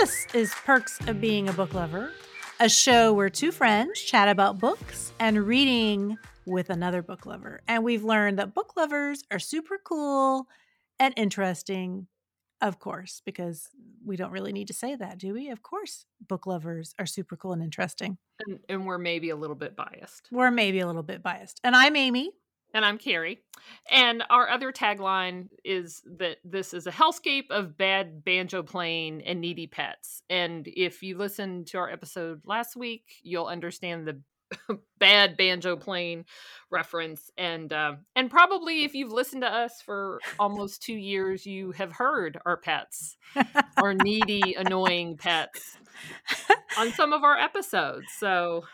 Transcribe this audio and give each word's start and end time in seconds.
This 0.00 0.26
is 0.32 0.54
Perks 0.64 0.98
of 1.08 1.20
Being 1.20 1.50
a 1.50 1.52
Book 1.52 1.74
Lover, 1.74 2.10
a 2.58 2.70
show 2.70 3.12
where 3.12 3.28
two 3.28 3.52
friends 3.52 4.00
chat 4.00 4.28
about 4.28 4.58
books 4.58 5.12
and 5.20 5.46
reading 5.46 6.16
with 6.46 6.70
another 6.70 7.02
book 7.02 7.26
lover. 7.26 7.60
And 7.68 7.84
we've 7.84 8.02
learned 8.02 8.38
that 8.38 8.54
book 8.54 8.78
lovers 8.78 9.24
are 9.30 9.38
super 9.38 9.78
cool 9.84 10.46
and 10.98 11.12
interesting, 11.18 12.06
of 12.62 12.78
course, 12.78 13.20
because 13.26 13.68
we 14.02 14.16
don't 14.16 14.30
really 14.30 14.54
need 14.54 14.68
to 14.68 14.72
say 14.72 14.96
that, 14.96 15.18
do 15.18 15.34
we? 15.34 15.50
Of 15.50 15.62
course, 15.62 16.06
book 16.26 16.46
lovers 16.46 16.94
are 16.98 17.04
super 17.04 17.36
cool 17.36 17.52
and 17.52 17.62
interesting. 17.62 18.16
And, 18.46 18.58
and 18.70 18.86
we're 18.86 18.96
maybe 18.96 19.28
a 19.28 19.36
little 19.36 19.54
bit 19.54 19.76
biased. 19.76 20.30
We're 20.32 20.50
maybe 20.50 20.80
a 20.80 20.86
little 20.86 21.02
bit 21.02 21.22
biased. 21.22 21.60
And 21.62 21.76
I'm 21.76 21.94
Amy. 21.94 22.30
And 22.72 22.84
I'm 22.84 22.98
Carrie. 22.98 23.40
And 23.90 24.22
our 24.30 24.48
other 24.48 24.72
tagline 24.72 25.48
is 25.64 26.02
that 26.18 26.38
this 26.44 26.72
is 26.72 26.86
a 26.86 26.92
hellscape 26.92 27.50
of 27.50 27.76
bad 27.76 28.24
banjo 28.24 28.62
playing 28.62 29.22
and 29.22 29.40
needy 29.40 29.66
pets. 29.66 30.22
And 30.30 30.66
if 30.68 31.02
you 31.02 31.18
listened 31.18 31.66
to 31.68 31.78
our 31.78 31.90
episode 31.90 32.42
last 32.44 32.76
week, 32.76 33.04
you'll 33.22 33.46
understand 33.46 34.06
the 34.06 34.20
bad 34.98 35.36
banjo 35.36 35.76
playing 35.76 36.24
reference 36.70 37.30
and 37.38 37.72
uh, 37.72 37.94
and 38.16 38.30
probably 38.30 38.82
if 38.84 38.94
you've 38.94 39.12
listened 39.12 39.42
to 39.42 39.48
us 39.48 39.80
for 39.80 40.18
almost 40.40 40.82
two 40.82 40.94
years 40.94 41.46
you 41.46 41.70
have 41.70 41.92
heard 41.92 42.36
our 42.44 42.56
pets 42.56 43.16
our 43.76 43.94
needy 43.94 44.54
annoying 44.54 45.16
pets 45.16 45.78
on 46.78 46.90
some 46.90 47.12
of 47.12 47.22
our 47.22 47.38
episodes 47.38 48.06
so 48.18 48.64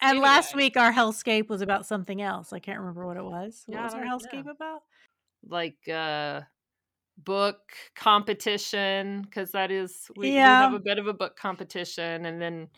and 0.00 0.10
anyway. 0.10 0.24
last 0.24 0.54
week 0.54 0.76
our 0.76 0.92
hellscape 0.92 1.48
was 1.48 1.62
about 1.62 1.86
something 1.86 2.20
else. 2.20 2.52
I 2.52 2.58
can't 2.58 2.78
remember 2.78 3.06
what 3.06 3.16
it 3.16 3.24
was. 3.24 3.62
What 3.66 3.76
yeah, 3.76 3.84
was 3.84 3.94
our 3.94 4.04
hellscape 4.04 4.46
know. 4.46 4.52
about? 4.52 4.82
Like 5.46 5.88
uh 5.88 6.42
book 7.18 7.58
competition 7.94 9.22
because 9.22 9.50
that 9.50 9.70
is 9.70 10.10
we, 10.16 10.32
yeah. 10.32 10.60
we 10.60 10.64
have 10.64 10.74
a 10.74 10.82
bit 10.82 10.98
of 10.98 11.06
a 11.06 11.12
book 11.12 11.36
competition 11.36 12.24
and 12.24 12.40
then 12.40 12.68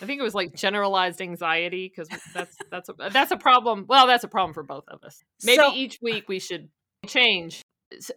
I 0.00 0.06
think 0.06 0.20
it 0.20 0.22
was 0.22 0.34
like 0.34 0.54
generalized 0.54 1.20
anxiety 1.20 1.88
because 1.88 2.08
that's 2.32 2.56
that's 2.70 2.88
a 2.88 2.94
that's 3.12 3.32
a 3.32 3.36
problem. 3.36 3.86
Well, 3.88 4.06
that's 4.06 4.24
a 4.24 4.28
problem 4.28 4.54
for 4.54 4.62
both 4.62 4.84
of 4.88 5.02
us. 5.02 5.22
Maybe 5.44 5.56
so, 5.56 5.72
each 5.74 5.98
week 6.00 6.28
we 6.28 6.38
should 6.38 6.68
change. 7.06 7.62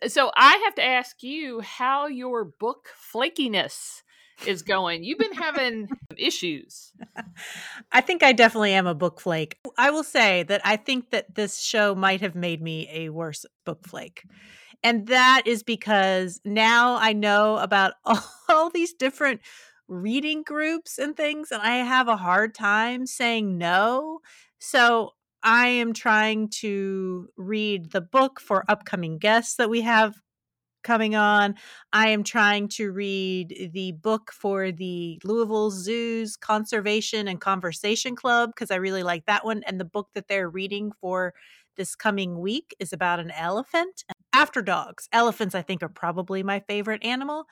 So 0.07 0.31
I 0.35 0.57
have 0.65 0.75
to 0.75 0.83
ask 0.83 1.23
you 1.23 1.61
how 1.61 2.05
your 2.05 2.45
book 2.45 2.89
flakiness 3.13 4.03
is 4.45 4.61
going. 4.61 5.03
You've 5.03 5.19
been 5.19 5.33
having 5.33 5.89
issues. 6.17 6.91
I 7.91 8.01
think 8.01 8.23
I 8.23 8.33
definitely 8.33 8.73
am 8.73 8.87
a 8.87 8.95
book 8.95 9.19
flake. 9.19 9.57
I 9.77 9.91
will 9.91 10.03
say 10.03 10.43
that 10.43 10.61
I 10.63 10.75
think 10.75 11.11
that 11.11 11.35
this 11.35 11.59
show 11.59 11.95
might 11.95 12.21
have 12.21 12.35
made 12.35 12.61
me 12.61 12.89
a 12.91 13.09
worse 13.09 13.45
book 13.65 13.87
flake. 13.87 14.23
And 14.83 15.07
that 15.07 15.43
is 15.45 15.63
because 15.63 16.41
now 16.43 16.97
I 16.97 17.13
know 17.13 17.57
about 17.57 17.93
all, 18.49 18.69
these 18.69 18.93
different 18.93 19.41
reading 19.87 20.43
groups 20.43 20.97
and 20.97 21.15
things, 21.15 21.51
and 21.51 21.61
I 21.61 21.77
have 21.77 22.07
a 22.07 22.17
hard 22.17 22.53
time 22.53 23.05
saying 23.05 23.57
no. 23.57 24.19
So 24.59 25.11
I 25.41 25.67
am 25.67 25.93
trying 25.93 26.49
to 26.59 27.29
read 27.37 27.91
the 27.91 28.01
book 28.01 28.39
for 28.39 28.65
upcoming 28.67 29.17
guests 29.17 29.55
that 29.55 29.69
we 29.69 29.81
have 29.81 30.15
coming 30.83 31.15
on. 31.15 31.55
I 31.91 32.09
am 32.09 32.23
trying 32.23 32.67
to 32.69 32.91
read 32.91 33.71
the 33.73 33.93
book 33.93 34.31
for 34.31 34.71
the 34.71 35.19
Louisville 35.23 35.71
Zoo's 35.71 36.35
Conservation 36.35 37.27
and 37.27 37.41
Conversation 37.41 38.15
Club 38.15 38.51
because 38.53 38.71
I 38.71 38.75
really 38.75 39.03
like 39.03 39.25
that 39.25 39.45
one. 39.45 39.63
And 39.65 39.79
the 39.79 39.85
book 39.85 40.09
that 40.13 40.27
they're 40.27 40.49
reading 40.49 40.91
for 41.01 41.33
this 41.75 41.95
coming 41.95 42.39
week 42.39 42.75
is 42.79 42.93
about 42.93 43.19
an 43.19 43.31
elephant. 43.31 44.03
After 44.33 44.61
dogs, 44.61 45.07
elephants, 45.11 45.55
I 45.55 45.61
think, 45.61 45.83
are 45.83 45.89
probably 45.89 46.43
my 46.43 46.59
favorite 46.59 47.03
animal. 47.03 47.47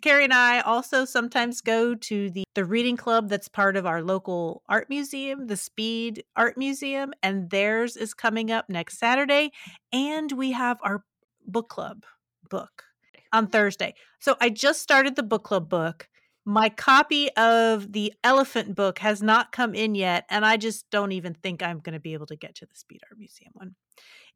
Carrie 0.00 0.24
and 0.24 0.32
I 0.32 0.60
also 0.60 1.04
sometimes 1.04 1.60
go 1.60 1.94
to 1.94 2.30
the, 2.30 2.44
the 2.54 2.64
reading 2.64 2.96
club 2.96 3.28
that's 3.28 3.48
part 3.48 3.76
of 3.76 3.86
our 3.86 4.02
local 4.02 4.62
art 4.68 4.88
museum, 4.88 5.46
the 5.46 5.56
Speed 5.56 6.24
Art 6.36 6.56
Museum, 6.56 7.12
and 7.22 7.50
theirs 7.50 7.96
is 7.96 8.14
coming 8.14 8.50
up 8.50 8.68
next 8.68 8.98
Saturday. 8.98 9.50
And 9.92 10.30
we 10.32 10.52
have 10.52 10.78
our 10.82 11.04
book 11.46 11.68
club 11.68 12.04
book 12.48 12.84
on 13.32 13.46
Thursday. 13.46 13.94
So 14.20 14.36
I 14.40 14.50
just 14.50 14.80
started 14.80 15.16
the 15.16 15.22
book 15.22 15.44
club 15.44 15.68
book. 15.68 16.08
My 16.44 16.70
copy 16.70 17.30
of 17.36 17.92
the 17.92 18.14
elephant 18.24 18.74
book 18.74 19.00
has 19.00 19.22
not 19.22 19.52
come 19.52 19.74
in 19.74 19.94
yet, 19.94 20.24
and 20.30 20.46
I 20.46 20.56
just 20.56 20.86
don't 20.90 21.12
even 21.12 21.34
think 21.34 21.62
I'm 21.62 21.80
going 21.80 21.92
to 21.92 22.00
be 22.00 22.14
able 22.14 22.26
to 22.26 22.36
get 22.36 22.54
to 22.56 22.66
the 22.66 22.74
Speed 22.74 23.02
Art 23.10 23.18
Museum 23.18 23.50
one. 23.52 23.74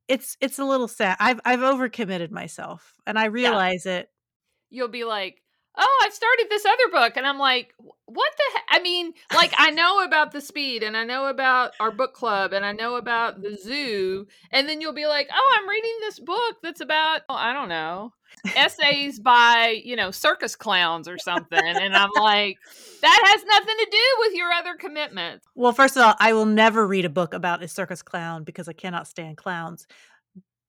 It's 0.08 0.36
it's 0.40 0.58
a 0.58 0.64
little 0.64 0.88
sad. 0.88 1.16
I've 1.20 1.40
I've 1.44 1.60
overcommitted 1.60 2.30
myself, 2.30 2.94
and 3.06 3.18
I 3.18 3.26
realize 3.26 3.86
yeah. 3.86 3.98
it. 3.98 4.08
You'll 4.68 4.88
be 4.88 5.04
like, 5.04 5.41
oh, 5.76 6.02
I've 6.04 6.12
started 6.12 6.46
this 6.50 6.64
other 6.64 6.88
book. 6.92 7.16
And 7.16 7.26
I'm 7.26 7.38
like, 7.38 7.74
what 8.06 8.32
the 8.36 8.42
heck? 8.54 8.64
I 8.68 8.82
mean, 8.82 9.12
like, 9.34 9.52
I 9.56 9.70
know 9.70 10.04
about 10.04 10.32
the 10.32 10.40
speed 10.40 10.82
and 10.82 10.96
I 10.96 11.04
know 11.04 11.26
about 11.26 11.72
our 11.80 11.90
book 11.90 12.12
club 12.14 12.52
and 12.52 12.64
I 12.64 12.72
know 12.72 12.96
about 12.96 13.40
the 13.40 13.56
zoo. 13.56 14.26
And 14.50 14.68
then 14.68 14.80
you'll 14.80 14.92
be 14.92 15.06
like, 15.06 15.28
oh, 15.32 15.58
I'm 15.58 15.68
reading 15.68 15.96
this 16.00 16.18
book 16.18 16.56
that's 16.62 16.80
about, 16.80 17.22
oh, 17.28 17.34
I 17.34 17.52
don't 17.54 17.68
know, 17.68 18.12
essays 18.54 19.18
by, 19.18 19.80
you 19.84 19.96
know, 19.96 20.10
circus 20.10 20.54
clowns 20.56 21.08
or 21.08 21.16
something. 21.18 21.58
And 21.62 21.96
I'm 21.96 22.10
like, 22.16 22.58
that 23.00 23.22
has 23.32 23.44
nothing 23.44 23.76
to 23.78 23.88
do 23.90 24.16
with 24.18 24.34
your 24.34 24.52
other 24.52 24.74
commitments. 24.74 25.46
Well, 25.54 25.72
first 25.72 25.96
of 25.96 26.02
all, 26.02 26.14
I 26.20 26.34
will 26.34 26.46
never 26.46 26.86
read 26.86 27.06
a 27.06 27.10
book 27.10 27.32
about 27.32 27.62
a 27.62 27.68
circus 27.68 28.02
clown 28.02 28.44
because 28.44 28.68
I 28.68 28.74
cannot 28.74 29.08
stand 29.08 29.38
clowns. 29.38 29.86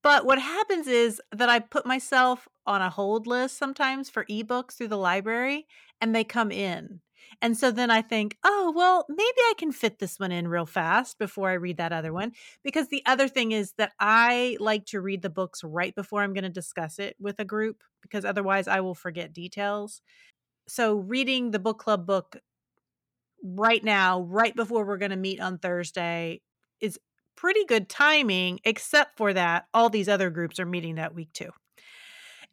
But 0.02 0.26
what 0.26 0.38
happens 0.38 0.86
is 0.86 1.20
that 1.32 1.48
I 1.48 1.60
put 1.60 1.86
myself 1.86 2.46
on 2.66 2.82
a 2.82 2.90
hold 2.90 3.26
list 3.26 3.58
sometimes 3.58 4.08
for 4.10 4.24
ebooks 4.26 4.72
through 4.72 4.88
the 4.88 4.96
library 4.96 5.66
and 6.00 6.14
they 6.14 6.24
come 6.24 6.50
in. 6.50 7.00
And 7.40 7.56
so 7.56 7.70
then 7.70 7.90
I 7.90 8.02
think, 8.02 8.36
oh, 8.44 8.72
well, 8.74 9.06
maybe 9.08 9.20
I 9.22 9.54
can 9.58 9.72
fit 9.72 9.98
this 9.98 10.18
one 10.18 10.32
in 10.32 10.48
real 10.48 10.66
fast 10.66 11.18
before 11.18 11.50
I 11.50 11.54
read 11.54 11.78
that 11.78 11.92
other 11.92 12.12
one. 12.12 12.32
Because 12.62 12.88
the 12.88 13.02
other 13.06 13.28
thing 13.28 13.52
is 13.52 13.72
that 13.78 13.92
I 13.98 14.56
like 14.60 14.86
to 14.86 15.00
read 15.00 15.22
the 15.22 15.30
books 15.30 15.64
right 15.64 15.94
before 15.94 16.22
I'm 16.22 16.32
going 16.32 16.44
to 16.44 16.50
discuss 16.50 16.98
it 16.98 17.16
with 17.18 17.38
a 17.38 17.44
group 17.44 17.82
because 18.02 18.24
otherwise 18.24 18.68
I 18.68 18.80
will 18.80 18.94
forget 18.94 19.32
details. 19.32 20.02
So 20.68 20.96
reading 20.96 21.50
the 21.50 21.58
book 21.58 21.78
club 21.78 22.06
book 22.06 22.36
right 23.42 23.82
now, 23.82 24.22
right 24.22 24.54
before 24.54 24.84
we're 24.84 24.98
going 24.98 25.10
to 25.10 25.16
meet 25.16 25.40
on 25.40 25.58
Thursday, 25.58 26.40
is 26.80 26.98
pretty 27.36 27.64
good 27.64 27.88
timing, 27.88 28.60
except 28.64 29.16
for 29.16 29.32
that 29.32 29.66
all 29.74 29.90
these 29.90 30.08
other 30.08 30.30
groups 30.30 30.58
are 30.58 30.66
meeting 30.66 30.94
that 30.96 31.14
week 31.14 31.32
too. 31.32 31.50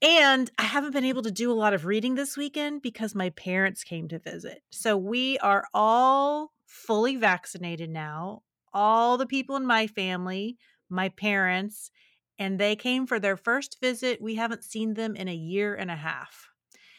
And 0.01 0.49
I 0.57 0.63
haven't 0.63 0.93
been 0.93 1.05
able 1.05 1.21
to 1.21 1.31
do 1.31 1.51
a 1.51 1.53
lot 1.53 1.73
of 1.73 1.85
reading 1.85 2.15
this 2.15 2.35
weekend 2.35 2.81
because 2.81 3.13
my 3.13 3.29
parents 3.31 3.83
came 3.83 4.07
to 4.07 4.17
visit. 4.17 4.63
So 4.71 4.97
we 4.97 5.37
are 5.39 5.65
all 5.73 6.53
fully 6.65 7.15
vaccinated 7.17 7.89
now. 7.89 8.41
All 8.73 9.17
the 9.17 9.27
people 9.27 9.55
in 9.55 9.65
my 9.65 9.85
family, 9.85 10.57
my 10.89 11.09
parents, 11.09 11.91
and 12.39 12.57
they 12.57 12.75
came 12.75 13.05
for 13.05 13.19
their 13.19 13.37
first 13.37 13.77
visit. 13.79 14.21
We 14.21 14.35
haven't 14.35 14.63
seen 14.63 14.95
them 14.95 15.15
in 15.15 15.27
a 15.27 15.35
year 15.35 15.75
and 15.75 15.91
a 15.91 15.95
half. 15.95 16.49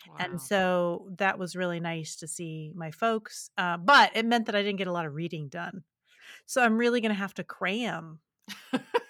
Wow. 0.09 0.17
And 0.19 0.41
so 0.41 1.09
that 1.19 1.39
was 1.39 1.57
really 1.57 1.81
nice 1.81 2.17
to 2.17 2.29
see 2.29 2.73
my 2.77 2.93
folks. 2.93 3.51
Uh, 3.59 3.79
but 3.79 4.13
it 4.15 4.27
meant 4.27 4.47
that 4.47 4.55
I 4.55 4.63
didn't 4.63 4.79
get 4.79 4.87
a 4.87 4.93
lot 4.93 5.07
of 5.07 5.15
reading 5.15 5.49
done. 5.49 5.83
So 6.47 6.63
I'm 6.63 6.79
really 6.79 7.01
going 7.01 7.11
to 7.11 7.19
have 7.19 7.34
to 7.34 7.45
cram. 7.45 8.21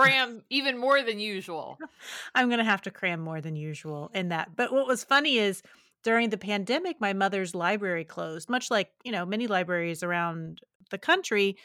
cram 0.00 0.42
even 0.50 0.78
more 0.78 1.02
than 1.02 1.18
usual. 1.18 1.78
I'm 2.34 2.48
going 2.48 2.58
to 2.58 2.64
have 2.64 2.82
to 2.82 2.90
cram 2.90 3.20
more 3.20 3.40
than 3.40 3.56
usual 3.56 4.10
in 4.14 4.28
that. 4.28 4.56
But 4.56 4.72
what 4.72 4.86
was 4.86 5.04
funny 5.04 5.38
is 5.38 5.62
during 6.02 6.30
the 6.30 6.38
pandemic, 6.38 7.00
my 7.00 7.12
mother's 7.12 7.54
library 7.54 8.04
closed, 8.04 8.48
much 8.48 8.70
like, 8.70 8.90
you 9.04 9.12
know, 9.12 9.26
many 9.26 9.46
libraries 9.46 10.02
around 10.02 10.60
the 10.90 10.98
country. 10.98 11.56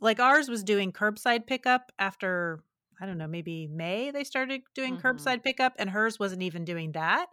Like 0.00 0.20
ours 0.20 0.48
was 0.48 0.64
doing 0.64 0.92
curbside 0.92 1.46
pickup 1.46 1.92
after, 1.98 2.60
I 3.00 3.06
don't 3.06 3.18
know, 3.18 3.28
maybe 3.28 3.68
May 3.68 4.10
they 4.10 4.24
started 4.24 4.62
doing 4.74 4.96
mm-hmm. 4.96 5.06
curbside 5.06 5.42
pickup, 5.42 5.74
and 5.78 5.90
hers 5.90 6.18
wasn't 6.18 6.42
even 6.42 6.64
doing 6.64 6.92
that. 6.92 7.26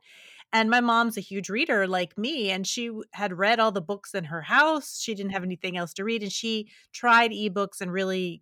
And 0.54 0.70
my 0.70 0.82
mom's 0.82 1.18
a 1.18 1.22
huge 1.22 1.50
reader 1.50 1.88
like 1.88 2.18
me, 2.18 2.52
and 2.52 2.68
she 2.68 2.92
had 3.14 3.38
read 3.38 3.60
all 3.60 3.72
the 3.72 3.82
books 3.82 4.14
in 4.14 4.26
her 4.26 4.42
house. 4.42 5.00
She 5.00 5.16
didn't 5.16 5.32
have 5.32 5.44
anything 5.44 5.78
else 5.78 5.94
to 5.94 6.04
read, 6.04 6.24
and 6.24 6.32
she 6.32 6.68
tried 6.92 7.32
ebooks 7.32 7.80
and 7.80 7.92
really 7.92 8.42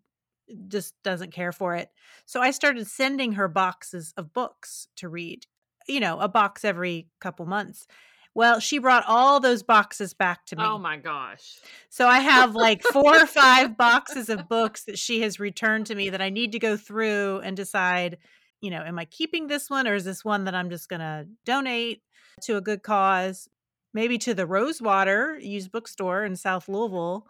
just 0.67 0.95
doesn't 1.03 1.31
care 1.31 1.51
for 1.51 1.75
it. 1.75 1.89
So 2.25 2.41
I 2.41 2.51
started 2.51 2.87
sending 2.87 3.33
her 3.33 3.47
boxes 3.47 4.13
of 4.17 4.33
books 4.33 4.87
to 4.97 5.09
read, 5.09 5.45
you 5.87 5.99
know, 5.99 6.19
a 6.19 6.27
box 6.27 6.63
every 6.65 7.07
couple 7.19 7.45
months. 7.45 7.87
Well, 8.35 8.59
she 8.59 8.77
brought 8.77 9.03
all 9.07 9.39
those 9.39 9.63
boxes 9.63 10.13
back 10.13 10.45
to 10.47 10.55
oh 10.55 10.59
me. 10.59 10.65
Oh 10.65 10.77
my 10.77 10.97
gosh. 10.97 11.59
So 11.89 12.07
I 12.07 12.19
have 12.19 12.55
like 12.55 12.83
four 12.83 13.23
or 13.23 13.25
five 13.25 13.75
boxes 13.75 14.29
of 14.29 14.47
books 14.49 14.85
that 14.85 14.99
she 14.99 15.21
has 15.21 15.39
returned 15.39 15.87
to 15.87 15.95
me 15.95 16.09
that 16.09 16.21
I 16.21 16.29
need 16.29 16.51
to 16.51 16.59
go 16.59 16.77
through 16.77 17.39
and 17.39 17.57
decide 17.57 18.17
you 18.61 18.69
know, 18.69 18.83
am 18.83 18.99
I 18.99 19.05
keeping 19.05 19.47
this 19.47 19.69
one 19.69 19.87
or 19.87 19.95
is 19.95 20.05
this 20.05 20.25
one 20.25 20.45
that 20.45 20.55
I'm 20.55 20.69
just 20.69 20.89
going 20.89 20.99
to 20.99 21.27
donate 21.45 22.01
to 22.43 22.57
a 22.57 22.61
good 22.61 22.83
cause? 22.83 23.47
Maybe 23.93 24.17
to 24.19 24.33
the 24.33 24.45
Rosewater 24.45 25.37
used 25.39 25.71
bookstore 25.71 26.23
in 26.23 26.35
South 26.35 26.67
Louisville. 26.69 27.27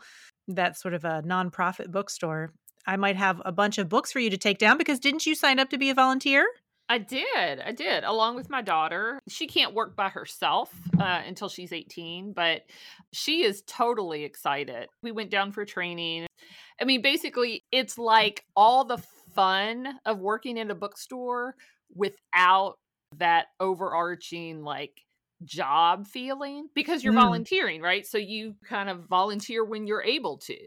That's 0.47 0.81
sort 0.81 0.93
of 0.93 1.05
a 1.05 1.21
nonprofit 1.25 1.91
bookstore. 1.91 2.53
I 2.89 2.95
might 2.95 3.17
have 3.17 3.39
a 3.45 3.51
bunch 3.51 3.77
of 3.77 3.87
books 3.87 4.11
for 4.11 4.19
you 4.19 4.31
to 4.31 4.37
take 4.37 4.57
down 4.57 4.79
because 4.79 4.99
didn't 4.99 5.27
you 5.27 5.35
sign 5.35 5.59
up 5.59 5.69
to 5.69 5.77
be 5.77 5.91
a 5.91 5.93
volunteer? 5.93 6.47
I 6.89 6.97
did. 6.97 7.59
I 7.63 7.71
did, 7.71 8.03
along 8.03 8.35
with 8.35 8.49
my 8.49 8.63
daughter. 8.63 9.19
She 9.29 9.45
can't 9.45 9.75
work 9.75 9.95
by 9.95 10.09
herself 10.09 10.73
uh, 10.99 11.21
until 11.27 11.49
she's 11.49 11.71
18, 11.71 12.33
but 12.33 12.63
she 13.13 13.43
is 13.43 13.61
totally 13.67 14.23
excited. 14.23 14.87
We 15.03 15.11
went 15.11 15.29
down 15.29 15.51
for 15.51 15.65
training. 15.65 16.25
I 16.81 16.85
mean, 16.85 17.03
basically, 17.03 17.63
it's 17.71 17.99
like 17.99 18.43
all 18.55 18.85
the 18.85 18.97
fun 19.35 19.87
of 20.03 20.17
working 20.17 20.57
in 20.57 20.71
a 20.71 20.75
bookstore 20.75 21.53
without 21.93 22.73
that 23.17 23.49
overarching, 23.59 24.63
like, 24.63 25.03
job 25.43 26.05
feeling 26.07 26.67
because 26.73 27.03
you're 27.03 27.13
mm. 27.13 27.21
volunteering, 27.21 27.81
right? 27.81 28.05
So 28.05 28.17
you 28.17 28.55
kind 28.65 28.89
of 28.89 29.05
volunteer 29.05 29.63
when 29.63 29.87
you're 29.87 30.03
able 30.03 30.37
to. 30.39 30.57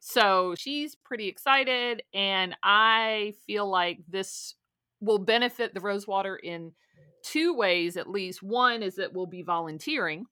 So 0.00 0.54
she's 0.58 0.96
pretty 0.96 1.28
excited. 1.28 2.02
And 2.12 2.56
I 2.62 3.34
feel 3.46 3.68
like 3.68 4.00
this 4.08 4.54
will 5.00 5.18
benefit 5.18 5.74
the 5.74 5.80
Rosewater 5.80 6.36
in 6.36 6.72
two 7.22 7.54
ways 7.54 7.96
at 7.96 8.08
least. 8.08 8.42
One 8.42 8.82
is 8.82 8.96
that 8.96 9.12
we'll 9.12 9.26
be 9.26 9.42
volunteering. 9.42 10.24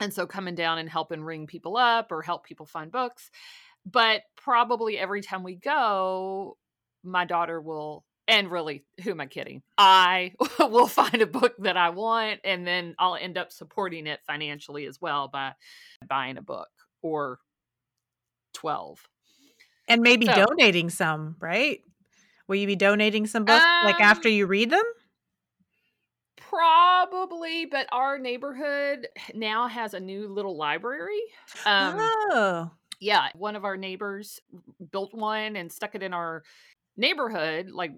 And 0.00 0.12
so 0.12 0.26
coming 0.26 0.54
down 0.54 0.78
and 0.78 0.88
helping 0.88 1.22
ring 1.22 1.46
people 1.46 1.76
up 1.76 2.10
or 2.10 2.22
help 2.22 2.44
people 2.44 2.66
find 2.66 2.90
books. 2.90 3.30
But 3.84 4.22
probably 4.36 4.96
every 4.96 5.22
time 5.22 5.42
we 5.42 5.56
go, 5.56 6.56
my 7.02 7.24
daughter 7.24 7.60
will 7.60 8.04
and 8.26 8.50
really 8.50 8.84
who 9.02 9.10
am 9.10 9.20
i 9.20 9.26
kidding 9.26 9.62
i 9.76 10.32
will 10.58 10.86
find 10.86 11.20
a 11.20 11.26
book 11.26 11.54
that 11.58 11.76
i 11.76 11.90
want 11.90 12.40
and 12.42 12.66
then 12.66 12.94
i'll 12.98 13.16
end 13.16 13.36
up 13.36 13.52
supporting 13.52 14.06
it 14.06 14.20
financially 14.26 14.86
as 14.86 14.98
well 15.00 15.28
by 15.28 15.52
buying 16.08 16.38
a 16.38 16.42
book 16.42 16.68
or 17.02 17.38
12 18.54 19.08
and 19.88 20.00
maybe 20.02 20.26
so, 20.26 20.46
donating 20.46 20.90
some 20.90 21.36
right? 21.40 21.80
Will 22.46 22.56
you 22.56 22.66
be 22.66 22.76
donating 22.76 23.26
some 23.26 23.44
books 23.44 23.64
um, 23.64 23.86
like 23.86 24.00
after 24.00 24.28
you 24.28 24.46
read 24.46 24.70
them? 24.70 24.84
Probably 26.36 27.66
but 27.66 27.86
our 27.92 28.18
neighborhood 28.18 29.08
now 29.34 29.68
has 29.68 29.94
a 29.94 30.00
new 30.00 30.28
little 30.28 30.56
library 30.56 31.20
um, 31.66 31.96
oh. 31.98 32.70
yeah 33.00 33.28
one 33.34 33.56
of 33.56 33.64
our 33.64 33.76
neighbors 33.76 34.40
built 34.92 35.12
one 35.14 35.56
and 35.56 35.70
stuck 35.70 35.94
it 35.94 36.02
in 36.02 36.14
our 36.14 36.42
neighborhood, 36.96 37.70
like 37.70 37.92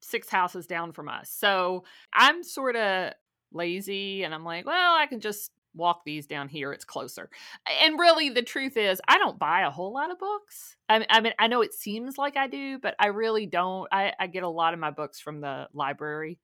six 0.00 0.28
houses 0.28 0.66
down 0.66 0.92
from 0.92 1.08
us. 1.08 1.30
So 1.30 1.84
I'm 2.12 2.42
sort 2.42 2.76
of 2.76 3.12
lazy 3.52 4.22
and 4.22 4.34
I'm 4.34 4.44
like, 4.44 4.66
well, 4.66 4.94
I 4.94 5.06
can 5.06 5.20
just 5.20 5.52
walk 5.74 6.02
these 6.04 6.26
down 6.26 6.48
here. 6.48 6.72
It's 6.72 6.84
closer. 6.84 7.30
And 7.82 7.98
really, 7.98 8.30
the 8.30 8.42
truth 8.42 8.76
is, 8.76 9.00
I 9.06 9.18
don't 9.18 9.38
buy 9.38 9.62
a 9.62 9.70
whole 9.70 9.92
lot 9.92 10.10
of 10.10 10.18
books. 10.18 10.76
I, 10.88 11.06
I 11.08 11.20
mean, 11.20 11.32
I 11.38 11.46
know 11.46 11.62
it 11.62 11.74
seems 11.74 12.18
like 12.18 12.36
I 12.36 12.46
do, 12.46 12.78
but 12.78 12.94
I 12.98 13.06
really 13.06 13.46
don't. 13.46 13.88
I, 13.92 14.12
I 14.18 14.26
get 14.26 14.42
a 14.42 14.48
lot 14.48 14.74
of 14.74 14.80
my 14.80 14.90
books 14.90 15.20
from 15.20 15.40
the 15.40 15.68
library. 15.72 16.38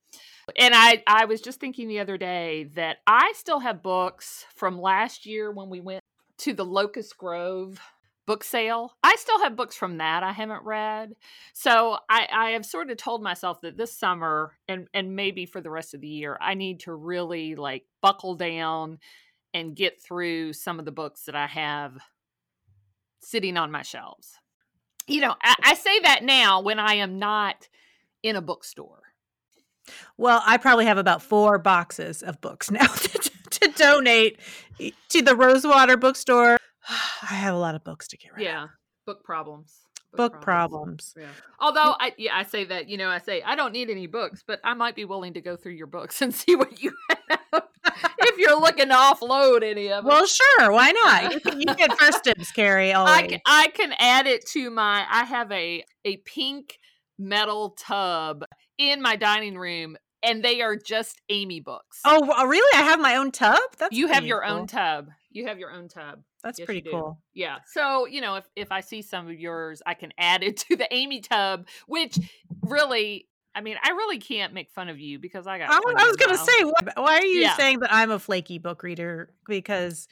And 0.57 0.75
I, 0.75 1.03
I 1.07 1.25
was 1.25 1.41
just 1.41 1.61
thinking 1.61 1.89
the 1.89 2.01
other 2.01 2.17
day 2.17 2.71
that 2.75 2.99
I 3.07 3.33
still 3.37 3.61
have 3.61 3.83
books 3.83 4.45
from 4.55 4.81
last 4.81 5.27
year 5.27 5.51
when 5.51 5.69
we 5.69 5.81
went 5.81 6.03
to 6.39 6.53
the 6.53 6.65
Locust 6.65 7.17
Grove 7.17 7.81
book 8.27 8.45
sale. 8.45 8.93
I 9.03 9.17
still 9.17 9.41
have 9.41 9.57
books 9.57 9.77
from 9.77 9.99
that 9.99 10.23
I 10.23 10.33
haven't 10.33 10.65
read. 10.65 11.15
So 11.53 11.99
I, 12.11 12.29
I 12.31 12.51
have 12.51 12.67
sort 12.67 12.91
of 12.91 12.97
told 12.97 13.23
myself 13.23 13.61
that 13.63 13.77
this 13.77 13.97
summer 13.97 14.59
and 14.69 14.89
and 14.93 15.17
maybe 15.17 15.47
for 15.47 15.61
the 15.61 15.71
rest 15.71 15.95
of 15.95 16.01
the 16.01 16.09
year, 16.09 16.37
I 16.41 16.55
need 16.55 16.81
to 16.81 16.95
really 16.95 17.55
like 17.55 17.85
buckle 18.03 18.35
down 18.35 18.99
and 19.55 19.75
get 19.75 20.03
through 20.03 20.53
some 20.53 20.79
of 20.79 20.85
the 20.85 20.93
books 20.93 21.23
that 21.25 21.37
I 21.37 21.47
have 21.47 21.99
sitting 23.21 23.57
on 23.57 23.71
my 23.71 23.83
shelves. 23.83 24.35
You 25.07 25.21
know, 25.21 25.35
I, 25.43 25.55
I 25.63 25.75
say 25.75 26.01
that 26.01 26.25
now 26.25 26.61
when 26.61 26.79
I 26.79 26.95
am 26.95 27.19
not 27.19 27.69
in 28.23 28.37
a 28.37 28.43
bookstore. 28.43 29.03
Well, 30.17 30.43
I 30.45 30.57
probably 30.57 30.87
have 30.87 30.99
about 30.99 31.23
four 31.23 31.59
boxes 31.59 32.23
of 32.23 32.41
books 32.41 32.71
now 32.73 32.87
to, 32.87 33.31
to 33.51 33.69
donate 33.69 34.41
to 35.09 35.23
the 35.23 35.37
Rosewater 35.37 35.97
bookstore 35.97 36.59
I 37.23 37.35
have 37.35 37.55
a 37.55 37.59
lot 37.59 37.75
of 37.75 37.85
books 37.85 38.09
to 38.09 38.17
get 38.17 38.35
rid 38.35 38.45
yeah. 38.45 38.65
of. 38.65 38.71
Book 39.07 39.25
problems. 39.25 39.75
Book, 40.13 40.33
book 40.33 40.43
problems. 40.43 41.13
problems. 41.13 41.15
Yeah. 41.17 41.43
Although 41.61 41.95
I 41.99 42.13
yeah, 42.17 42.37
I 42.37 42.45
say 42.45 42.65
that, 42.65 42.89
you 42.89 42.97
know, 42.97 43.09
I 43.09 43.19
say 43.19 43.43
I 43.43 43.55
don't 43.55 43.73
need 43.73 43.91
any 43.91 44.07
books, 44.07 44.43
but 44.47 44.61
I 44.65 44.75
might 44.75 44.97
be 44.97 45.05
willing 45.05 45.35
to 45.35 45.41
go 45.41 45.57
through 45.57 45.73
your 45.73 45.87
books 45.87 46.23
and 46.23 46.35
see 46.35 46.57
what 46.57 46.83
you 46.83 46.93
have 47.11 47.41
if 48.21 48.39
you're 48.39 48.59
looking 48.59 48.89
to 48.89 48.95
offload 48.95 49.63
any 49.63 49.89
of 49.89 50.05
them. 50.05 50.07
Well, 50.07 50.27
sure, 50.27 50.73
why 50.73 50.93
not? 50.93 51.33
You, 51.33 51.41
can, 51.41 51.61
you 51.61 51.75
get 51.75 51.99
first 51.99 52.25
dibs, 52.25 52.51
Carrie. 52.51 52.93
Always. 52.93 53.15
I 53.15 53.27
can, 53.27 53.41
I 53.47 53.69
can 53.69 53.95
add 53.99 54.27
it 54.27 54.47
to 54.49 54.71
my 54.71 55.07
I 55.11 55.25
have 55.25 55.51
a 55.53 55.85
a 56.05 56.17
pink 56.19 56.79
metal 57.19 57.71
tub 57.79 58.45
in 58.79 59.03
my 59.03 59.17
dining 59.17 59.57
room 59.57 59.97
and 60.23 60.43
they 60.43 60.61
are 60.61 60.77
just 60.77 61.21
Amy 61.29 61.61
books. 61.61 62.01
Oh, 62.05 62.47
really? 62.47 62.79
I 62.79 62.83
have 62.83 63.01
my 63.01 63.17
own 63.17 63.31
tub? 63.31 63.61
That's 63.79 63.97
You 63.97 64.09
have 64.09 64.27
your 64.27 64.43
cool. 64.43 64.53
own 64.53 64.67
tub. 64.67 65.09
You 65.37 65.47
have 65.47 65.59
your 65.59 65.71
own 65.71 65.89
tub. 65.89 66.23
That's 66.43 66.59
yes, 66.59 66.65
pretty 66.65 66.89
cool. 66.89 67.21
Yeah. 67.35 67.59
So, 67.67 68.07
you 68.07 68.23
know, 68.23 68.37
if, 68.37 68.49
if 68.57 68.73
I 68.73 68.81
see 68.81 69.03
some 69.03 69.29
of 69.29 69.39
yours, 69.39 69.83
I 69.85 69.93
can 69.93 70.13
add 70.17 70.43
it 70.43 70.57
to 70.69 70.77
the 70.77 70.93
Amy 70.93 71.21
tub, 71.21 71.67
which 71.87 72.19
really, 72.63 73.29
I 73.55 73.61
mean, 73.61 73.77
I 73.83 73.91
really 73.91 74.19
can't 74.19 74.55
make 74.55 74.71
fun 74.71 74.89
of 74.89 74.99
you 74.99 75.19
because 75.19 75.47
I 75.47 75.59
got. 75.59 75.71
I, 75.71 75.75
I 75.75 76.07
was 76.07 76.17
going 76.17 76.35
to 76.35 76.43
say, 76.43 76.65
why 76.97 77.19
are 77.19 77.25
you 77.27 77.41
yeah. 77.41 77.57
saying 77.57 77.81
that 77.81 77.93
I'm 77.93 78.11
a 78.11 78.19
flaky 78.19 78.59
book 78.59 78.83
reader? 78.83 79.31
Because, 79.47 80.09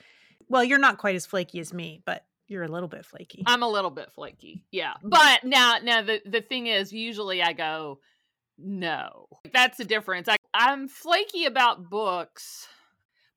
well, 0.49 0.63
you're 0.63 0.79
not 0.79 0.99
quite 0.99 1.17
as 1.17 1.25
flaky 1.25 1.59
as 1.59 1.73
me, 1.73 2.03
but 2.05 2.27
you're 2.47 2.65
a 2.65 2.69
little 2.69 2.89
bit 2.89 3.07
flaky. 3.07 3.45
I'm 3.47 3.63
a 3.63 3.69
little 3.69 3.91
bit 3.91 4.13
flaky. 4.13 4.63
Yeah. 4.71 4.93
But 5.03 5.45
now, 5.45 5.79
now 5.83 6.03
the, 6.03 6.21
the 6.27 6.43
thing 6.43 6.67
is, 6.67 6.93
usually 6.93 7.43
I 7.43 7.55
go, 7.55 8.01
no, 8.59 9.29
that's 9.55 9.79
the 9.79 9.85
difference. 9.87 10.29
I, 10.29 10.37
I'm 10.53 10.87
flaky 10.87 11.47
about 11.47 11.89
books 11.89 12.69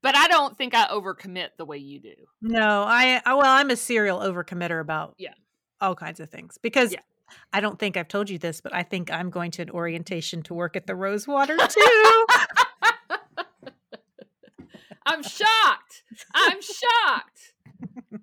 but 0.08 0.16
I 0.16 0.30
don't 0.30 0.58
think 0.58 0.74
I 0.74 0.88
overcommit 0.88 1.50
the 1.58 1.66
way 1.66 1.80
you 1.80 2.00
do. 2.00 2.14
No, 2.42 2.86
I, 2.88 3.22
I 3.26 3.34
well, 3.34 3.46
I'm 3.46 3.70
a 3.70 3.76
serial 3.76 4.20
overcommitter 4.20 4.80
about 4.80 5.16
yeah 5.18 5.34
all 5.82 5.96
kinds 5.96 6.22
of 6.22 6.30
things 6.30 6.58
because 6.62 6.94
yeah. 6.94 7.02
I 7.52 7.60
don't 7.60 7.78
think 7.78 7.98
I've 7.98 8.08
told 8.08 8.30
you 8.30 8.38
this, 8.38 8.62
but 8.62 8.74
I 8.74 8.84
think 8.84 9.12
I'm 9.12 9.30
going 9.30 9.52
to 9.52 9.64
an 9.64 9.70
orientation 9.70 10.44
to 10.44 10.54
work 10.54 10.78
at 10.78 10.88
the 10.88 10.96
Rosewater 10.96 11.58
too. 11.58 12.26
I'm 15.06 15.24
shocked. 15.24 16.04
I'm 16.34 16.60
shocked. 16.62 17.54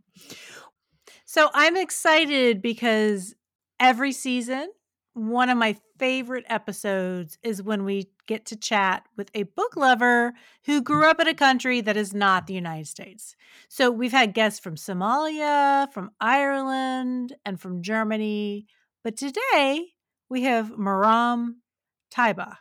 so 1.27 1.51
I'm 1.53 1.77
excited 1.77 2.63
because 2.63 3.35
every 3.79 4.13
season 4.13 4.71
one 5.15 5.49
of 5.49 5.57
my 5.57 5.77
favorite 5.99 6.45
episodes 6.49 7.39
is 7.43 7.63
when 7.63 7.85
we 7.85 8.11
get 8.27 8.47
to 8.47 8.57
chat 8.57 9.05
with 9.17 9.31
a 9.33 9.45
book 9.45 9.77
lover 9.77 10.33
who 10.67 10.83
grew 10.83 11.09
up 11.09 11.21
in 11.21 11.29
a 11.29 11.35
country 11.35 11.81
that 11.81 11.97
is 11.97 12.13
not 12.13 12.47
the 12.47 12.55
United 12.55 12.89
States. 12.89 13.37
So 13.69 13.91
we've 13.91 14.13
had 14.13 14.35
guests 14.35 14.59
from 14.59 14.75
Somalia, 14.75 15.93
from 15.93 16.11
Ireland, 16.21 17.35
and 17.45 17.61
from 17.61 17.83
Germany. 17.83 18.67
But 19.05 19.17
today 19.17 19.87
we 20.29 20.43
have 20.43 20.73
Maram 20.73 21.55
Taibah, 22.13 22.57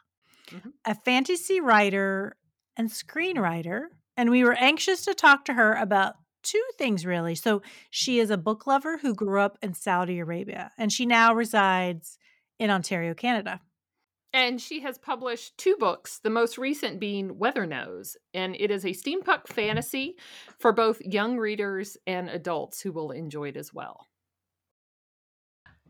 mm-hmm. 0.52 0.70
a 0.86 0.94
fantasy 0.94 1.60
writer 1.60 2.36
and 2.78 2.90
screenwriter. 2.90 3.86
And 4.16 4.30
we 4.30 4.44
were 4.44 4.54
anxious 4.54 5.06
to 5.06 5.16
talk 5.16 5.46
to 5.46 5.54
her 5.54 5.74
about 5.74 6.16
two 6.44 6.64
things 6.78 7.04
really. 7.06 7.34
So 7.34 7.64
she 7.90 8.20
is 8.20 8.30
a 8.30 8.38
book 8.38 8.68
lover 8.68 9.00
who 9.00 9.16
grew 9.16 9.40
up 9.40 9.58
in 9.64 9.74
Saudi 9.74 10.20
Arabia 10.20 10.72
and 10.78 10.94
she 10.94 11.06
now 11.06 11.34
resides 11.34 12.20
in 12.64 12.72
Ontario, 12.72 13.14
Canada. 13.14 13.60
And 14.32 14.60
she 14.60 14.80
has 14.80 14.98
published 14.98 15.58
two 15.58 15.76
books, 15.78 16.20
the 16.24 16.30
most 16.30 16.58
recent 16.58 16.98
being 17.00 17.38
Weather 17.38 17.68
Weathernose. 17.68 18.16
And 18.34 18.56
it 18.58 18.72
is 18.72 18.86
a 18.86 18.90
steampunk 18.90 19.48
fantasy 19.48 20.16
for 20.58 20.72
both 20.72 21.02
young 21.02 21.38
readers 21.38 21.98
and 22.08 22.30
adults 22.30 22.80
who 22.82 22.94
will 22.94 23.12
enjoy 23.12 23.50
it 23.50 23.58
as 23.58 23.74
well. 23.74 24.08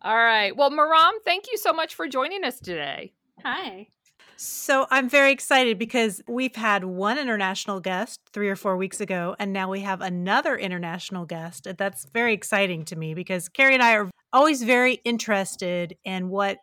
All 0.01 0.17
right. 0.17 0.53
Well, 0.57 0.71
Maram, 0.71 1.11
thank 1.23 1.45
you 1.49 1.57
so 1.57 1.71
much 1.71 1.93
for 1.93 2.07
joining 2.07 2.43
us 2.43 2.59
today. 2.59 3.13
Hi. 3.43 3.87
So 4.35 4.87
I'm 4.89 5.07
very 5.07 5.31
excited 5.31 5.77
because 5.77 6.21
we've 6.27 6.55
had 6.55 6.83
one 6.83 7.19
international 7.19 7.79
guest 7.79 8.19
three 8.33 8.49
or 8.49 8.55
four 8.55 8.75
weeks 8.75 8.99
ago, 8.99 9.35
and 9.39 9.53
now 9.53 9.69
we 9.69 9.81
have 9.81 10.01
another 10.01 10.57
international 10.57 11.25
guest. 11.25 11.67
That's 11.77 12.05
very 12.09 12.33
exciting 12.33 12.83
to 12.85 12.95
me 12.95 13.13
because 13.13 13.47
Carrie 13.47 13.75
and 13.75 13.83
I 13.83 13.95
are 13.95 14.09
always 14.33 14.63
very 14.63 14.95
interested 15.05 15.95
in 16.03 16.29
what 16.29 16.57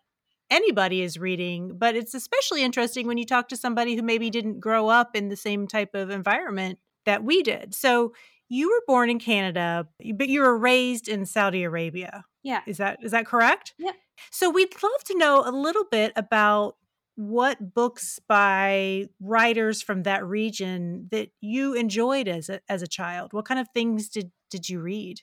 anybody 0.50 1.02
is 1.02 1.18
reading, 1.18 1.78
but 1.78 1.94
it's 1.94 2.14
especially 2.14 2.62
interesting 2.62 3.06
when 3.06 3.18
you 3.18 3.24
talk 3.24 3.48
to 3.48 3.56
somebody 3.56 3.94
who 3.94 4.02
maybe 4.02 4.28
didn't 4.30 4.60
grow 4.60 4.88
up 4.88 5.14
in 5.14 5.28
the 5.28 5.36
same 5.36 5.66
type 5.66 5.94
of 5.94 6.10
environment 6.10 6.78
that 7.06 7.22
we 7.22 7.42
did. 7.42 7.74
So 7.74 8.12
you 8.48 8.68
were 8.68 8.82
born 8.86 9.08
in 9.08 9.20
Canada, 9.20 9.86
but 10.14 10.28
you 10.28 10.40
were 10.40 10.58
raised 10.58 11.08
in 11.08 11.24
Saudi 11.24 11.62
Arabia. 11.62 12.24
Yeah. 12.42 12.62
Is 12.66 12.78
that 12.78 12.98
is 13.02 13.12
that 13.12 13.26
correct? 13.26 13.74
Yeah. 13.78 13.92
So 14.30 14.50
we'd 14.50 14.74
love 14.82 15.04
to 15.04 15.16
know 15.16 15.44
a 15.46 15.52
little 15.52 15.84
bit 15.90 16.12
about 16.16 16.76
what 17.14 17.74
books 17.74 18.18
by 18.28 19.06
writers 19.20 19.82
from 19.82 20.02
that 20.02 20.24
region 20.26 21.08
that 21.10 21.28
you 21.40 21.74
enjoyed 21.74 22.28
as 22.28 22.48
a, 22.48 22.60
as 22.68 22.82
a 22.82 22.86
child. 22.86 23.32
What 23.32 23.44
kind 23.44 23.60
of 23.60 23.68
things 23.72 24.08
did 24.08 24.32
did 24.50 24.68
you 24.68 24.80
read? 24.80 25.20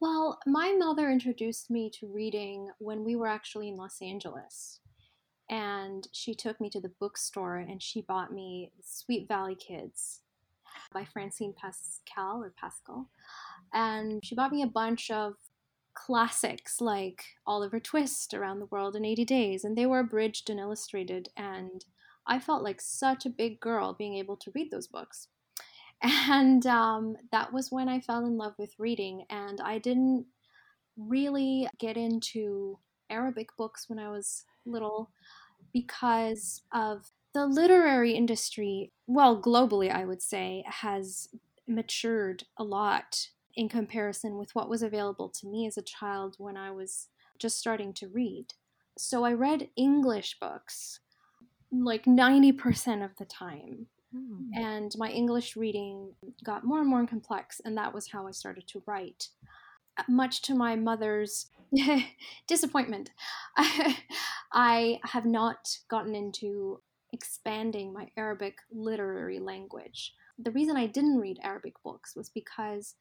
Well, 0.00 0.38
my 0.46 0.74
mother 0.78 1.10
introduced 1.10 1.70
me 1.70 1.90
to 1.98 2.06
reading 2.06 2.70
when 2.78 3.04
we 3.04 3.16
were 3.16 3.26
actually 3.28 3.68
in 3.68 3.76
Los 3.76 4.00
Angeles. 4.02 4.80
and 5.48 6.08
she 6.12 6.34
took 6.34 6.60
me 6.60 6.68
to 6.70 6.80
the 6.80 6.92
bookstore 7.00 7.56
and 7.58 7.80
she 7.82 8.00
bought 8.02 8.32
me 8.32 8.72
Sweet 8.82 9.28
Valley 9.28 9.54
Kids 9.54 10.22
by 10.92 11.04
Francine 11.04 11.54
Pascal 11.56 12.42
or 12.42 12.52
Pascal. 12.60 13.10
And 13.72 14.24
she 14.24 14.34
bought 14.34 14.52
me 14.52 14.62
a 14.62 14.66
bunch 14.66 15.10
of 15.10 15.34
classics 15.94 16.80
like 16.80 17.24
Oliver 17.46 17.80
Twist, 17.80 18.34
Around 18.34 18.58
the 18.60 18.66
World 18.66 18.96
in 18.96 19.04
80 19.04 19.24
Days, 19.24 19.64
and 19.64 19.76
they 19.76 19.86
were 19.86 20.00
abridged 20.00 20.50
and 20.50 20.58
illustrated. 20.60 21.28
And 21.36 21.84
I 22.26 22.38
felt 22.40 22.62
like 22.64 22.80
such 22.80 23.24
a 23.24 23.30
big 23.30 23.60
girl 23.60 23.94
being 23.94 24.14
able 24.16 24.36
to 24.38 24.50
read 24.54 24.70
those 24.70 24.88
books. 24.88 25.28
And 26.02 26.66
um, 26.66 27.16
that 27.32 27.52
was 27.52 27.72
when 27.72 27.88
I 27.88 28.00
fell 28.00 28.24
in 28.26 28.36
love 28.36 28.54
with 28.58 28.78
reading. 28.78 29.24
And 29.30 29.60
I 29.60 29.78
didn't 29.78 30.26
really 30.96 31.68
get 31.78 31.96
into 31.96 32.80
Arabic 33.10 33.56
books 33.56 33.88
when 33.88 33.98
I 33.98 34.10
was 34.10 34.44
little 34.66 35.10
because 35.72 36.62
of 36.72 37.12
the 37.34 37.46
literary 37.46 38.12
industry, 38.14 38.92
well, 39.06 39.40
globally, 39.40 39.90
I 39.90 40.04
would 40.04 40.22
say, 40.22 40.64
has 40.66 41.34
matured 41.66 42.44
a 42.56 42.64
lot 42.64 43.30
in 43.54 43.68
comparison 43.68 44.38
with 44.38 44.54
what 44.54 44.68
was 44.68 44.82
available 44.82 45.28
to 45.30 45.46
me 45.48 45.66
as 45.66 45.78
a 45.78 45.82
child 45.82 46.36
when 46.38 46.56
I 46.56 46.70
was 46.70 47.08
just 47.38 47.58
starting 47.58 47.92
to 47.94 48.08
read. 48.08 48.54
So 48.98 49.24
I 49.24 49.32
read 49.34 49.70
English 49.76 50.38
books 50.40 51.00
like 51.72 52.06
90% 52.06 53.04
of 53.04 53.16
the 53.16 53.26
time. 53.26 53.88
Mm. 54.14 54.56
And 54.56 54.92
my 54.96 55.10
English 55.10 55.56
reading 55.56 56.14
got 56.44 56.64
more 56.64 56.80
and 56.80 56.88
more 56.88 57.06
complex, 57.06 57.60
and 57.64 57.76
that 57.76 57.92
was 57.92 58.10
how 58.10 58.26
I 58.26 58.30
started 58.30 58.66
to 58.68 58.82
write. 58.86 59.28
Much 60.08 60.42
to 60.42 60.54
my 60.54 60.76
mother's 60.76 61.46
disappointment, 62.46 63.10
I 64.52 65.00
have 65.04 65.24
not 65.24 65.78
gotten 65.88 66.14
into 66.14 66.80
expanding 67.12 67.92
my 67.92 68.08
Arabic 68.16 68.58
literary 68.70 69.38
language. 69.38 70.14
The 70.38 70.50
reason 70.50 70.76
I 70.76 70.86
didn't 70.86 71.18
read 71.18 71.38
Arabic 71.42 71.74
books 71.82 72.14
was 72.14 72.28
because 72.28 72.94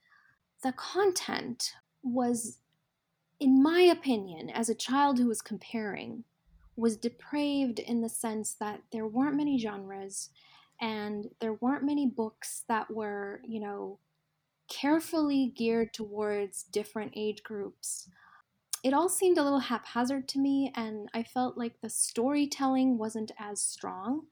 the 0.63 0.71
content 0.71 1.73
was, 2.01 2.59
in 3.39 3.61
my 3.61 3.81
opinion, 3.81 4.49
as 4.49 4.69
a 4.69 4.75
child 4.75 5.19
who 5.19 5.27
was 5.27 5.41
comparing, 5.41 6.23
was 6.77 6.97
depraved 6.97 7.79
in 7.79 8.01
the 8.01 8.09
sense 8.09 8.53
that 8.53 8.81
there 8.91 9.07
weren't 9.07 9.37
many 9.37 9.57
genres 9.57 10.29
and 10.81 11.29
there 11.39 11.53
weren't 11.53 11.83
many 11.83 12.05
books 12.05 12.63
that 12.67 12.91
were, 12.91 13.41
you 13.43 13.59
know, 13.59 13.99
carefully 14.67 15.53
geared 15.55 15.93
towards 15.93 16.63
different 16.63 17.13
age 17.15 17.43
groups. 17.43 18.09
It 18.83 18.93
all 18.93 19.09
seemed 19.09 19.37
a 19.37 19.43
little 19.43 19.59
haphazard 19.59 20.27
to 20.29 20.39
me, 20.39 20.71
and 20.75 21.09
I 21.13 21.23
felt 21.23 21.57
like 21.57 21.81
the 21.81 21.89
storytelling 21.89 22.97
wasn't 22.97 23.31
as 23.39 23.61
strong. 23.61 24.27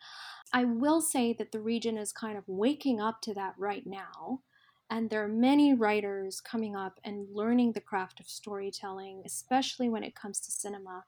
I 0.51 0.65
will 0.65 1.01
say 1.01 1.33
that 1.33 1.51
the 1.51 1.59
region 1.59 1.97
is 1.97 2.11
kind 2.11 2.37
of 2.37 2.47
waking 2.47 3.01
up 3.01 3.21
to 3.23 3.33
that 3.33 3.55
right 3.57 3.85
now. 3.85 4.41
And 4.89 5.09
there 5.09 5.23
are 5.23 5.27
many 5.27 5.73
writers 5.73 6.39
coming 6.39 6.75
up 6.75 6.99
and 7.03 7.27
learning 7.33 7.71
the 7.71 7.81
craft 7.81 8.19
of 8.19 8.29
storytelling, 8.29 9.23
especially 9.25 9.89
when 9.89 10.03
it 10.03 10.13
comes 10.13 10.39
to 10.41 10.51
cinema. 10.51 11.05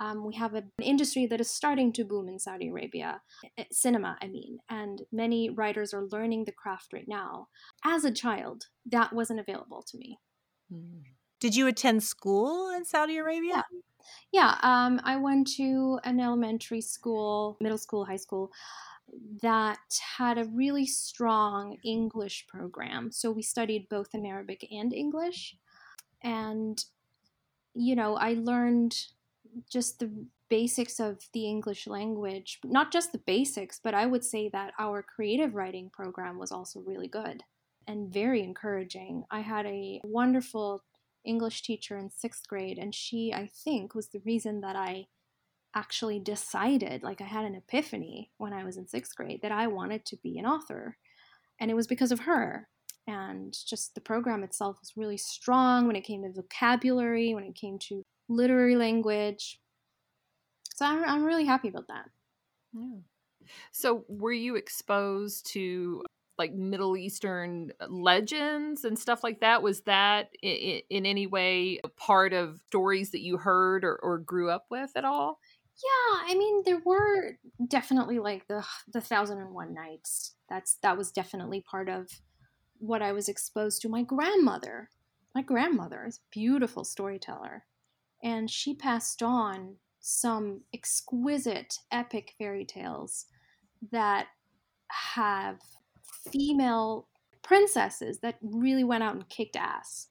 Um, 0.00 0.24
we 0.24 0.34
have 0.36 0.54
an 0.54 0.70
industry 0.80 1.26
that 1.26 1.40
is 1.40 1.50
starting 1.50 1.92
to 1.92 2.04
boom 2.04 2.28
in 2.28 2.38
Saudi 2.38 2.68
Arabia, 2.68 3.20
eh, 3.58 3.64
cinema, 3.70 4.16
I 4.22 4.28
mean, 4.28 4.58
and 4.70 5.02
many 5.12 5.50
writers 5.50 5.92
are 5.92 6.06
learning 6.10 6.46
the 6.46 6.52
craft 6.52 6.94
right 6.94 7.06
now. 7.06 7.48
As 7.84 8.04
a 8.04 8.10
child, 8.10 8.66
that 8.86 9.12
wasn't 9.12 9.40
available 9.40 9.82
to 9.82 9.98
me. 9.98 10.18
Hmm. 10.72 11.02
Did 11.38 11.54
you 11.54 11.66
attend 11.66 12.02
school 12.02 12.70
in 12.70 12.84
Saudi 12.84 13.18
Arabia? 13.18 13.64
Yeah, 14.32 14.56
yeah 14.56 14.58
um, 14.62 15.00
I 15.04 15.16
went 15.16 15.48
to 15.56 16.00
an 16.04 16.18
elementary 16.18 16.80
school, 16.80 17.58
middle 17.60 17.78
school, 17.78 18.06
high 18.06 18.16
school 18.16 18.50
that 19.42 19.78
had 20.16 20.38
a 20.38 20.44
really 20.44 20.86
strong 20.86 21.76
English 21.84 22.46
program. 22.46 23.10
So 23.12 23.30
we 23.30 23.42
studied 23.42 23.88
both 23.88 24.14
in 24.14 24.24
Arabic 24.24 24.66
and 24.70 24.92
English. 24.92 25.56
And, 26.22 26.82
you 27.74 27.96
know, 27.96 28.16
I 28.16 28.34
learned 28.34 28.96
just 29.70 29.98
the 29.98 30.10
basics 30.48 30.98
of 31.00 31.28
the 31.32 31.46
English 31.46 31.86
language. 31.86 32.58
Not 32.64 32.92
just 32.92 33.12
the 33.12 33.18
basics, 33.18 33.80
but 33.82 33.94
I 33.94 34.06
would 34.06 34.24
say 34.24 34.48
that 34.50 34.72
our 34.78 35.02
creative 35.02 35.54
writing 35.54 35.90
program 35.90 36.38
was 36.38 36.52
also 36.52 36.80
really 36.80 37.08
good 37.08 37.42
and 37.86 38.12
very 38.12 38.42
encouraging. 38.42 39.24
I 39.30 39.40
had 39.40 39.66
a 39.66 40.00
wonderful 40.04 40.82
English 41.24 41.62
teacher 41.62 41.96
in 41.98 42.10
sixth 42.10 42.48
grade, 42.48 42.78
and 42.78 42.94
she, 42.94 43.32
I 43.32 43.50
think, 43.64 43.94
was 43.94 44.08
the 44.08 44.22
reason 44.24 44.60
that 44.62 44.76
I 44.76 45.06
actually 45.74 46.18
decided, 46.18 47.02
like 47.02 47.20
I 47.20 47.24
had 47.24 47.44
an 47.44 47.54
epiphany 47.54 48.30
when 48.38 48.52
I 48.52 48.64
was 48.64 48.76
in 48.76 48.88
sixth 48.88 49.14
grade, 49.14 49.40
that 49.42 49.52
I 49.52 49.66
wanted 49.66 50.04
to 50.06 50.16
be 50.22 50.38
an 50.38 50.46
author. 50.46 50.96
And 51.60 51.70
it 51.70 51.74
was 51.74 51.86
because 51.86 52.10
of 52.10 52.20
her. 52.20 52.68
And 53.06 53.56
just 53.66 53.94
the 53.94 54.00
program 54.00 54.42
itself 54.42 54.78
was 54.80 54.96
really 54.96 55.16
strong 55.16 55.86
when 55.86 55.96
it 55.96 56.04
came 56.04 56.22
to 56.22 56.32
vocabulary, 56.32 57.34
when 57.34 57.44
it 57.44 57.54
came 57.54 57.78
to 57.88 58.04
literary 58.30 58.76
language. 58.76 59.60
So 60.74 60.86
I'm, 60.86 61.04
I'm 61.04 61.24
really 61.24 61.44
happy 61.44 61.68
about 61.68 61.88
that. 61.88 62.06
Yeah. 62.72 63.00
So 63.72 64.04
were 64.08 64.32
you 64.32 64.56
exposed 64.56 65.46
to 65.52 66.02
like 66.38 66.54
Middle 66.54 66.96
Eastern 66.96 67.72
uh, 67.80 67.86
legends 67.88 68.84
and 68.84 68.98
stuff 68.98 69.22
like 69.22 69.40
that? 69.40 69.62
Was 69.62 69.82
that 69.82 70.30
in, 70.42 70.80
in 70.88 71.04
any 71.04 71.26
way 71.26 71.80
part 71.96 72.32
of 72.32 72.60
stories 72.68 73.10
that 73.10 73.20
you 73.20 73.36
heard 73.36 73.84
or, 73.84 73.96
or 73.96 74.18
grew 74.18 74.48
up 74.48 74.66
with 74.70 74.90
at 74.96 75.04
all? 75.04 75.38
Yeah, 75.82 76.32
I 76.32 76.34
mean 76.34 76.62
there 76.64 76.80
were 76.84 77.38
definitely 77.66 78.18
like 78.18 78.46
the 78.48 78.64
the 78.92 79.00
Thousand 79.00 79.38
and 79.38 79.52
One 79.54 79.74
Nights. 79.74 80.34
That's 80.48 80.76
that 80.82 80.96
was 80.96 81.10
definitely 81.10 81.62
part 81.62 81.88
of 81.88 82.08
what 82.78 83.02
I 83.02 83.12
was 83.12 83.28
exposed 83.28 83.82
to. 83.82 83.88
My 83.88 84.02
grandmother, 84.02 84.88
my 85.34 85.42
grandmother 85.42 86.04
is 86.06 86.18
a 86.18 86.28
beautiful 86.30 86.84
storyteller, 86.84 87.64
and 88.22 88.50
she 88.50 88.74
passed 88.74 89.22
on 89.22 89.76
some 90.00 90.62
exquisite 90.74 91.78
epic 91.92 92.34
fairy 92.38 92.64
tales 92.64 93.26
that 93.92 94.28
have 94.88 95.58
female 96.30 97.06
princesses 97.42 98.18
that 98.20 98.36
really 98.42 98.84
went 98.84 99.02
out 99.02 99.14
and 99.14 99.28
kicked 99.28 99.56
ass. 99.56 100.08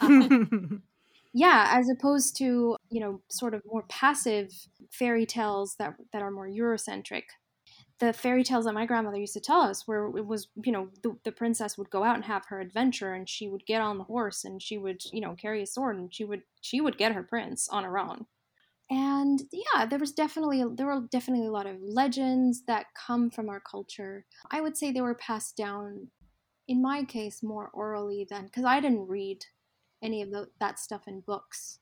Um, 0.00 0.82
yeah, 1.34 1.68
as 1.72 1.88
opposed 1.88 2.36
to, 2.38 2.76
you 2.90 3.00
know, 3.00 3.20
sort 3.30 3.54
of 3.54 3.62
more 3.66 3.84
passive 3.88 4.50
fairy 4.90 5.26
tales 5.26 5.76
that 5.78 5.94
that 6.12 6.22
are 6.22 6.30
more 6.30 6.48
Eurocentric. 6.48 7.24
The 8.02 8.12
fairy 8.12 8.42
tales 8.42 8.64
that 8.64 8.74
my 8.74 8.84
grandmother 8.84 9.16
used 9.18 9.34
to 9.34 9.40
tell 9.40 9.60
us 9.60 9.86
where 9.86 10.06
it 10.06 10.26
was, 10.26 10.48
you 10.64 10.72
know, 10.72 10.88
the, 11.04 11.16
the 11.22 11.30
princess 11.30 11.78
would 11.78 11.88
go 11.88 12.02
out 12.02 12.16
and 12.16 12.24
have 12.24 12.46
her 12.46 12.60
adventure 12.60 13.14
and 13.14 13.28
she 13.28 13.48
would 13.48 13.64
get 13.64 13.80
on 13.80 13.96
the 13.96 14.04
horse 14.04 14.44
and 14.44 14.60
she 14.60 14.76
would, 14.76 15.02
you 15.12 15.20
know, 15.20 15.36
carry 15.36 15.62
a 15.62 15.66
sword 15.66 15.96
and 15.96 16.12
she 16.12 16.24
would 16.24 16.42
she 16.60 16.80
would 16.80 16.98
get 16.98 17.12
her 17.12 17.22
prince 17.22 17.68
on 17.68 17.84
her 17.84 17.96
own. 17.98 18.26
And 18.90 19.44
yeah, 19.52 19.86
there 19.86 20.00
was 20.00 20.10
definitely 20.10 20.64
there 20.74 20.86
were 20.86 21.06
definitely 21.12 21.46
a 21.46 21.52
lot 21.52 21.66
of 21.66 21.76
legends 21.80 22.64
that 22.66 22.86
come 22.94 23.30
from 23.30 23.48
our 23.48 23.60
culture. 23.60 24.26
I 24.50 24.60
would 24.60 24.76
say 24.76 24.90
they 24.90 25.00
were 25.00 25.14
passed 25.14 25.56
down 25.56 26.08
in 26.66 26.82
my 26.82 27.04
case 27.04 27.40
more 27.40 27.70
orally 27.72 28.26
than 28.28 28.46
because 28.46 28.64
I 28.64 28.80
didn't 28.80 29.06
read 29.06 29.46
any 30.02 30.22
of 30.22 30.30
the, 30.32 30.48
that 30.58 30.80
stuff 30.80 31.06
in 31.06 31.20
books. 31.20 31.78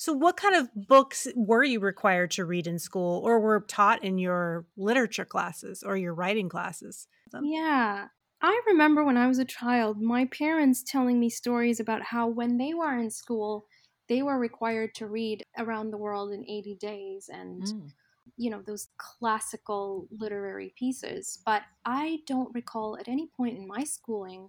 So, 0.00 0.14
what 0.14 0.38
kind 0.38 0.54
of 0.54 0.70
books 0.74 1.28
were 1.36 1.62
you 1.62 1.78
required 1.78 2.30
to 2.30 2.46
read 2.46 2.66
in 2.66 2.78
school 2.78 3.20
or 3.22 3.38
were 3.38 3.60
taught 3.68 4.02
in 4.02 4.16
your 4.16 4.64
literature 4.78 5.26
classes 5.26 5.82
or 5.82 5.94
your 5.94 6.14
writing 6.14 6.48
classes? 6.48 7.06
Yeah. 7.42 8.06
I 8.40 8.62
remember 8.66 9.04
when 9.04 9.18
I 9.18 9.26
was 9.26 9.38
a 9.38 9.44
child, 9.44 10.00
my 10.00 10.24
parents 10.24 10.82
telling 10.82 11.20
me 11.20 11.28
stories 11.28 11.80
about 11.80 12.02
how 12.02 12.28
when 12.28 12.56
they 12.56 12.72
were 12.72 12.96
in 12.96 13.10
school, 13.10 13.66
they 14.08 14.22
were 14.22 14.38
required 14.38 14.94
to 14.94 15.06
read 15.06 15.44
Around 15.58 15.90
the 15.90 15.98
World 15.98 16.32
in 16.32 16.48
80 16.48 16.76
Days 16.80 17.28
and, 17.30 17.62
mm. 17.62 17.90
you 18.38 18.48
know, 18.48 18.62
those 18.66 18.88
classical 18.96 20.08
literary 20.10 20.72
pieces. 20.78 21.40
But 21.44 21.60
I 21.84 22.20
don't 22.26 22.54
recall 22.54 22.96
at 22.98 23.06
any 23.06 23.28
point 23.36 23.58
in 23.58 23.68
my 23.68 23.84
schooling 23.84 24.48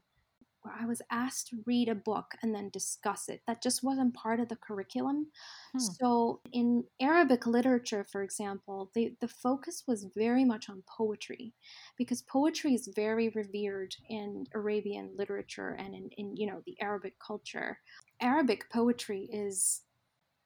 where 0.62 0.74
I 0.80 0.86
was 0.86 1.02
asked 1.12 1.48
to 1.48 1.64
read 1.66 1.90
a 1.90 1.96
book 1.96 2.36
and 2.42 2.54
then 2.54 2.70
discuss 2.70 3.30
it. 3.30 3.42
That 3.48 3.62
just 3.62 3.84
wasn't 3.84 4.14
part 4.14 4.40
of 4.40 4.50
the 4.50 4.56
curriculum. 4.56 5.28
Hmm. 5.74 5.80
So, 5.80 6.42
in 6.54 6.84
Arabic 7.00 7.48
literature, 7.48 8.06
for 8.12 8.24
example, 8.24 8.92
the, 8.94 9.16
the 9.22 9.28
focus 9.28 9.84
was 9.88 10.08
very 10.16 10.46
much 10.46 10.70
on 10.70 10.84
poetry 10.88 11.54
because 11.98 12.22
poetry 12.24 12.74
is 12.74 12.92
very 12.96 13.30
revered 13.30 13.96
in 14.10 14.46
Arabian 14.54 15.12
literature 15.18 15.76
and 15.80 15.96
in, 15.96 16.10
in 16.18 16.36
you 16.36 16.48
know, 16.48 16.62
the 16.66 16.76
Arabic 16.82 17.14
culture. 17.26 17.78
Arabic 18.22 18.70
poetry 18.72 19.30
is 19.32 19.82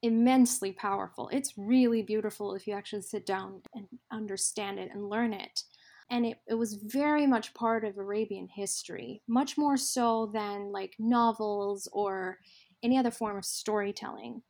immensely 0.01 0.71
powerful. 0.71 1.29
It's 1.31 1.57
really 1.57 2.03
beautiful 2.03 2.53
if 2.53 2.67
you 2.67 2.73
actually 2.73 3.01
sit 3.01 3.25
down 3.25 3.61
and 3.73 3.87
understand 4.11 4.79
it 4.79 4.91
and 4.93 5.09
learn 5.09 5.33
it 5.33 5.63
and 6.09 6.25
it, 6.25 6.37
it 6.47 6.53
was 6.53 6.75
very 6.75 7.25
much 7.25 7.53
part 7.53 7.83
of 7.83 7.97
Arabian 7.97 8.47
history, 8.47 9.21
much 9.27 9.57
more 9.57 9.77
so 9.77 10.29
than 10.33 10.71
like 10.71 10.95
novels 10.99 11.87
or 11.91 12.37
any 12.83 12.97
other 12.97 13.11
form 13.11 13.37
of 13.37 13.45
storytelling. 13.45 14.41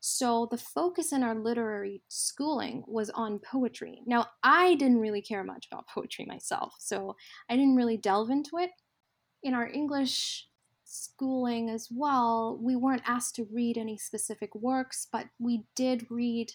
So 0.00 0.48
the 0.50 0.58
focus 0.58 1.12
in 1.12 1.22
our 1.22 1.34
literary 1.34 2.02
schooling 2.08 2.82
was 2.88 3.10
on 3.10 3.38
poetry. 3.38 4.00
Now, 4.04 4.26
I 4.42 4.74
didn't 4.74 5.00
really 5.00 5.22
care 5.22 5.44
much 5.44 5.68
about 5.70 5.86
poetry 5.94 6.24
myself, 6.24 6.74
so 6.78 7.16
I 7.48 7.56
didn't 7.56 7.76
really 7.76 7.96
delve 7.96 8.30
into 8.30 8.58
it. 8.58 8.70
In 9.42 9.54
our 9.54 9.68
English 9.68 10.48
schooling 10.84 11.70
as 11.70 11.88
well, 11.90 12.58
we 12.60 12.74
weren't 12.74 13.02
asked 13.06 13.36
to 13.36 13.46
read 13.52 13.78
any 13.78 13.96
specific 13.96 14.54
works, 14.54 15.06
but 15.10 15.26
we 15.38 15.64
did 15.74 16.06
read 16.10 16.52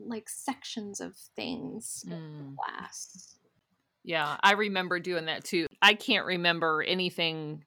like 0.00 0.28
sections 0.28 1.00
of 1.00 1.16
things 1.36 2.04
mm. 2.08 2.12
in 2.12 2.56
class. 2.56 3.37
Yeah, 4.04 4.36
I 4.42 4.52
remember 4.52 5.00
doing 5.00 5.26
that 5.26 5.44
too. 5.44 5.66
I 5.82 5.94
can't 5.94 6.26
remember 6.26 6.82
anything 6.86 7.64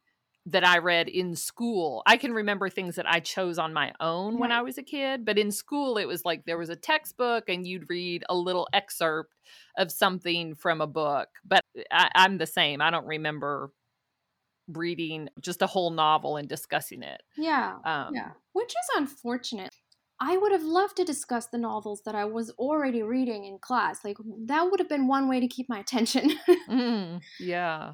that 0.47 0.65
I 0.65 0.79
read 0.79 1.07
in 1.07 1.35
school. 1.35 2.01
I 2.07 2.17
can 2.17 2.33
remember 2.33 2.67
things 2.67 2.95
that 2.95 3.07
I 3.07 3.19
chose 3.19 3.59
on 3.59 3.73
my 3.73 3.93
own 3.99 4.39
when 4.39 4.51
I 4.51 4.63
was 4.63 4.77
a 4.79 4.83
kid, 4.83 5.23
but 5.23 5.37
in 5.37 5.51
school 5.51 5.97
it 5.97 6.07
was 6.07 6.25
like 6.25 6.45
there 6.45 6.57
was 6.57 6.69
a 6.69 6.75
textbook 6.75 7.47
and 7.47 7.67
you'd 7.67 7.89
read 7.89 8.23
a 8.27 8.35
little 8.35 8.67
excerpt 8.73 9.35
of 9.77 9.91
something 9.91 10.55
from 10.55 10.81
a 10.81 10.87
book. 10.87 11.27
But 11.45 11.61
I, 11.91 12.09
am 12.15 12.39
the 12.39 12.47
same. 12.47 12.81
I 12.81 12.89
don't 12.89 13.05
remember 13.05 13.71
reading 14.67 15.29
just 15.39 15.61
a 15.61 15.67
whole 15.67 15.91
novel 15.91 16.37
and 16.37 16.49
discussing 16.49 17.03
it. 17.03 17.21
Yeah. 17.37 17.75
Um, 17.85 18.15
yeah. 18.15 18.31
Which 18.53 18.71
is 18.71 18.97
unfortunate. 18.97 19.75
I 20.23 20.37
would 20.37 20.51
have 20.51 20.63
loved 20.63 20.97
to 20.97 21.03
discuss 21.03 21.47
the 21.47 21.57
novels 21.57 22.03
that 22.05 22.13
I 22.13 22.25
was 22.25 22.51
already 22.51 23.01
reading 23.01 23.45
in 23.45 23.57
class. 23.57 24.05
Like 24.05 24.17
that 24.45 24.69
would 24.69 24.79
have 24.79 24.87
been 24.87 25.07
one 25.07 25.27
way 25.27 25.39
to 25.39 25.47
keep 25.47 25.67
my 25.67 25.79
attention. 25.79 26.33
mm, 26.69 27.19
yeah. 27.39 27.93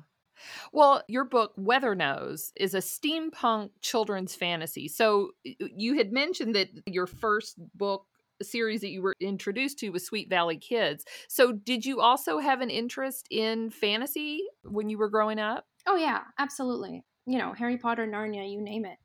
Well, 0.74 1.02
your 1.08 1.24
book, 1.24 1.54
Weathernose, 1.58 2.52
is 2.58 2.74
a 2.74 2.80
steampunk 2.80 3.70
children's 3.82 4.36
fantasy. 4.36 4.90
So 4.90 5.32
you 5.44 5.98
had 5.98 6.12
mentioned 6.12 6.54
that 6.56 6.68
your 6.86 7.08
first 7.08 7.56
book 7.74 8.06
series 8.42 8.82
that 8.82 8.90
you 8.90 9.02
were 9.02 9.16
introduced 9.22 9.80
to 9.80 9.90
was 9.90 10.06
Sweet 10.06 10.30
Valley 10.30 10.58
Kids. 10.58 11.06
So 11.30 11.54
did 11.54 11.86
you 11.86 12.02
also 12.02 12.40
have 12.40 12.60
an 12.60 12.70
interest 12.70 13.28
in 13.32 13.72
fantasy 13.72 14.42
when 14.64 14.90
you 14.90 14.98
were 14.98 15.10
growing 15.10 15.40
up? 15.40 15.66
Oh, 15.88 15.96
yeah, 15.96 16.22
absolutely. 16.38 17.04
You 17.26 17.40
know, 17.40 17.54
Harry 17.54 17.78
Potter, 17.78 18.06
Narnia, 18.06 18.52
you 18.52 18.62
name 18.62 18.86
it. 18.86 18.98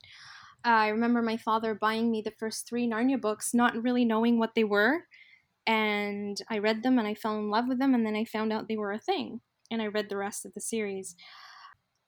I 0.65 0.89
remember 0.89 1.23
my 1.23 1.37
father 1.37 1.75
buying 1.75 2.11
me 2.11 2.23
the 2.23 2.33
first 2.39 2.69
three 2.69 2.87
Narnia 2.87 3.21
books, 3.21 3.55
not 3.55 3.83
really 3.83 4.05
knowing 4.05 4.39
what 4.39 4.55
they 4.55 4.65
were. 4.65 5.05
And 5.67 6.41
I 6.51 6.59
read 6.59 6.83
them 6.83 6.99
and 6.99 7.07
I 7.07 7.15
fell 7.15 7.39
in 7.39 7.51
love 7.51 7.69
with 7.69 7.79
them, 7.79 7.95
and 7.95 8.05
then 8.05 8.17
I 8.17 8.25
found 8.25 8.53
out 8.53 8.69
they 8.69 8.77
were 8.77 8.93
a 8.93 8.99
thing 8.99 9.41
and 9.71 9.81
I 9.81 9.87
read 9.87 10.09
the 10.09 10.17
rest 10.17 10.45
of 10.45 10.55
the 10.55 10.61
series. 10.61 11.17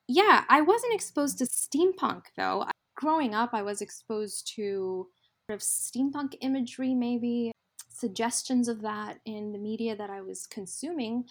Yeah, 0.07 0.45
I 0.49 0.61
wasn't 0.61 0.95
exposed 0.95 1.39
to 1.39 1.45
steampunk 1.45 2.25
though. 2.37 2.67
Growing 2.97 3.35
up, 3.35 3.51
I 3.53 3.63
was 3.63 3.81
exposed 3.81 4.53
to 4.57 5.09
sort 5.49 5.57
of 5.57 5.61
steampunk 5.61 6.35
imagery, 6.41 6.95
maybe 6.95 7.53
suggestions 7.89 8.69
of 8.69 8.83
that 8.83 9.19
in 9.25 9.53
the 9.53 9.59
media 9.59 9.97
that 9.97 10.11
I 10.11 10.21
was 10.21 10.47
consuming, 10.47 11.25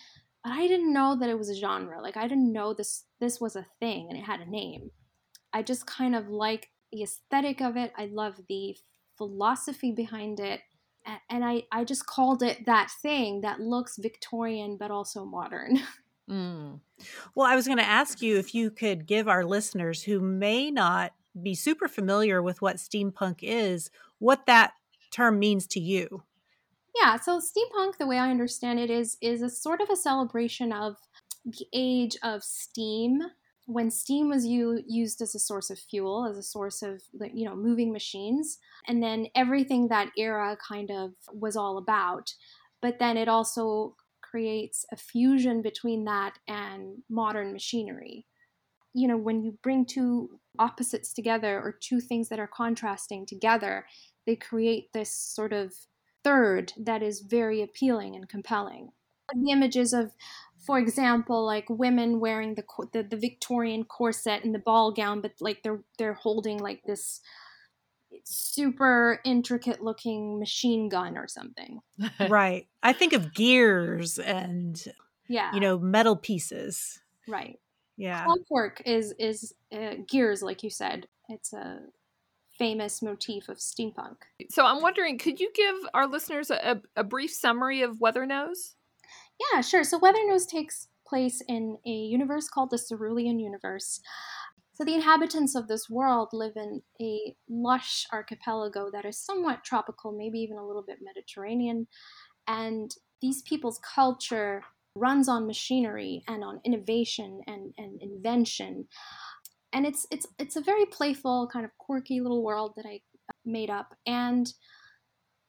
but 0.43 0.53
I 0.53 0.67
didn't 0.67 0.93
know 0.93 1.15
that 1.15 1.29
it 1.29 1.37
was 1.37 1.49
a 1.49 1.55
genre. 1.55 2.01
Like 2.01 2.17
I 2.17 2.27
didn't 2.27 2.51
know 2.51 2.73
this 2.73 3.05
this 3.19 3.39
was 3.39 3.55
a 3.55 3.67
thing 3.79 4.07
and 4.09 4.17
it 4.17 4.23
had 4.23 4.41
a 4.41 4.49
name. 4.49 4.89
I 5.53 5.61
just 5.61 5.85
kind 5.85 6.15
of 6.15 6.29
like 6.29 6.69
the 6.93 7.03
aesthetic 7.03 7.61
of 7.61 7.75
it. 7.75 7.91
I 7.97 8.05
love 8.05 8.39
the 8.47 8.77
philosophy 9.17 9.91
behind 9.91 10.39
it. 10.39 10.61
And 11.29 11.43
I, 11.43 11.63
I 11.71 11.83
just 11.83 12.05
called 12.05 12.41
it 12.41 12.65
that 12.65 12.89
thing 13.01 13.41
that 13.41 13.59
looks 13.59 13.97
Victorian 13.97 14.77
but 14.77 14.91
also 14.91 15.25
modern. 15.25 15.79
Mm. 16.29 16.79
Well, 17.35 17.45
I 17.45 17.57
was 17.57 17.67
going 17.67 17.79
to 17.79 17.83
ask 17.83 18.21
you 18.21 18.37
if 18.37 18.55
you 18.55 18.71
could 18.71 19.05
give 19.05 19.27
our 19.27 19.43
listeners 19.43 20.03
who 20.03 20.21
may 20.21 20.71
not 20.71 21.11
be 21.41 21.53
super 21.53 21.89
familiar 21.89 22.41
with 22.41 22.61
what 22.61 22.77
steampunk 22.77 23.39
is, 23.41 23.91
what 24.19 24.45
that 24.45 24.71
term 25.11 25.37
means 25.37 25.67
to 25.67 25.81
you. 25.81 26.23
Yeah, 26.95 27.17
so 27.19 27.39
steampunk, 27.39 27.97
the 27.97 28.07
way 28.07 28.19
I 28.19 28.31
understand 28.31 28.79
it, 28.79 28.89
is 28.89 29.17
is 29.19 29.41
a 29.41 29.49
sort 29.49 29.81
of 29.81 29.89
a 29.89 29.97
celebration 29.97 30.71
of 30.71 30.95
the 31.43 31.65
age 31.73 32.15
of 32.23 32.41
steam 32.41 33.23
when 33.65 33.89
steam 33.89 34.29
was 34.29 34.45
u- 34.45 34.83
used 34.87 35.21
as 35.21 35.33
a 35.33 35.39
source 35.39 35.69
of 35.69 35.79
fuel 35.79 36.27
as 36.29 36.37
a 36.37 36.43
source 36.43 36.81
of 36.81 37.01
you 37.33 37.45
know 37.45 37.55
moving 37.55 37.91
machines 37.93 38.59
and 38.87 39.01
then 39.01 39.27
everything 39.35 39.87
that 39.87 40.11
era 40.17 40.57
kind 40.67 40.91
of 40.91 41.13
was 41.31 41.55
all 41.55 41.77
about 41.77 42.33
but 42.81 42.99
then 42.99 43.15
it 43.15 43.29
also 43.29 43.95
creates 44.33 44.83
a 44.91 44.95
fusion 44.97 45.61
between 45.61 46.05
that 46.05 46.39
and 46.47 47.03
modern 47.07 47.53
machinery. 47.53 48.25
You 48.93 49.07
know, 49.07 49.17
when 49.17 49.43
you 49.43 49.59
bring 49.61 49.85
two 49.85 50.39
opposites 50.57 51.13
together 51.13 51.61
or 51.61 51.71
two 51.71 52.01
things 52.01 52.29
that 52.29 52.39
are 52.39 52.47
contrasting 52.47 53.27
together, 53.27 53.85
they 54.25 54.35
create 54.35 54.91
this 54.91 55.13
sort 55.13 55.53
of 55.53 55.73
third 56.23 56.73
that 56.77 57.03
is 57.03 57.21
very 57.21 57.61
appealing 57.61 58.15
and 58.15 58.27
compelling. 58.27 58.89
The 59.33 59.51
images 59.51 59.93
of, 59.93 60.13
for 60.65 60.79
example, 60.79 61.45
like 61.45 61.65
women 61.69 62.19
wearing 62.19 62.55
the, 62.55 62.63
the, 62.93 63.03
the 63.03 63.17
Victorian 63.17 63.83
corset 63.83 64.43
and 64.43 64.55
the 64.55 64.59
ball 64.59 64.91
gown, 64.91 65.21
but 65.21 65.33
like 65.39 65.61
they're 65.63 65.83
they're 65.97 66.13
holding 66.13 66.59
like 66.59 66.83
this 66.85 67.21
super 68.23 69.19
intricate 69.25 69.83
looking 69.83 70.39
machine 70.39 70.89
gun 70.89 71.17
or 71.17 71.27
something. 71.27 71.79
right. 72.29 72.67
I 72.81 72.93
think 72.93 73.13
of 73.13 73.33
gears 73.33 74.19
and 74.19 74.81
yeah, 75.27 75.53
you 75.53 75.59
know, 75.59 75.77
metal 75.77 76.15
pieces. 76.15 77.01
Right. 77.27 77.59
Yeah. 77.97 78.25
Clockwork 78.25 78.81
is 78.85 79.13
is 79.19 79.53
uh, 79.71 79.95
gears, 80.07 80.41
like 80.41 80.63
you 80.63 80.69
said. 80.69 81.07
It's 81.29 81.53
a 81.53 81.79
famous 82.57 83.01
motif 83.01 83.49
of 83.49 83.57
steampunk. 83.57 84.17
So 84.49 84.65
I'm 84.65 84.81
wondering, 84.81 85.17
could 85.17 85.39
you 85.39 85.51
give 85.53 85.75
our 85.93 86.07
listeners 86.07 86.51
a, 86.51 86.81
a 86.95 87.03
brief 87.03 87.31
summary 87.31 87.81
of 87.81 87.97
Weathernose? 87.97 88.75
Yeah, 89.39 89.61
sure. 89.61 89.83
So 89.83 89.99
Weathernose 89.99 90.47
takes 90.47 90.87
place 91.07 91.41
in 91.47 91.77
a 91.85 91.89
universe 91.89 92.47
called 92.47 92.71
the 92.71 92.77
Cerulean 92.79 93.39
Universe. 93.39 94.01
So 94.73 94.83
the 94.83 94.95
inhabitants 94.95 95.55
of 95.55 95.67
this 95.67 95.89
world 95.89 96.29
live 96.33 96.53
in 96.55 96.81
a 96.99 97.35
lush 97.47 98.07
archipelago 98.11 98.89
that 98.91 99.05
is 99.05 99.19
somewhat 99.19 99.63
tropical, 99.63 100.11
maybe 100.11 100.39
even 100.39 100.57
a 100.57 100.65
little 100.65 100.81
bit 100.81 100.99
Mediterranean. 101.01 101.87
And 102.47 102.91
these 103.21 103.41
people's 103.43 103.79
culture 103.79 104.63
runs 104.95 105.29
on 105.29 105.47
machinery 105.47 106.23
and 106.27 106.43
on 106.43 106.61
innovation 106.63 107.41
and, 107.47 107.73
and 107.77 108.01
invention. 108.01 108.87
And 109.73 109.85
it's 109.85 110.05
it's 110.11 110.27
it's 110.39 110.55
a 110.55 110.61
very 110.61 110.85
playful, 110.85 111.49
kind 111.51 111.65
of 111.65 111.71
quirky 111.79 112.21
little 112.21 112.43
world 112.43 112.73
that 112.77 112.85
I 112.85 113.01
made 113.45 113.69
up. 113.69 113.95
And 114.05 114.51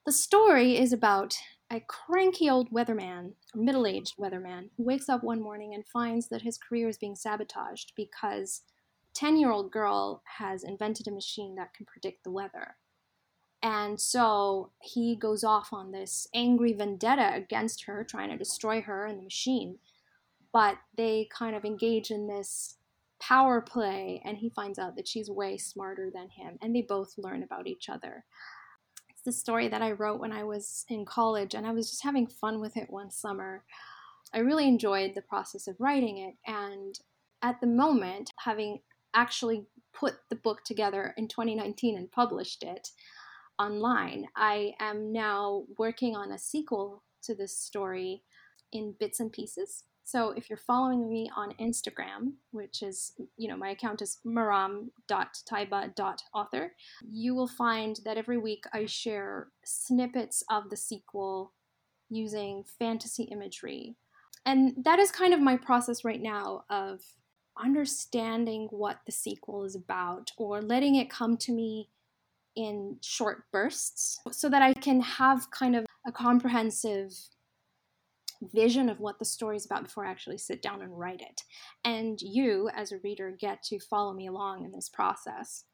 the 0.06 0.12
story 0.12 0.78
is 0.78 0.92
about 0.92 1.36
a 1.70 1.80
cranky 1.80 2.48
old 2.48 2.70
weatherman, 2.70 3.32
middle 3.54 3.86
aged 3.86 4.16
weatherman, 4.18 4.70
who 4.76 4.84
wakes 4.84 5.08
up 5.08 5.24
one 5.24 5.40
morning 5.40 5.74
and 5.74 5.86
finds 5.86 6.28
that 6.28 6.42
his 6.42 6.58
career 6.58 6.88
is 6.88 6.98
being 6.98 7.16
sabotaged 7.16 7.92
because 7.96 8.62
a 9.10 9.18
10 9.18 9.36
year 9.36 9.50
old 9.50 9.70
girl 9.70 10.22
has 10.38 10.62
invented 10.62 11.08
a 11.08 11.12
machine 11.12 11.54
that 11.56 11.74
can 11.74 11.86
predict 11.86 12.24
the 12.24 12.30
weather. 12.30 12.76
And 13.62 13.98
so 13.98 14.72
he 14.82 15.16
goes 15.16 15.42
off 15.42 15.72
on 15.72 15.90
this 15.90 16.28
angry 16.34 16.74
vendetta 16.74 17.32
against 17.34 17.84
her, 17.84 18.04
trying 18.04 18.28
to 18.28 18.36
destroy 18.36 18.82
her 18.82 19.06
and 19.06 19.18
the 19.18 19.22
machine. 19.22 19.78
But 20.52 20.76
they 20.96 21.28
kind 21.36 21.56
of 21.56 21.64
engage 21.64 22.10
in 22.10 22.28
this 22.28 22.76
power 23.18 23.62
play, 23.62 24.20
and 24.22 24.36
he 24.36 24.50
finds 24.50 24.78
out 24.78 24.96
that 24.96 25.08
she's 25.08 25.30
way 25.30 25.56
smarter 25.56 26.10
than 26.12 26.28
him, 26.28 26.58
and 26.60 26.76
they 26.76 26.82
both 26.82 27.14
learn 27.16 27.42
about 27.42 27.66
each 27.66 27.88
other. 27.88 28.26
The 29.24 29.32
story 29.32 29.68
that 29.68 29.82
I 29.82 29.92
wrote 29.92 30.20
when 30.20 30.32
I 30.32 30.44
was 30.44 30.84
in 30.88 31.04
college, 31.04 31.54
and 31.54 31.66
I 31.66 31.72
was 31.72 31.90
just 31.90 32.04
having 32.04 32.26
fun 32.26 32.60
with 32.60 32.76
it 32.76 32.90
one 32.90 33.10
summer. 33.10 33.64
I 34.32 34.38
really 34.38 34.68
enjoyed 34.68 35.14
the 35.14 35.22
process 35.22 35.66
of 35.66 35.76
writing 35.78 36.18
it, 36.18 36.34
and 36.46 36.98
at 37.42 37.60
the 37.60 37.66
moment, 37.66 38.30
having 38.38 38.80
actually 39.14 39.66
put 39.92 40.14
the 40.28 40.36
book 40.36 40.64
together 40.64 41.14
in 41.16 41.28
2019 41.28 41.96
and 41.96 42.10
published 42.10 42.62
it 42.62 42.90
online. 43.58 44.26
I 44.36 44.74
am 44.80 45.12
now 45.12 45.64
working 45.78 46.16
on 46.16 46.32
a 46.32 46.38
sequel 46.38 47.02
to 47.22 47.34
this 47.34 47.56
story 47.56 48.22
in 48.72 48.94
bits 48.98 49.20
and 49.20 49.32
pieces. 49.32 49.84
So 50.04 50.32
if 50.32 50.50
you're 50.50 50.58
following 50.58 51.08
me 51.08 51.30
on 51.34 51.54
Instagram, 51.54 52.34
which 52.50 52.82
is, 52.82 53.12
you 53.38 53.48
know, 53.48 53.56
my 53.56 53.70
account 53.70 54.02
is 54.02 54.18
maram.taiba.author, 54.26 56.72
you 57.10 57.34
will 57.34 57.48
find 57.48 57.98
that 58.04 58.18
every 58.18 58.36
week 58.36 58.64
I 58.72 58.84
share 58.84 59.48
snippets 59.64 60.44
of 60.50 60.68
the 60.68 60.76
sequel 60.76 61.54
using 62.10 62.64
fantasy 62.78 63.22
imagery. 63.24 63.96
And 64.44 64.84
that 64.84 64.98
is 64.98 65.10
kind 65.10 65.32
of 65.32 65.40
my 65.40 65.56
process 65.56 66.04
right 66.04 66.20
now 66.20 66.64
of 66.68 67.00
understanding 67.58 68.68
what 68.70 68.98
the 69.06 69.12
sequel 69.12 69.64
is 69.64 69.74
about 69.74 70.32
or 70.36 70.60
letting 70.60 70.96
it 70.96 71.08
come 71.08 71.38
to 71.38 71.52
me 71.52 71.88
in 72.56 72.98
short 73.00 73.44
bursts 73.52 74.20
so 74.32 74.50
that 74.50 74.60
I 74.60 74.74
can 74.74 75.00
have 75.00 75.50
kind 75.50 75.74
of 75.74 75.86
a 76.06 76.12
comprehensive 76.12 77.10
vision 78.42 78.88
of 78.88 79.00
what 79.00 79.18
the 79.18 79.24
story 79.24 79.56
is 79.56 79.64
about 79.64 79.84
before 79.84 80.06
I 80.06 80.10
actually 80.10 80.38
sit 80.38 80.62
down 80.62 80.82
and 80.82 80.98
write 80.98 81.20
it. 81.20 81.42
And 81.84 82.20
you, 82.20 82.70
as 82.74 82.92
a 82.92 82.98
reader, 82.98 83.30
get 83.30 83.62
to 83.64 83.78
follow 83.78 84.12
me 84.12 84.26
along 84.26 84.64
in 84.64 84.72
this 84.72 84.88
process. 84.88 85.64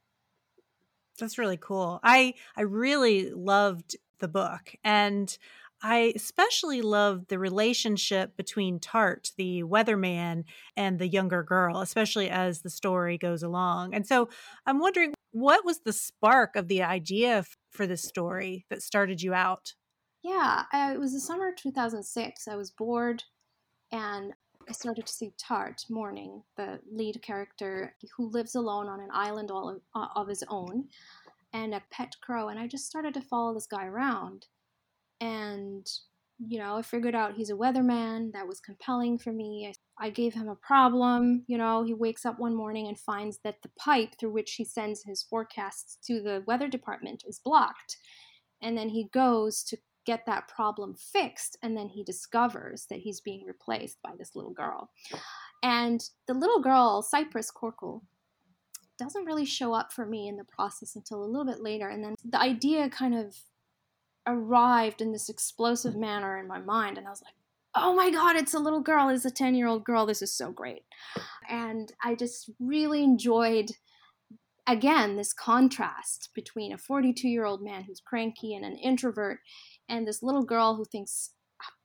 That's 1.19 1.39
really 1.39 1.59
cool. 1.59 2.01
I 2.03 2.35
I 2.57 2.63
really 2.63 3.31
loved 3.31 3.97
the 4.21 4.29
book 4.29 4.75
and 4.85 5.37
I 5.83 6.13
especially 6.15 6.83
loved 6.83 7.29
the 7.29 7.39
relationship 7.39 8.37
between 8.37 8.81
Tart, 8.81 9.33
the 9.39 9.63
weatherman, 9.63 10.45
and 10.77 10.99
the 10.99 11.09
younger 11.09 11.43
girl, 11.43 11.81
especially 11.81 12.29
as 12.29 12.61
the 12.61 12.69
story 12.69 13.17
goes 13.17 13.43
along. 13.43 13.95
And 13.95 14.07
so 14.07 14.29
I'm 14.67 14.79
wondering 14.79 15.15
what 15.33 15.65
was 15.65 15.81
the 15.81 15.93
spark 15.93 16.57
of 16.57 16.69
the 16.69 16.83
idea 16.83 17.45
for 17.71 17.87
this 17.87 18.03
story 18.03 18.67
that 18.69 18.83
started 18.83 19.23
you 19.23 19.33
out? 19.33 19.75
Yeah, 20.23 20.65
uh, 20.73 20.93
it 20.95 21.01
was 21.01 21.13
the 21.13 21.21
summer 21.21 21.49
of 21.49 21.57
2006. 21.57 22.47
I 22.49 22.57
was 22.57 22.71
bored 22.71 23.25
and 23.91 24.33
I 24.69 24.73
started 24.73 25.07
to 25.07 25.13
see 25.13 25.33
Tart 25.39 25.85
Morning, 25.89 26.43
the 26.57 26.81
lead 26.91 27.21
character 27.23 27.95
who 28.17 28.31
lives 28.31 28.55
alone 28.55 28.89
on 28.89 29.01
an 29.01 29.09
island 29.13 29.51
all 29.51 29.69
of, 29.71 29.81
uh, 29.95 30.09
of 30.15 30.29
his 30.29 30.45
own, 30.49 30.85
and 31.53 31.75
a 31.75 31.83
pet 31.91 32.15
crow. 32.23 32.49
And 32.49 32.59
I 32.59 32.67
just 32.67 32.87
started 32.87 33.15
to 33.15 33.21
follow 33.21 33.55
this 33.55 33.67
guy 33.67 33.87
around. 33.87 34.47
And, 35.21 35.87
you 36.39 36.59
know, 36.59 36.77
I 36.77 36.83
figured 36.83 37.15
out 37.15 37.35
he's 37.35 37.51
a 37.51 37.55
weatherman. 37.55 38.33
That 38.33 38.47
was 38.47 38.61
compelling 38.61 39.19
for 39.19 39.33
me. 39.33 39.73
I, 39.99 40.07
I 40.07 40.11
gave 40.11 40.35
him 40.35 40.49
a 40.49 40.55
problem. 40.55 41.45
You 41.49 41.59
know, 41.59 41.83
he 41.83 41.95
wakes 41.95 42.25
up 42.27 42.39
one 42.39 42.55
morning 42.55 42.87
and 42.87 42.99
finds 42.99 43.39
that 43.43 43.63
the 43.63 43.71
pipe 43.79 44.15
through 44.19 44.33
which 44.33 44.53
he 44.53 44.65
sends 44.65 45.03
his 45.03 45.23
forecasts 45.23 45.99
to 46.07 46.21
the 46.21 46.45
weather 46.47 46.69
department 46.69 47.25
is 47.27 47.41
blocked. 47.43 47.97
And 48.63 48.77
then 48.77 48.91
he 48.91 49.09
goes 49.13 49.65
to 49.65 49.79
get 50.11 50.27
that 50.27 50.49
problem 50.49 50.95
fixed 50.95 51.57
and 51.63 51.77
then 51.77 51.89
he 51.89 52.03
discovers 52.03 52.87
that 52.87 52.99
he's 52.99 53.21
being 53.21 53.45
replaced 53.47 54.03
by 54.03 54.11
this 54.19 54.35
little 54.35 54.53
girl. 54.53 54.91
And 55.63 56.03
the 56.27 56.35
little 56.35 56.61
girl 56.61 57.01
cypress 57.03 57.53
corkle 57.53 58.03
doesn't 58.99 59.25
really 59.25 59.45
show 59.45 59.73
up 59.73 59.93
for 59.93 60.05
me 60.05 60.27
in 60.27 60.37
the 60.37 60.45
process 60.45 60.97
until 60.97 61.23
a 61.23 61.31
little 61.31 61.47
bit 61.47 61.63
later 61.63 61.89
and 61.89 62.05
then 62.05 62.15
the 62.23 62.39
idea 62.39 62.91
kind 62.91 63.15
of 63.15 63.35
arrived 64.27 65.01
in 65.01 65.13
this 65.13 65.31
explosive 65.31 65.97
manner 65.97 66.37
in 66.37 66.47
my 66.47 66.59
mind 66.59 66.99
and 66.99 67.07
i 67.07 67.11
was 67.11 67.23
like 67.23 67.33
oh 67.75 67.95
my 67.95 68.11
god 68.11 68.37
it's 68.37 68.53
a 68.53 68.59
little 68.59 68.83
girl 68.83 69.09
it's 69.09 69.25
a 69.25 69.31
10 69.31 69.55
year 69.55 69.67
old 69.67 69.85
girl 69.85 70.05
this 70.05 70.21
is 70.21 70.37
so 70.37 70.51
great. 70.51 70.83
And 71.49 71.91
i 72.05 72.15
just 72.15 72.51
really 72.61 73.03
enjoyed 73.03 73.71
again 74.71 75.17
this 75.17 75.33
contrast 75.33 76.31
between 76.35 76.73
a 76.73 76.79
42 76.79 77.29
year 77.29 77.45
old 77.45 77.61
man 77.63 77.83
who's 77.83 78.01
cranky 78.01 78.55
and 78.55 78.65
an 78.65 78.77
introvert 78.77 79.41
and 79.91 80.07
this 80.07 80.23
little 80.23 80.45
girl 80.45 80.77
who 80.77 80.85
thinks 80.85 81.31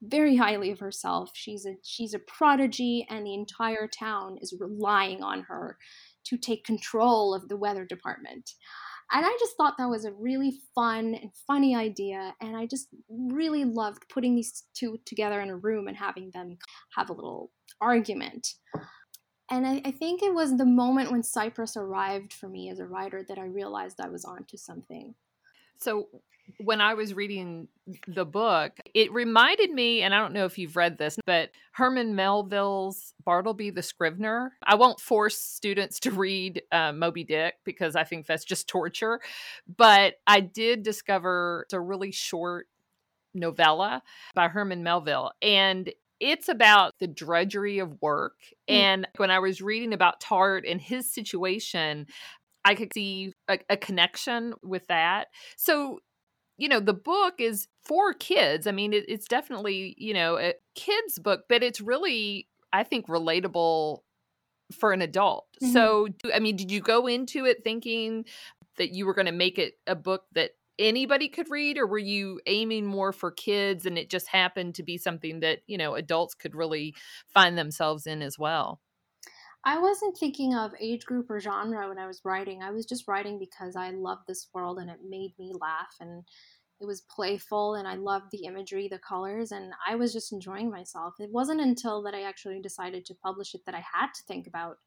very 0.02 0.38
highly 0.38 0.72
of 0.72 0.80
herself. 0.80 1.32
She's 1.34 1.66
a 1.66 1.76
she's 1.84 2.14
a 2.14 2.20
prodigy 2.20 3.06
and 3.10 3.26
the 3.26 3.34
entire 3.34 3.88
town 3.88 4.38
is 4.42 4.56
relying 4.60 5.22
on 5.22 5.44
her 5.44 5.78
to 6.26 6.38
take 6.38 6.66
control 6.66 7.34
of 7.34 7.50
the 7.50 7.58
weather 7.58 7.86
department. 7.86 8.52
And 9.12 9.24
I 9.26 9.38
just 9.40 9.56
thought 9.56 9.76
that 9.78 9.90
was 9.90 10.06
a 10.06 10.14
really 10.14 10.58
fun 10.74 11.14
and 11.14 11.32
funny 11.46 11.76
idea 11.76 12.34
and 12.42 12.58
I 12.58 12.66
just 12.66 12.88
really 13.10 13.64
loved 13.66 14.10
putting 14.10 14.36
these 14.36 14.64
two 14.74 14.98
together 15.06 15.42
in 15.42 15.50
a 15.50 15.58
room 15.58 15.88
and 15.88 15.98
having 15.98 16.32
them 16.32 16.58
have 16.98 17.10
a 17.10 17.14
little 17.14 17.52
argument. 17.82 18.48
And 19.52 19.68
I, 19.68 19.82
I 19.86 19.92
think 19.92 20.24
it 20.24 20.34
was 20.34 20.58
the 20.58 20.66
moment 20.66 21.12
when 21.12 21.22
Cypress 21.22 21.78
arrived 21.78 22.34
for 22.34 22.50
me 22.50 22.70
as 22.70 22.80
a 22.80 22.88
writer 22.88 23.24
that 23.28 23.38
I 23.38 23.46
realized 23.46 24.00
I 24.02 24.10
was 24.10 24.26
onto 24.26 24.58
something. 24.58 25.14
So, 25.80 26.08
when 26.60 26.80
I 26.80 26.94
was 26.94 27.14
reading 27.14 27.68
the 28.08 28.26
book, 28.26 28.74
it 28.94 29.12
reminded 29.12 29.72
me, 29.72 30.02
and 30.02 30.14
I 30.14 30.20
don't 30.20 30.34
know 30.34 30.46
if 30.46 30.58
you've 30.58 30.76
read 30.76 30.98
this, 30.98 31.18
but 31.26 31.50
Herman 31.74 32.16
Melville's 32.16 33.14
Bartleby 33.24 33.72
the 33.72 33.82
Scrivener. 33.82 34.54
I 34.64 34.76
won't 34.76 35.00
force 35.00 35.38
students 35.38 36.00
to 36.02 36.12
read 36.12 36.62
uh, 36.72 36.92
Moby 36.94 37.24
Dick 37.24 37.56
because 37.64 37.96
I 37.96 38.04
think 38.04 38.28
that's 38.28 38.46
just 38.46 38.68
torture. 38.68 39.20
But 39.76 40.16
I 40.28 40.40
did 40.40 40.84
discover 40.84 41.66
a 41.74 41.80
really 41.80 42.12
short 42.12 42.68
novella 43.34 44.02
by 44.34 44.48
Herman 44.48 44.84
Melville. 44.84 45.32
And 45.42 45.92
it's 46.20 46.48
about 46.48 46.94
the 47.00 47.08
drudgery 47.08 47.80
of 47.80 48.02
work. 48.02 48.38
Mm. 48.70 48.76
And 48.76 49.08
when 49.18 49.32
I 49.32 49.40
was 49.40 49.62
reading 49.62 49.94
about 49.94 50.22
Tart 50.22 50.66
and 50.66 50.80
his 50.80 51.12
situation, 51.12 52.08
I 52.66 52.76
could 52.76 52.92
see 52.94 53.32
a, 53.48 53.60
a, 53.70 53.78
connection 53.78 54.56
with 54.64 54.88
that. 54.88 55.28
So 55.56 56.00
you 56.58 56.68
know 56.68 56.80
the 56.80 56.94
book 56.94 57.36
is 57.40 57.68
for 57.84 58.14
kids 58.14 58.68
i 58.68 58.72
mean 58.72 58.94
it, 58.94 59.06
it's 59.08 59.28
definitely 59.28 59.94
you 59.98 60.14
know 60.14 60.38
a 60.38 60.54
kids 60.74 61.20
book 61.20 61.44
but 61.50 61.64
it's 61.64 61.82
really 61.82 62.48
i 62.72 62.84
think 62.84 63.08
relatable 63.08 64.00
for 64.72 64.94
an 64.94 65.02
adult 65.02 65.48
mm-hmm. 65.62 65.74
so 65.74 66.08
i 66.34 66.40
mean 66.40 66.56
did 66.56 66.72
you 66.72 66.80
go 66.80 67.08
into 67.08 67.46
it 67.46 67.64
thinking 67.64 68.26
that 68.78 68.94
you 68.94 69.06
were 69.06 69.14
going 69.14 69.26
to 69.26 69.32
make 69.32 69.58
it 69.58 69.74
a 69.88 69.96
book 69.96 70.24
that 70.34 70.52
anybody 70.78 71.30
could 71.30 71.50
read 71.50 71.78
or 71.78 71.88
were 71.88 71.98
you 71.98 72.40
aiming 72.48 72.86
more 72.86 73.14
for 73.14 73.32
kids 73.32 73.86
and 73.86 73.98
it 73.98 74.10
just 74.10 74.28
happened 74.28 74.76
to 74.76 74.84
be 74.84 74.98
something 74.98 75.40
that 75.40 75.60
you 75.68 75.78
know 75.78 75.96
adults 75.96 76.36
could 76.36 76.56
really 76.56 76.94
find 77.28 77.58
themselves 77.58 78.06
in 78.06 78.22
as 78.22 78.38
well 78.38 78.82
I 79.66 79.80
wasn't 79.80 80.16
thinking 80.16 80.54
of 80.54 80.74
age 80.80 81.06
group 81.06 81.30
or 81.30 81.40
genre 81.40 81.90
when 81.90 81.98
I 81.98 82.06
was 82.06 82.22
writing. 82.24 82.62
I 82.62 82.70
was 82.70 82.86
just 82.86 83.08
writing 83.08 83.40
because 83.40 83.76
I 83.76 83.90
loved 83.90 84.28
this 84.28 84.48
world 84.54 84.78
and 84.78 84.92
it 84.92 85.00
made 85.08 85.34
me 85.40 85.54
laugh 85.60 85.96
and 86.00 86.24
it 86.80 86.86
was 86.86 87.02
playful 87.02 87.74
and 87.76 87.88
I 87.88 87.96
loved 87.96 88.28
the 88.32 88.46
imagery, 88.46 88.88
the 88.88 89.00
colors, 89.00 89.52
and 89.52 89.74
I 89.88 89.96
was 89.96 90.14
just 90.14 90.32
enjoying 90.32 90.70
myself. 90.70 91.16
It 91.20 91.32
wasn't 91.32 91.62
until 91.62 92.04
that 92.04 92.14
I 92.14 92.24
actually 92.24 92.62
decided 92.62 93.06
to 93.06 93.16
publish 93.16 93.56
it 93.56 93.62
that 93.66 93.74
I 93.74 93.84
had 93.94 94.14
to 94.14 94.24
think 94.28 94.46
about 94.46 94.78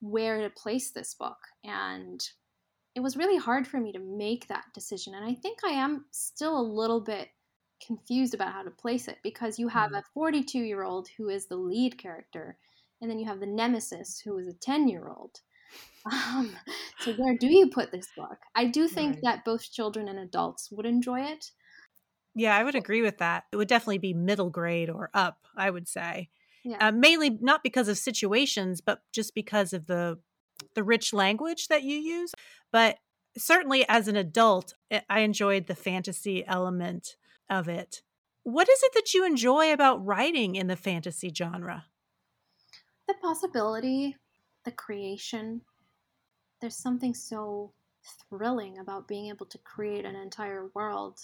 where 0.00 0.40
to 0.42 0.50
place 0.50 0.92
this 0.92 1.14
book. 1.14 1.38
And 1.64 2.22
it 2.94 3.00
was 3.00 3.16
really 3.16 3.38
hard 3.38 3.66
for 3.66 3.80
me 3.80 3.90
to 3.92 3.98
make 3.98 4.46
that 4.48 4.66
decision. 4.72 5.14
And 5.14 5.24
I 5.24 5.34
think 5.34 5.58
I 5.64 5.70
am 5.70 6.04
still 6.12 6.60
a 6.60 6.62
little 6.62 7.00
bit 7.00 7.28
confused 7.84 8.34
about 8.34 8.52
how 8.52 8.62
to 8.62 8.70
place 8.70 9.08
it 9.08 9.18
because 9.24 9.58
you 9.58 9.66
have 9.68 9.88
mm-hmm. 9.90 9.96
a 9.96 10.04
42 10.14 10.58
year 10.58 10.84
old 10.84 11.08
who 11.16 11.28
is 11.28 11.46
the 11.46 11.56
lead 11.56 11.98
character 11.98 12.56
and 13.02 13.10
then 13.10 13.18
you 13.18 13.26
have 13.26 13.40
the 13.40 13.46
nemesis 13.46 14.22
who 14.24 14.38
is 14.38 14.46
a 14.46 14.54
10 14.54 14.88
year 14.88 15.08
old 15.08 15.40
um, 16.12 16.56
so 17.00 17.12
where 17.12 17.36
do 17.36 17.46
you 17.46 17.68
put 17.68 17.92
this 17.92 18.08
book? 18.16 18.38
I 18.54 18.66
do 18.66 18.88
think 18.88 19.14
right. 19.14 19.22
that 19.22 19.44
both 19.44 19.70
children 19.70 20.08
and 20.08 20.18
adults 20.18 20.68
would 20.72 20.84
enjoy 20.84 21.20
it. 21.20 21.52
Yeah 22.34 22.56
i 22.56 22.64
would 22.64 22.74
agree 22.74 23.02
with 23.02 23.18
that. 23.18 23.44
It 23.52 23.56
would 23.56 23.68
definitely 23.68 23.98
be 23.98 24.14
middle 24.14 24.50
grade 24.50 24.90
or 24.90 25.10
up 25.14 25.38
i 25.56 25.70
would 25.70 25.88
say. 25.88 26.28
Yeah. 26.64 26.88
Uh, 26.88 26.92
mainly 26.92 27.30
not 27.40 27.62
because 27.62 27.88
of 27.88 27.98
situations 27.98 28.80
but 28.80 29.02
just 29.12 29.34
because 29.34 29.72
of 29.72 29.86
the 29.86 30.18
the 30.74 30.82
rich 30.82 31.12
language 31.12 31.68
that 31.68 31.82
you 31.82 31.96
use. 31.96 32.32
But 32.72 32.98
certainly 33.36 33.86
as 33.88 34.08
an 34.08 34.16
adult 34.16 34.74
eh, 34.90 35.00
i 35.08 35.20
enjoyed 35.20 35.66
the 35.66 35.76
fantasy 35.76 36.44
element 36.46 37.16
of 37.48 37.68
it. 37.68 38.02
What 38.42 38.68
is 38.68 38.82
it 38.82 38.92
that 38.94 39.14
you 39.14 39.24
enjoy 39.24 39.72
about 39.72 40.04
writing 40.04 40.56
in 40.56 40.66
the 40.66 40.76
fantasy 40.76 41.32
genre 41.32 41.84
the 43.12 43.26
possibility, 43.26 44.16
the 44.64 44.70
creation. 44.72 45.60
There's 46.60 46.76
something 46.76 47.14
so 47.14 47.72
thrilling 48.28 48.78
about 48.78 49.08
being 49.08 49.28
able 49.28 49.46
to 49.46 49.58
create 49.58 50.04
an 50.04 50.16
entire 50.16 50.68
world 50.74 51.20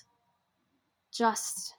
just 1.13 1.75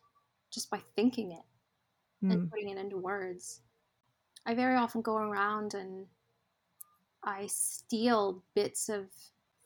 just 0.52 0.70
by 0.72 0.82
thinking 0.96 1.32
it 1.32 2.26
mm. 2.26 2.32
and 2.32 2.42
hmm. 2.42 2.48
putting 2.48 2.70
it 2.70 2.78
into 2.78 2.98
words. 2.98 3.62
I 4.46 4.56
very 4.56 4.76
often 4.76 5.02
go 5.02 5.18
around 5.18 5.76
and 5.76 6.08
I 7.24 7.46
steal 7.48 8.44
bits 8.56 8.90
of 8.90 9.06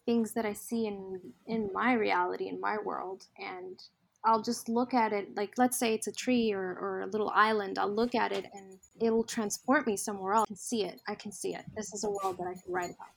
things 0.06 0.34
that 0.34 0.45
I 0.45 0.53
see 0.53 0.88
in 0.88 1.21
in 1.47 1.69
my 1.73 1.93
reality 1.93 2.49
in 2.49 2.60
my 2.60 2.77
world 2.84 3.25
and 3.39 3.82
I'll 4.26 4.42
just 4.42 4.70
look 4.70 4.94
at 4.94 5.12
it 5.12 5.36
like 5.36 5.58
let's 5.58 5.78
say 5.78 5.94
it's 5.94 6.08
a 6.08 6.12
tree 6.12 6.54
or, 6.54 6.78
or 6.80 7.02
a 7.02 7.08
little 7.08 7.30
island. 7.32 7.78
I'll 7.78 7.94
look 7.94 8.16
at 8.16 8.32
it 8.32 8.46
and 8.54 8.78
it'll 9.02 9.24
transport 9.24 9.86
me 9.86 9.98
somewhere 9.98 10.34
else. 10.34 10.46
I 10.48 10.48
can 10.48 10.56
see 10.56 10.86
it. 10.86 11.02
I 11.08 11.16
can 11.16 11.32
see 11.32 11.56
it. 11.56 11.66
This 11.76 11.94
is 11.94 12.04
a 12.04 12.10
world 12.10 12.38
that 12.38 12.48
I 12.48 12.54
can 12.54 12.72
write 12.72 12.92
about. 12.92 13.10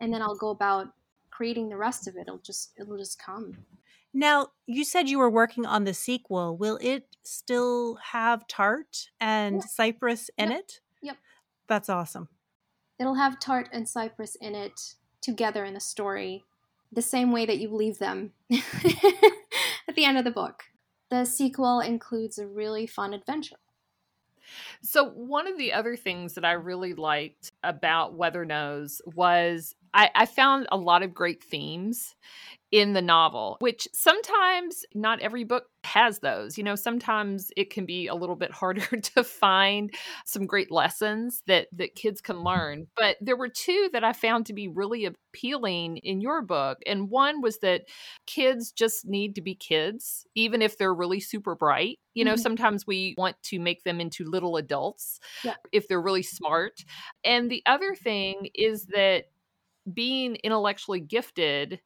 And 0.00 0.12
then 0.12 0.22
I'll 0.22 0.36
go 0.36 0.50
about 0.50 0.88
creating 1.30 1.68
the 1.68 1.76
rest 1.76 2.08
of 2.08 2.16
it. 2.16 2.22
It'll 2.22 2.38
just 2.38 2.72
it'll 2.78 2.98
just 2.98 3.22
come. 3.22 3.56
Now, 4.12 4.48
you 4.66 4.84
said 4.84 5.08
you 5.08 5.18
were 5.18 5.30
working 5.30 5.66
on 5.66 5.84
the 5.84 5.94
sequel. 5.94 6.56
Will 6.56 6.78
it 6.80 7.06
still 7.22 7.96
have 8.12 8.48
Tart 8.48 9.10
and 9.20 9.56
yeah. 9.56 9.66
Cypress 9.68 10.30
in 10.38 10.50
yep. 10.50 10.60
it? 10.60 10.80
Yep. 11.02 11.16
That's 11.68 11.88
awesome. 11.88 12.28
It'll 12.98 13.14
have 13.14 13.38
Tart 13.38 13.68
and 13.72 13.88
Cypress 13.88 14.34
in 14.36 14.54
it 14.54 14.94
together 15.20 15.64
in 15.64 15.74
the 15.74 15.80
story, 15.80 16.42
the 16.90 17.02
same 17.02 17.32
way 17.32 17.46
that 17.46 17.58
you 17.58 17.68
leave 17.72 17.98
them 17.98 18.32
at 19.88 19.94
the 19.94 20.04
end 20.04 20.18
of 20.18 20.24
the 20.24 20.30
book. 20.30 20.64
The 21.10 21.24
sequel 21.24 21.80
includes 21.80 22.38
a 22.38 22.46
really 22.46 22.86
fun 22.86 23.14
adventure. 23.14 23.56
So, 24.82 25.10
one 25.10 25.46
of 25.46 25.58
the 25.58 25.72
other 25.72 25.96
things 25.96 26.34
that 26.34 26.44
I 26.44 26.52
really 26.52 26.94
liked 26.94 27.50
about 27.62 28.16
Weathernose 28.16 29.00
was 29.14 29.74
I, 29.94 30.10
I 30.14 30.26
found 30.26 30.66
a 30.70 30.76
lot 30.76 31.02
of 31.02 31.14
great 31.14 31.42
themes 31.42 32.14
in 32.70 32.92
the 32.92 33.02
novel, 33.02 33.56
which 33.60 33.88
sometimes 33.94 34.84
not 34.94 35.20
every 35.20 35.44
book 35.44 35.64
has 35.84 36.18
those. 36.18 36.58
You 36.58 36.64
know, 36.64 36.74
sometimes 36.74 37.50
it 37.56 37.70
can 37.70 37.86
be 37.86 38.08
a 38.08 38.14
little 38.14 38.36
bit 38.36 38.50
harder 38.50 38.84
to 39.14 39.24
find 39.24 39.92
some 40.26 40.46
great 40.46 40.70
lessons 40.70 41.42
that 41.46 41.68
that 41.72 41.94
kids 41.94 42.20
can 42.20 42.42
learn. 42.42 42.86
But 42.96 43.16
there 43.20 43.36
were 43.36 43.48
two 43.48 43.88
that 43.92 44.04
I 44.04 44.12
found 44.12 44.46
to 44.46 44.52
be 44.52 44.68
really 44.68 45.06
appealing 45.06 45.98
in 45.98 46.20
your 46.20 46.42
book. 46.42 46.78
And 46.86 47.08
one 47.08 47.40
was 47.40 47.58
that 47.60 47.84
kids 48.26 48.70
just 48.70 49.06
need 49.06 49.34
to 49.36 49.42
be 49.42 49.54
kids 49.54 50.26
even 50.34 50.60
if 50.60 50.76
they're 50.76 50.94
really 50.94 51.20
super 51.20 51.54
bright. 51.54 51.98
You 52.12 52.24
know, 52.24 52.32
mm-hmm. 52.32 52.42
sometimes 52.42 52.86
we 52.86 53.14
want 53.16 53.36
to 53.44 53.58
make 53.58 53.84
them 53.84 54.00
into 54.00 54.24
little 54.24 54.56
adults 54.56 55.20
yeah. 55.42 55.54
if 55.72 55.88
they're 55.88 56.02
really 56.02 56.22
smart. 56.22 56.84
And 57.24 57.50
the 57.50 57.62
other 57.64 57.94
thing 57.94 58.48
is 58.54 58.86
that 58.86 59.24
being 59.94 60.36
intellectually 60.36 61.00
gifted 61.00 61.80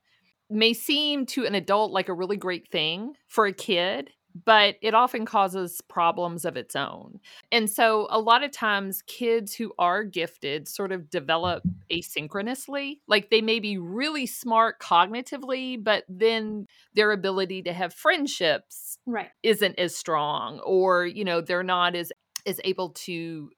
may 0.51 0.73
seem 0.73 1.25
to 1.27 1.47
an 1.47 1.55
adult 1.55 1.93
like 1.93 2.09
a 2.09 2.15
really 2.15 2.37
great 2.37 2.69
thing 2.71 3.15
for 3.29 3.47
a 3.47 3.53
kid 3.53 4.11
but 4.45 4.77
it 4.81 4.95
often 4.95 5.27
causes 5.27 5.81
problems 5.89 6.45
of 6.45 6.57
its 6.57 6.75
own. 6.75 7.21
And 7.51 7.69
so, 7.71 8.07
a 8.11 8.19
lot 8.19 8.43
of 8.43 8.51
times, 8.51 9.03
kids 9.03 9.55
who 9.55 9.73
are 9.79 10.05
gifted 10.05 10.69
sort 10.69 10.93
of 10.93 11.11
develop 11.11 11.65
asynchronously. 11.91 13.01
Like 13.07 13.31
they 13.31 13.43
may 13.43 13.61
be 13.61 13.79
really 13.79 14.27
smart 14.27 14.81
cognitively, 14.81 15.83
but 15.83 16.05
then 16.09 16.67
their 16.95 17.13
ability 17.13 17.63
to 17.63 17.73
have 17.73 17.93
friendships 17.93 18.99
right. 19.07 19.31
isn't 19.43 19.79
as 19.79 19.95
strong, 19.95 20.61
or, 20.61 21.07
you 21.07 21.25
know, 21.25 21.41
they're 21.41 21.63
not 21.63 21.95
as 21.95 22.13
as 22.47 22.61
able 22.65 22.91
to 22.91 23.51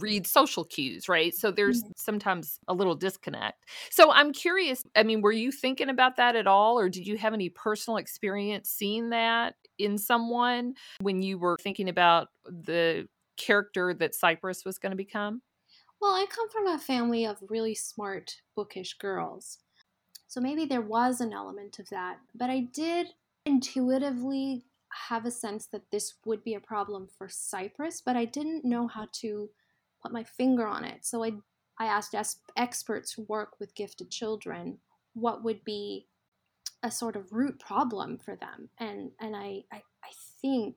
read 0.00 0.26
social 0.26 0.64
cues, 0.64 1.08
right? 1.08 1.34
So 1.34 1.50
there's 1.50 1.82
mm-hmm. 1.82 1.92
sometimes 1.96 2.58
a 2.68 2.74
little 2.74 2.94
disconnect. 2.94 3.64
So 3.90 4.10
I'm 4.10 4.32
curious, 4.32 4.82
I 4.96 5.02
mean, 5.02 5.20
were 5.20 5.32
you 5.32 5.52
thinking 5.52 5.88
about 5.88 6.16
that 6.16 6.36
at 6.36 6.46
all 6.46 6.78
or 6.78 6.88
did 6.88 7.06
you 7.06 7.16
have 7.16 7.34
any 7.34 7.48
personal 7.48 7.96
experience 7.96 8.68
seeing 8.68 9.10
that 9.10 9.54
in 9.78 9.98
someone 9.98 10.74
when 11.00 11.22
you 11.22 11.38
were 11.38 11.56
thinking 11.60 11.88
about 11.88 12.28
the 12.44 13.08
character 13.36 13.94
that 13.94 14.14
Cypress 14.14 14.64
was 14.64 14.78
going 14.78 14.90
to 14.90 14.96
become? 14.96 15.42
Well, 16.00 16.12
I 16.12 16.26
come 16.28 16.48
from 16.50 16.66
a 16.66 16.78
family 16.78 17.24
of 17.24 17.38
really 17.48 17.74
smart, 17.74 18.40
bookish 18.54 18.94
girls. 18.98 19.58
So 20.26 20.40
maybe 20.40 20.64
there 20.64 20.80
was 20.80 21.20
an 21.20 21.32
element 21.32 21.78
of 21.78 21.88
that, 21.90 22.18
but 22.34 22.50
I 22.50 22.68
did 22.72 23.08
intuitively 23.46 24.64
have 25.08 25.26
a 25.26 25.30
sense 25.30 25.66
that 25.66 25.90
this 25.90 26.14
would 26.24 26.42
be 26.44 26.54
a 26.54 26.60
problem 26.60 27.08
for 27.18 27.28
Cypress, 27.28 28.00
but 28.00 28.16
I 28.16 28.24
didn't 28.24 28.64
know 28.64 28.86
how 28.86 29.08
to 29.20 29.50
put 30.04 30.12
my 30.12 30.24
finger 30.24 30.66
on 30.66 30.84
it. 30.84 31.04
So 31.04 31.24
I, 31.24 31.32
I 31.80 31.86
asked 31.86 32.14
experts 32.56 33.12
who 33.12 33.22
work 33.28 33.58
with 33.58 33.74
gifted 33.74 34.10
children 34.10 34.78
what 35.14 35.42
would 35.44 35.64
be 35.64 36.06
a 36.82 36.90
sort 36.90 37.16
of 37.16 37.32
root 37.32 37.58
problem 37.58 38.18
for 38.18 38.36
them. 38.36 38.68
And, 38.78 39.10
and 39.20 39.34
I, 39.34 39.62
I, 39.72 39.76
I 39.76 40.12
think 40.42 40.76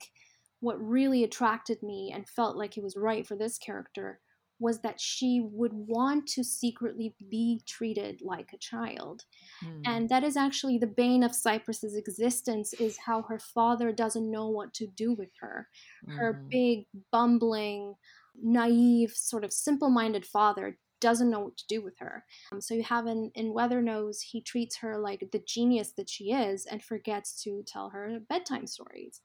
what 0.59 0.81
really 0.81 1.23
attracted 1.23 1.83
me 1.83 2.11
and 2.13 2.27
felt 2.27 2.55
like 2.57 2.77
it 2.77 2.83
was 2.83 2.95
right 2.95 3.27
for 3.27 3.35
this 3.35 3.57
character 3.57 4.19
was 4.59 4.81
that 4.81 4.99
she 4.99 5.47
would 5.51 5.73
want 5.73 6.27
to 6.27 6.43
secretly 6.43 7.13
be 7.29 7.61
treated 7.67 8.21
like 8.23 8.49
a 8.53 8.57
child 8.57 9.23
mm. 9.63 9.81
and 9.85 10.09
that 10.09 10.23
is 10.23 10.35
actually 10.35 10.77
the 10.77 10.87
bane 10.87 11.23
of 11.23 11.35
cypress's 11.35 11.95
existence 11.95 12.73
is 12.73 12.97
how 12.97 13.21
her 13.21 13.39
father 13.39 13.91
doesn't 13.91 14.31
know 14.31 14.47
what 14.47 14.73
to 14.73 14.87
do 14.87 15.13
with 15.13 15.29
her 15.39 15.67
mm. 16.07 16.17
her 16.17 16.33
mm-hmm. 16.33 16.49
big 16.49 16.85
bumbling 17.11 17.93
naive, 18.41 19.11
sort 19.11 19.43
of 19.43 19.51
simple 19.51 19.89
minded 19.89 20.25
father 20.25 20.77
doesn't 20.99 21.29
know 21.29 21.39
what 21.39 21.57
to 21.57 21.67
do 21.67 21.81
with 21.81 21.97
her. 21.99 22.23
Um, 22.51 22.61
so 22.61 22.73
you 22.73 22.83
have 22.83 23.07
in, 23.07 23.31
in 23.35 23.53
Weathernose, 23.53 24.21
he 24.21 24.41
treats 24.41 24.77
her 24.77 24.97
like 24.97 25.27
the 25.31 25.43
genius 25.45 25.91
that 25.97 26.09
she 26.09 26.31
is 26.31 26.65
and 26.65 26.83
forgets 26.83 27.41
to 27.43 27.63
tell 27.67 27.89
her 27.89 28.19
bedtime 28.29 28.65
stories. 28.67 29.21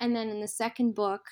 And 0.00 0.14
then 0.14 0.28
in 0.28 0.40
the 0.40 0.48
second 0.48 0.94
book, 0.94 1.22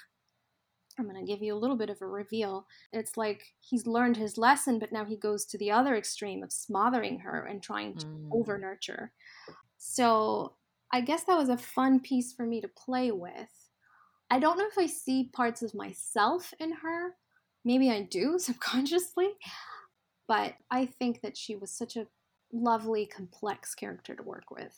I'm 0.98 1.08
going 1.08 1.24
to 1.24 1.30
give 1.30 1.42
you 1.42 1.54
a 1.54 1.58
little 1.58 1.76
bit 1.76 1.90
of 1.90 2.00
a 2.00 2.06
reveal. 2.06 2.66
It's 2.92 3.16
like 3.16 3.44
he's 3.60 3.86
learned 3.86 4.16
his 4.16 4.38
lesson, 4.38 4.78
but 4.78 4.92
now 4.92 5.04
he 5.04 5.16
goes 5.16 5.44
to 5.46 5.58
the 5.58 5.70
other 5.70 5.96
extreme 5.96 6.42
of 6.42 6.52
smothering 6.52 7.18
her 7.20 7.46
and 7.46 7.62
trying 7.62 7.96
to 7.98 8.06
mm. 8.06 8.28
over 8.32 8.58
nurture. 8.58 9.12
So 9.76 10.54
I 10.92 11.00
guess 11.00 11.24
that 11.24 11.36
was 11.36 11.48
a 11.48 11.56
fun 11.56 12.00
piece 12.00 12.32
for 12.32 12.46
me 12.46 12.60
to 12.60 12.68
play 12.68 13.10
with. 13.10 13.70
I 14.30 14.38
don't 14.38 14.56
know 14.56 14.66
if 14.66 14.78
I 14.78 14.86
see 14.86 15.30
parts 15.32 15.62
of 15.62 15.74
myself 15.74 16.54
in 16.60 16.72
her, 16.72 17.16
maybe 17.64 17.90
I 17.90 18.02
do 18.02 18.38
subconsciously, 18.38 19.30
but 20.28 20.54
I 20.70 20.86
think 20.86 21.22
that 21.22 21.36
she 21.36 21.56
was 21.56 21.70
such 21.70 21.96
a 21.96 22.06
lovely, 22.52 23.06
complex 23.06 23.74
character 23.74 24.14
to 24.14 24.22
work 24.22 24.50
with. 24.50 24.76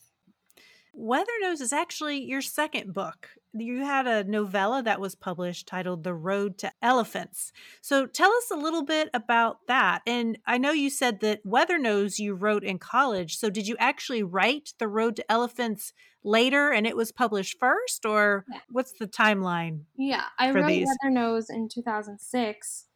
Weather 0.99 1.33
Nose 1.43 1.61
is 1.61 1.75
actually 1.75 2.25
your 2.25 2.41
second 2.41 2.95
book. 2.95 3.29
You 3.53 3.85
had 3.85 4.07
a 4.07 4.25
novella 4.25 4.83
that 4.83 4.99
was 4.99 5.15
published 5.15 5.69
titled 5.69 6.05
The 6.05 6.15
Road 6.15 6.57
to 6.59 6.73
Elephants. 6.81 7.53
So 7.83 8.07
tell 8.07 8.33
us 8.33 8.51
a 8.51 8.57
little 8.57 8.83
bit 8.83 9.11
about 9.13 9.59
that. 9.69 10.01
And 10.07 10.39
I 10.47 10.57
know 10.57 10.73
you 10.73 10.89
said 10.89 11.21
that 11.21 11.45
Weathernose 11.45 12.19
you 12.19 12.35
wrote 12.35 12.65
in 12.65 12.79
college. 12.79 13.37
So 13.37 13.51
did 13.51 13.69
you 13.69 13.77
actually 13.79 14.23
write 14.23 14.73
The 14.79 14.89
Road 14.89 15.17
to 15.17 15.31
Elephants 15.31 15.93
later 16.25 16.73
and 16.73 16.87
it 16.87 16.97
was 16.97 17.13
published 17.13 17.59
first? 17.61 18.07
Or 18.07 18.47
yeah. 18.51 18.61
what's 18.71 18.93
the 18.93 19.07
timeline? 19.07 19.81
Yeah, 19.99 20.25
I 20.39 20.51
wrote 20.51 20.67
these? 20.67 20.89
Weathernose 21.05 21.51
in 21.51 21.69
2006 21.69 22.87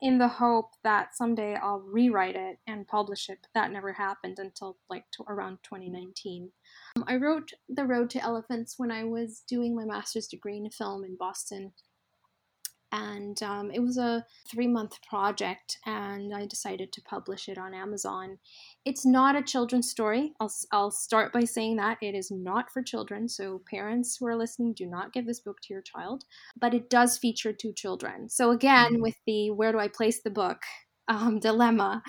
in 0.00 0.18
the 0.18 0.28
hope 0.28 0.72
that 0.82 1.16
someday 1.16 1.54
I'll 1.54 1.80
rewrite 1.80 2.36
it 2.36 2.58
and 2.66 2.86
publish 2.86 3.28
it. 3.28 3.38
But 3.40 3.50
that 3.54 3.72
never 3.72 3.92
happened 3.92 4.38
until 4.38 4.76
like 4.90 5.04
to 5.12 5.24
around 5.28 5.58
2019. 5.62 6.50
Um, 6.96 7.04
I 7.08 7.16
wrote 7.16 7.52
The 7.68 7.84
Road 7.84 8.10
to 8.10 8.22
Elephants 8.22 8.74
when 8.76 8.90
I 8.90 9.04
was 9.04 9.42
doing 9.48 9.74
my 9.74 9.84
master's 9.84 10.28
degree 10.28 10.56
in 10.56 10.70
film 10.70 11.04
in 11.04 11.16
Boston. 11.16 11.72
And 12.92 13.42
um, 13.42 13.72
it 13.72 13.80
was 13.80 13.98
a 13.98 14.24
three 14.48 14.68
month 14.68 15.02
project, 15.08 15.78
and 15.84 16.32
I 16.32 16.46
decided 16.46 16.92
to 16.92 17.02
publish 17.02 17.48
it 17.48 17.58
on 17.58 17.74
Amazon. 17.74 18.38
It's 18.84 19.04
not 19.04 19.34
a 19.34 19.42
children's 19.42 19.90
story. 19.90 20.32
I'll, 20.38 20.52
I'll 20.70 20.92
start 20.92 21.32
by 21.32 21.42
saying 21.42 21.74
that 21.76 21.98
it 22.00 22.14
is 22.14 22.30
not 22.30 22.70
for 22.70 22.82
children. 22.82 23.28
So, 23.28 23.62
parents 23.68 24.16
who 24.16 24.28
are 24.28 24.36
listening, 24.36 24.74
do 24.74 24.86
not 24.86 25.12
give 25.12 25.26
this 25.26 25.40
book 25.40 25.60
to 25.62 25.72
your 25.72 25.82
child. 25.82 26.24
But 26.56 26.72
it 26.72 26.88
does 26.88 27.18
feature 27.18 27.52
two 27.52 27.72
children. 27.72 28.28
So, 28.28 28.52
again, 28.52 28.92
mm-hmm. 28.92 29.02
with 29.02 29.16
the 29.26 29.50
where 29.50 29.72
do 29.72 29.80
I 29.80 29.88
place 29.88 30.22
the 30.22 30.30
book 30.30 30.62
um, 31.08 31.40
dilemma, 31.40 32.00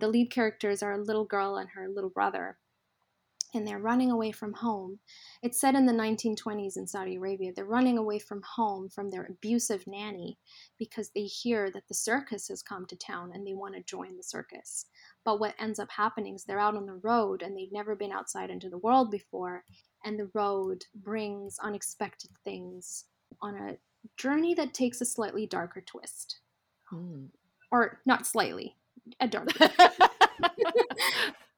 the 0.00 0.08
lead 0.08 0.30
characters 0.30 0.82
are 0.82 0.92
a 0.92 1.02
little 1.02 1.24
girl 1.24 1.56
and 1.56 1.70
her 1.70 1.88
little 1.88 2.10
brother 2.10 2.58
and 3.56 3.66
they're 3.66 3.78
running 3.78 4.10
away 4.10 4.30
from 4.30 4.52
home. 4.52 4.98
It's 5.42 5.60
set 5.60 5.74
in 5.74 5.86
the 5.86 5.92
1920s 5.92 6.76
in 6.76 6.86
Saudi 6.86 7.16
Arabia. 7.16 7.52
They're 7.54 7.64
running 7.64 7.98
away 7.98 8.18
from 8.18 8.42
home 8.42 8.88
from 8.88 9.10
their 9.10 9.26
abusive 9.26 9.86
nanny 9.86 10.38
because 10.78 11.10
they 11.10 11.22
hear 11.22 11.70
that 11.72 11.88
the 11.88 11.94
circus 11.94 12.48
has 12.48 12.62
come 12.62 12.86
to 12.86 12.96
town 12.96 13.32
and 13.34 13.46
they 13.46 13.54
want 13.54 13.74
to 13.74 13.82
join 13.82 14.16
the 14.16 14.22
circus. 14.22 14.86
But 15.24 15.40
what 15.40 15.54
ends 15.58 15.78
up 15.78 15.90
happening 15.90 16.34
is 16.34 16.44
they're 16.44 16.60
out 16.60 16.76
on 16.76 16.86
the 16.86 17.00
road 17.02 17.42
and 17.42 17.56
they've 17.56 17.72
never 17.72 17.96
been 17.96 18.12
outside 18.12 18.50
into 18.50 18.68
the 18.68 18.78
world 18.78 19.10
before, 19.10 19.64
and 20.04 20.18
the 20.18 20.30
road 20.34 20.84
brings 20.94 21.58
unexpected 21.58 22.30
things 22.44 23.04
on 23.40 23.56
a 23.56 23.76
journey 24.16 24.54
that 24.54 24.74
takes 24.74 25.00
a 25.00 25.04
slightly 25.04 25.46
darker 25.46 25.80
twist. 25.80 26.40
Mm. 26.92 27.28
Or 27.72 28.00
not 28.06 28.26
slightly, 28.26 28.76
a 29.20 29.26
darker. 29.26 29.68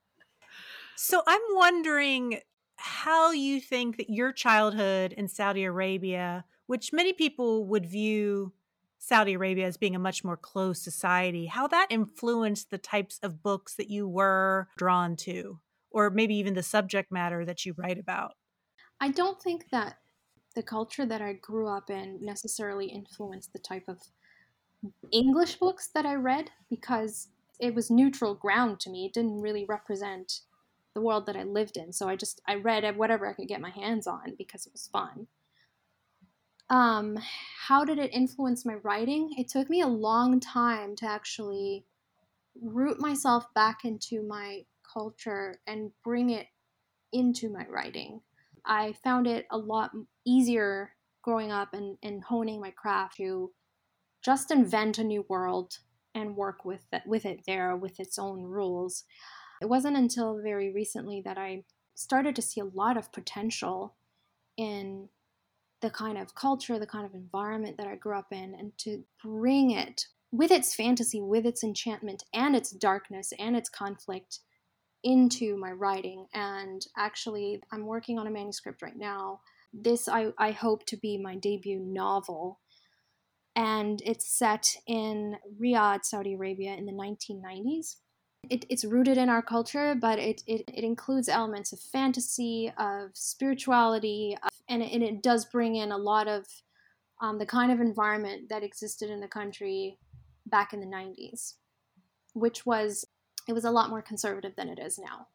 So 1.00 1.22
I'm 1.28 1.40
wondering 1.52 2.40
how 2.74 3.30
you 3.30 3.60
think 3.60 3.98
that 3.98 4.10
your 4.10 4.32
childhood 4.32 5.12
in 5.12 5.28
Saudi 5.28 5.62
Arabia, 5.62 6.44
which 6.66 6.92
many 6.92 7.12
people 7.12 7.64
would 7.66 7.86
view 7.86 8.52
Saudi 8.98 9.34
Arabia 9.34 9.64
as 9.64 9.76
being 9.76 9.94
a 9.94 10.00
much 10.00 10.24
more 10.24 10.36
closed 10.36 10.82
society, 10.82 11.46
how 11.46 11.68
that 11.68 11.86
influenced 11.88 12.70
the 12.70 12.78
types 12.78 13.20
of 13.22 13.44
books 13.44 13.76
that 13.76 13.88
you 13.88 14.08
were 14.08 14.66
drawn 14.76 15.14
to, 15.18 15.60
or 15.92 16.10
maybe 16.10 16.34
even 16.34 16.54
the 16.54 16.64
subject 16.64 17.12
matter 17.12 17.44
that 17.44 17.64
you 17.64 17.76
write 17.78 18.00
about. 18.00 18.32
I 19.00 19.10
don't 19.10 19.40
think 19.40 19.70
that 19.70 19.98
the 20.56 20.64
culture 20.64 21.06
that 21.06 21.22
I 21.22 21.34
grew 21.34 21.68
up 21.68 21.90
in 21.90 22.18
necessarily 22.20 22.86
influenced 22.86 23.52
the 23.52 23.60
type 23.60 23.84
of 23.86 24.00
English 25.12 25.60
books 25.60 25.90
that 25.94 26.04
I 26.04 26.16
read 26.16 26.50
because 26.68 27.28
it 27.60 27.72
was 27.72 27.88
neutral 27.88 28.34
ground 28.34 28.80
to 28.80 28.90
me. 28.90 29.06
It 29.06 29.12
didn't 29.12 29.40
really 29.40 29.64
represent 29.64 30.40
the 30.98 31.04
world 31.04 31.26
that 31.26 31.36
I 31.36 31.44
lived 31.44 31.76
in. 31.76 31.92
So 31.92 32.08
I 32.08 32.16
just 32.16 32.40
I 32.46 32.56
read 32.56 32.96
whatever 32.96 33.28
I 33.28 33.32
could 33.32 33.46
get 33.46 33.60
my 33.60 33.70
hands 33.70 34.08
on 34.08 34.34
because 34.36 34.66
it 34.66 34.72
was 34.72 34.88
fun. 34.92 35.28
Um, 36.70 37.18
how 37.66 37.84
did 37.84 37.98
it 37.98 38.12
influence 38.12 38.66
my 38.66 38.74
writing? 38.74 39.32
It 39.38 39.48
took 39.48 39.70
me 39.70 39.80
a 39.80 39.86
long 39.86 40.40
time 40.40 40.96
to 40.96 41.06
actually 41.06 41.86
root 42.60 43.00
myself 43.00 43.46
back 43.54 43.84
into 43.84 44.22
my 44.22 44.64
culture 44.92 45.60
and 45.66 45.92
bring 46.02 46.30
it 46.30 46.48
into 47.12 47.48
my 47.48 47.64
writing. 47.68 48.20
I 48.66 48.94
found 49.04 49.28
it 49.28 49.46
a 49.50 49.56
lot 49.56 49.92
easier 50.26 50.90
growing 51.22 51.52
up 51.52 51.72
and, 51.72 51.96
and 52.02 52.24
honing 52.24 52.60
my 52.60 52.72
craft 52.72 53.18
to 53.18 53.52
just 54.20 54.50
invent 54.50 54.98
a 54.98 55.04
new 55.04 55.24
world 55.28 55.78
and 56.14 56.36
work 56.36 56.64
with 56.64 56.84
it, 56.92 57.02
with 57.06 57.24
it 57.24 57.40
there 57.46 57.76
with 57.76 58.00
its 58.00 58.18
own 58.18 58.42
rules 58.42 59.04
It 59.60 59.68
wasn't 59.68 59.96
until 59.96 60.40
very 60.40 60.72
recently 60.72 61.20
that 61.22 61.38
I 61.38 61.64
started 61.94 62.36
to 62.36 62.42
see 62.42 62.60
a 62.60 62.64
lot 62.64 62.96
of 62.96 63.12
potential 63.12 63.94
in 64.56 65.08
the 65.80 65.90
kind 65.90 66.18
of 66.18 66.34
culture, 66.34 66.78
the 66.78 66.86
kind 66.86 67.06
of 67.06 67.14
environment 67.14 67.76
that 67.76 67.86
I 67.86 67.96
grew 67.96 68.18
up 68.18 68.32
in, 68.32 68.54
and 68.54 68.76
to 68.78 69.04
bring 69.22 69.70
it 69.70 70.06
with 70.30 70.50
its 70.50 70.74
fantasy, 70.74 71.20
with 71.20 71.46
its 71.46 71.64
enchantment, 71.64 72.24
and 72.34 72.54
its 72.54 72.70
darkness, 72.70 73.32
and 73.38 73.56
its 73.56 73.68
conflict 73.68 74.40
into 75.04 75.56
my 75.56 75.70
writing. 75.70 76.26
And 76.34 76.84
actually, 76.96 77.62
I'm 77.72 77.86
working 77.86 78.18
on 78.18 78.26
a 78.26 78.30
manuscript 78.30 78.82
right 78.82 78.96
now. 78.96 79.40
This, 79.72 80.08
I, 80.08 80.32
I 80.38 80.50
hope 80.50 80.84
to 80.86 80.96
be 80.96 81.18
my 81.18 81.36
debut 81.36 81.78
novel. 81.78 82.60
And 83.54 84.02
it's 84.04 84.28
set 84.28 84.76
in 84.86 85.36
Riyadh, 85.60 86.04
Saudi 86.04 86.34
Arabia 86.34 86.74
in 86.74 86.86
the 86.86 86.92
1990s. 86.92 87.96
It, 88.50 88.64
it's 88.68 88.84
rooted 88.84 89.18
in 89.18 89.28
our 89.28 89.42
culture, 89.42 89.94
but 89.94 90.18
it, 90.18 90.42
it, 90.46 90.62
it 90.72 90.84
includes 90.84 91.28
elements 91.28 91.72
of 91.72 91.80
fantasy, 91.80 92.72
of 92.78 93.10
spirituality, 93.14 94.36
of, 94.42 94.50
and, 94.68 94.82
it, 94.82 94.92
and 94.92 95.02
it 95.02 95.22
does 95.22 95.44
bring 95.44 95.76
in 95.76 95.92
a 95.92 95.98
lot 95.98 96.28
of 96.28 96.46
um, 97.20 97.38
the 97.38 97.46
kind 97.46 97.72
of 97.72 97.80
environment 97.80 98.48
that 98.48 98.62
existed 98.62 99.10
in 99.10 99.20
the 99.20 99.28
country 99.28 99.98
back 100.46 100.72
in 100.72 100.80
the 100.80 100.86
90s, 100.86 101.54
which 102.34 102.64
was 102.64 103.04
it 103.48 103.52
was 103.54 103.64
a 103.64 103.70
lot 103.70 103.90
more 103.90 104.02
conservative 104.02 104.52
than 104.56 104.68
it 104.68 104.78
is 104.78 104.98
now. 104.98 105.26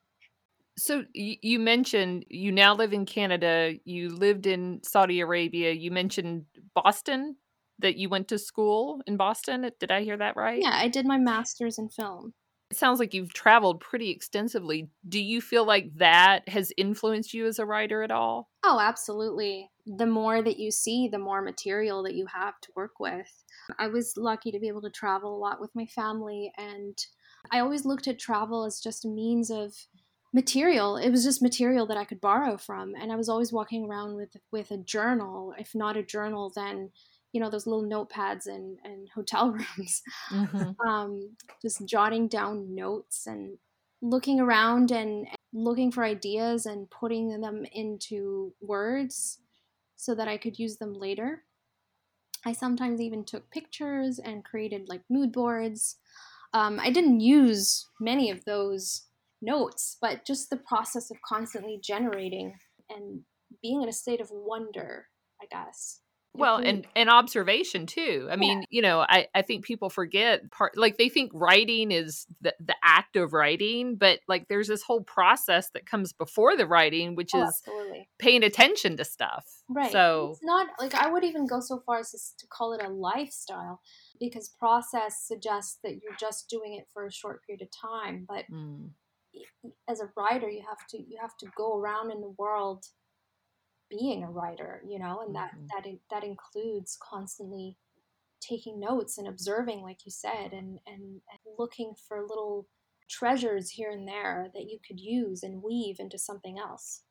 So 0.77 1.03
you 1.13 1.59
mentioned 1.59 2.25
you 2.29 2.51
now 2.51 2.73
live 2.73 2.93
in 2.93 3.05
Canada, 3.05 3.73
you 3.85 4.09
lived 4.09 4.47
in 4.47 4.81
Saudi 4.83 5.19
Arabia, 5.19 5.71
you 5.71 5.91
mentioned 5.91 6.45
Boston 6.73 7.35
that 7.79 7.95
you 7.95 8.09
went 8.09 8.27
to 8.29 8.39
school 8.39 9.01
in 9.05 9.17
Boston. 9.17 9.69
Did 9.79 9.91
I 9.91 10.03
hear 10.03 10.17
that 10.17 10.35
right? 10.35 10.61
Yeah, 10.61 10.73
I 10.73 10.87
did 10.87 11.05
my 11.05 11.17
masters 11.17 11.77
in 11.77 11.89
film. 11.89 12.33
Sounds 12.75 12.99
like 12.99 13.13
you've 13.13 13.33
traveled 13.33 13.79
pretty 13.79 14.09
extensively. 14.09 14.89
Do 15.07 15.21
you 15.21 15.41
feel 15.41 15.65
like 15.65 15.95
that 15.95 16.47
has 16.49 16.71
influenced 16.77 17.33
you 17.33 17.45
as 17.45 17.59
a 17.59 17.65
writer 17.65 18.03
at 18.03 18.11
all? 18.11 18.49
Oh, 18.63 18.79
absolutely. 18.79 19.69
The 19.85 20.05
more 20.05 20.41
that 20.41 20.57
you 20.57 20.71
see, 20.71 21.07
the 21.07 21.19
more 21.19 21.41
material 21.41 22.03
that 22.03 22.15
you 22.15 22.25
have 22.27 22.59
to 22.61 22.71
work 22.75 22.99
with. 22.99 23.43
I 23.77 23.87
was 23.87 24.15
lucky 24.15 24.51
to 24.51 24.59
be 24.59 24.67
able 24.67 24.81
to 24.81 24.89
travel 24.89 25.35
a 25.35 25.39
lot 25.39 25.59
with 25.59 25.75
my 25.75 25.85
family 25.85 26.51
and 26.57 26.97
I 27.51 27.59
always 27.59 27.85
looked 27.85 28.07
at 28.07 28.19
travel 28.19 28.63
as 28.63 28.79
just 28.79 29.05
a 29.05 29.09
means 29.09 29.51
of 29.51 29.75
material. 30.33 30.97
It 30.97 31.09
was 31.09 31.23
just 31.23 31.41
material 31.41 31.85
that 31.87 31.97
I 31.97 32.05
could 32.05 32.21
borrow 32.21 32.57
from, 32.57 32.95
and 32.95 33.11
I 33.11 33.15
was 33.15 33.29
always 33.29 33.53
walking 33.53 33.85
around 33.85 34.15
with 34.15 34.35
with 34.51 34.71
a 34.71 34.77
journal. 34.77 35.53
If 35.57 35.75
not 35.75 35.97
a 35.97 36.03
journal, 36.03 36.51
then 36.53 36.91
you 37.33 37.41
know 37.41 37.49
those 37.49 37.67
little 37.67 37.83
notepads 37.83 38.45
and 38.45 38.77
and 38.85 39.09
hotel 39.13 39.51
rooms, 39.77 40.01
mm-hmm. 40.31 40.87
um, 40.87 41.35
just 41.61 41.85
jotting 41.85 42.27
down 42.27 42.73
notes 42.73 43.27
and 43.27 43.57
looking 44.01 44.39
around 44.39 44.91
and 44.91 45.27
looking 45.51 45.91
for 45.91 46.03
ideas 46.03 46.65
and 46.65 46.89
putting 46.89 47.41
them 47.41 47.65
into 47.73 48.53
words 48.61 49.39
so 49.95 50.13
that 50.15 50.27
I 50.27 50.37
could 50.37 50.59
use 50.59 50.77
them 50.77 50.93
later. 50.93 51.43
I 52.45 52.51
sometimes 52.51 52.99
even 52.99 53.23
took 53.23 53.49
pictures 53.49 54.19
and 54.19 54.43
created 54.43 54.89
like 54.89 55.01
mood 55.09 55.31
boards. 55.31 55.97
Um, 56.53 56.79
I 56.79 56.89
didn't 56.89 57.21
use 57.21 57.87
many 58.01 58.29
of 58.29 58.43
those 58.43 59.05
notes, 59.41 59.97
but 60.01 60.25
just 60.25 60.49
the 60.49 60.57
process 60.57 61.09
of 61.09 61.17
constantly 61.27 61.79
generating 61.81 62.57
and 62.89 63.21
being 63.61 63.81
in 63.81 63.89
a 63.89 63.93
state 63.93 64.19
of 64.19 64.29
wonder, 64.31 65.07
I 65.41 65.45
guess 65.49 66.02
well 66.35 66.57
and 66.57 66.87
and 66.95 67.09
observation 67.09 67.85
too 67.85 68.27
i 68.31 68.35
mean 68.35 68.63
you 68.69 68.81
know 68.81 69.05
i 69.07 69.27
i 69.35 69.41
think 69.41 69.63
people 69.63 69.89
forget 69.89 70.49
part 70.51 70.75
like 70.75 70.97
they 70.97 71.09
think 71.09 71.31
writing 71.33 71.91
is 71.91 72.25
the, 72.41 72.53
the 72.59 72.75
act 72.83 73.15
of 73.15 73.33
writing 73.33 73.95
but 73.95 74.19
like 74.27 74.47
there's 74.47 74.67
this 74.67 74.81
whole 74.81 75.01
process 75.01 75.69
that 75.73 75.85
comes 75.85 76.11
before 76.11 76.57
the 76.57 76.65
writing 76.65 77.15
which 77.15 77.31
oh, 77.35 77.43
is 77.43 77.61
absolutely. 77.67 78.09
paying 78.17 78.43
attention 78.43 78.97
to 78.97 79.05
stuff 79.05 79.45
right 79.69 79.91
so 79.91 80.31
it's 80.31 80.43
not 80.43 80.67
like 80.79 80.95
i 80.95 81.09
would 81.09 81.23
even 81.23 81.45
go 81.45 81.59
so 81.59 81.81
far 81.85 81.99
as 81.99 82.33
to 82.37 82.47
call 82.47 82.73
it 82.73 82.83
a 82.83 82.89
lifestyle 82.89 83.79
because 84.19 84.49
process 84.49 85.23
suggests 85.25 85.77
that 85.83 85.99
you're 86.01 86.15
just 86.19 86.49
doing 86.49 86.73
it 86.73 86.87
for 86.91 87.05
a 87.05 87.11
short 87.11 87.41
period 87.45 87.61
of 87.61 87.69
time 87.71 88.25
but 88.27 88.45
mm. 88.51 88.89
as 89.87 89.99
a 89.99 90.09
writer 90.17 90.49
you 90.49 90.63
have 90.67 90.87
to 90.89 90.97
you 90.97 91.17
have 91.21 91.37
to 91.37 91.45
go 91.55 91.77
around 91.77 92.11
in 92.11 92.21
the 92.21 92.33
world 92.39 92.85
being 93.89 94.23
a 94.23 94.29
writer 94.29 94.81
you 94.87 94.99
know 94.99 95.21
and 95.25 95.35
that 95.35 95.51
mm-hmm. 95.55 95.67
that 95.67 95.97
that 96.09 96.23
includes 96.23 96.97
constantly 97.01 97.77
taking 98.41 98.79
notes 98.79 99.17
and 99.17 99.27
observing 99.27 99.81
like 99.81 100.05
you 100.05 100.11
said 100.11 100.51
and, 100.51 100.79
and 100.85 101.01
and 101.01 101.55
looking 101.57 101.93
for 102.07 102.21
little 102.21 102.67
treasures 103.09 103.69
here 103.69 103.91
and 103.91 104.07
there 104.07 104.47
that 104.53 104.63
you 104.63 104.79
could 104.85 104.99
use 104.99 105.43
and 105.43 105.61
weave 105.61 105.97
into 105.99 106.17
something 106.17 106.57
else 106.57 107.01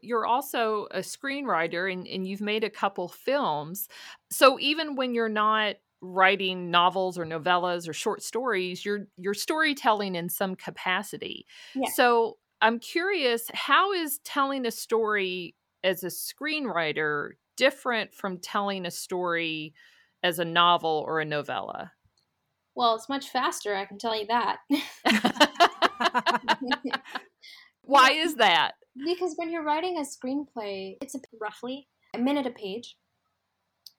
you're 0.00 0.26
also 0.26 0.86
a 0.90 0.98
screenwriter 0.98 1.90
and, 1.90 2.06
and 2.06 2.28
you've 2.28 2.40
made 2.40 2.62
a 2.62 2.70
couple 2.70 3.08
films 3.08 3.88
so 4.30 4.58
even 4.60 4.96
when 4.96 5.14
you're 5.14 5.28
not 5.28 5.76
writing 6.00 6.70
novels 6.70 7.18
or 7.18 7.24
novellas 7.24 7.88
or 7.88 7.94
short 7.94 8.22
stories 8.22 8.84
you're 8.84 9.06
you're 9.16 9.34
storytelling 9.34 10.14
in 10.14 10.28
some 10.28 10.54
capacity 10.54 11.46
yeah. 11.74 11.88
so 11.94 12.36
i'm 12.60 12.78
curious 12.78 13.50
how 13.54 13.92
is 13.92 14.18
telling 14.18 14.66
a 14.66 14.70
story 14.70 15.54
as 15.84 16.02
a 16.02 16.08
screenwriter 16.08 17.32
different 17.56 18.12
from 18.14 18.38
telling 18.38 18.86
a 18.86 18.90
story 18.90 19.74
as 20.22 20.38
a 20.38 20.44
novel 20.44 21.04
or 21.06 21.20
a 21.20 21.24
novella? 21.24 21.92
Well, 22.74 22.96
it's 22.96 23.08
much 23.08 23.28
faster, 23.28 23.74
I 23.76 23.84
can 23.84 23.98
tell 23.98 24.18
you 24.18 24.26
that. 24.26 24.58
Why 27.82 28.10
is 28.12 28.34
that? 28.36 28.72
Because 29.04 29.34
when 29.36 29.50
you're 29.50 29.62
writing 29.62 29.98
a 29.98 30.00
screenplay, 30.00 30.96
it's 31.00 31.14
a, 31.14 31.20
roughly 31.40 31.86
a 32.14 32.18
minute 32.18 32.46
a 32.46 32.50
page. 32.50 32.96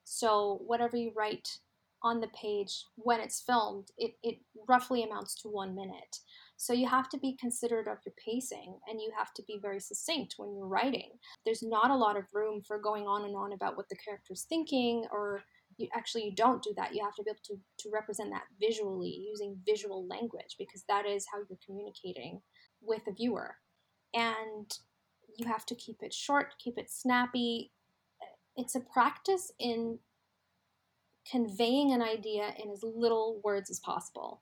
So 0.03 0.61
whatever 0.65 0.97
you 0.97 1.11
write 1.15 1.59
on 2.01 2.19
the 2.19 2.27
page 2.27 2.85
when 2.95 3.19
it's 3.19 3.41
filmed, 3.41 3.91
it, 3.97 4.15
it 4.23 4.39
roughly 4.67 5.03
amounts 5.03 5.35
to 5.41 5.47
one 5.47 5.75
minute. 5.75 6.19
So 6.57 6.73
you 6.73 6.87
have 6.87 7.09
to 7.09 7.17
be 7.17 7.37
considerate 7.39 7.87
of 7.87 7.97
your 8.05 8.13
pacing 8.23 8.79
and 8.87 9.01
you 9.01 9.11
have 9.17 9.33
to 9.33 9.43
be 9.47 9.59
very 9.61 9.79
succinct 9.79 10.35
when 10.37 10.55
you're 10.55 10.67
writing. 10.67 11.11
There's 11.45 11.63
not 11.63 11.91
a 11.91 11.95
lot 11.95 12.17
of 12.17 12.23
room 12.33 12.61
for 12.65 12.79
going 12.79 13.05
on 13.05 13.25
and 13.25 13.35
on 13.35 13.53
about 13.53 13.75
what 13.75 13.89
the 13.89 13.97
character's 13.97 14.45
thinking 14.47 15.05
or 15.11 15.41
you 15.77 15.89
actually 15.93 16.23
you 16.23 16.33
don't 16.33 16.63
do 16.63 16.73
that. 16.77 16.95
You 16.95 17.03
have 17.03 17.15
to 17.15 17.23
be 17.23 17.29
able 17.29 17.39
to, 17.45 17.57
to 17.79 17.89
represent 17.93 18.29
that 18.31 18.43
visually 18.59 19.25
using 19.29 19.57
visual 19.65 20.07
language 20.07 20.55
because 20.57 20.83
that 20.87 21.05
is 21.05 21.25
how 21.31 21.39
you're 21.39 21.59
communicating 21.65 22.41
with 22.81 23.03
the 23.05 23.11
viewer. 23.11 23.55
And 24.13 24.71
you 25.37 25.47
have 25.47 25.65
to 25.65 25.75
keep 25.75 25.97
it 26.01 26.13
short, 26.13 26.53
keep 26.63 26.77
it 26.77 26.89
snappy. 26.89 27.71
It's 28.55 28.75
a 28.75 28.79
practice 28.79 29.51
in 29.59 29.99
conveying 31.29 31.91
an 31.91 32.01
idea 32.01 32.53
in 32.63 32.71
as 32.71 32.83
little 32.83 33.41
words 33.43 33.69
as 33.69 33.79
possible. 33.79 34.41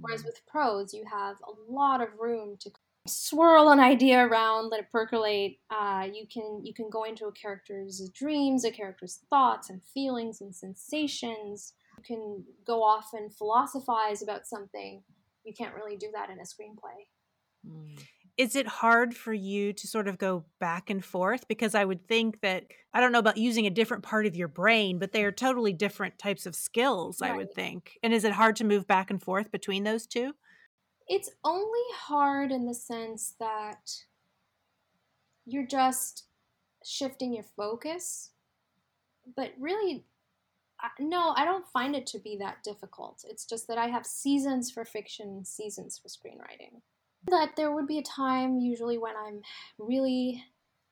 Whereas 0.00 0.24
with 0.24 0.44
prose, 0.46 0.92
you 0.92 1.04
have 1.10 1.36
a 1.42 1.72
lot 1.72 2.00
of 2.00 2.08
room 2.18 2.56
to 2.60 2.70
swirl 3.06 3.70
an 3.70 3.80
idea 3.80 4.26
around, 4.26 4.70
let 4.70 4.80
it 4.80 4.90
percolate. 4.90 5.58
Uh, 5.70 6.06
you 6.12 6.26
can 6.32 6.60
you 6.64 6.74
can 6.74 6.88
go 6.90 7.04
into 7.04 7.26
a 7.26 7.32
character's 7.32 8.08
dreams, 8.10 8.64
a 8.64 8.70
character's 8.70 9.20
thoughts 9.30 9.70
and 9.70 9.82
feelings 9.82 10.40
and 10.40 10.54
sensations. 10.54 11.74
You 11.98 12.02
can 12.04 12.44
go 12.66 12.82
off 12.82 13.10
and 13.12 13.34
philosophize 13.34 14.22
about 14.22 14.46
something. 14.46 15.02
You 15.44 15.52
can't 15.52 15.74
really 15.74 15.96
do 15.96 16.08
that 16.12 16.30
in 16.30 16.38
a 16.38 16.42
screenplay. 16.42 17.06
Mm 17.66 17.98
is 18.36 18.56
it 18.56 18.66
hard 18.66 19.14
for 19.14 19.32
you 19.32 19.72
to 19.72 19.86
sort 19.86 20.08
of 20.08 20.18
go 20.18 20.44
back 20.58 20.90
and 20.90 21.04
forth? 21.04 21.46
Because 21.48 21.74
i 21.74 21.84
would 21.84 22.06
think 22.08 22.40
that 22.40 22.64
i 22.92 23.00
don't 23.00 23.12
know 23.12 23.18
about 23.18 23.36
using 23.36 23.66
a 23.66 23.70
different 23.70 24.02
part 24.02 24.26
of 24.26 24.36
your 24.36 24.48
brain 24.48 24.98
but 24.98 25.12
they 25.12 25.24
are 25.24 25.32
totally 25.32 25.72
different 25.72 26.18
types 26.18 26.46
of 26.46 26.54
skills 26.54 27.20
right. 27.20 27.32
i 27.32 27.36
would 27.36 27.52
think. 27.52 27.98
And 28.02 28.12
is 28.12 28.24
it 28.24 28.32
hard 28.32 28.56
to 28.56 28.64
move 28.64 28.86
back 28.86 29.10
and 29.10 29.22
forth 29.22 29.50
between 29.50 29.84
those 29.84 30.06
two? 30.06 30.34
It's 31.06 31.30
only 31.44 31.86
hard 31.94 32.50
in 32.50 32.66
the 32.66 32.74
sense 32.74 33.34
that 33.38 33.90
you're 35.46 35.66
just 35.66 36.24
shifting 36.84 37.34
your 37.34 37.44
focus 37.56 38.30
but 39.36 39.52
really 39.58 40.04
no 40.98 41.32
i 41.36 41.44
don't 41.44 41.66
find 41.68 41.96
it 41.96 42.06
to 42.06 42.18
be 42.18 42.36
that 42.36 42.62
difficult. 42.62 43.24
It's 43.28 43.46
just 43.46 43.68
that 43.68 43.78
i 43.78 43.86
have 43.86 44.06
seasons 44.06 44.70
for 44.70 44.84
fiction 44.84 45.28
and 45.28 45.46
seasons 45.46 45.98
for 45.98 46.08
screenwriting 46.08 46.80
that 47.28 47.56
there 47.56 47.72
would 47.72 47.86
be 47.86 47.98
a 47.98 48.02
time 48.02 48.58
usually 48.58 48.98
when 48.98 49.14
I'm 49.16 49.40
really 49.78 50.44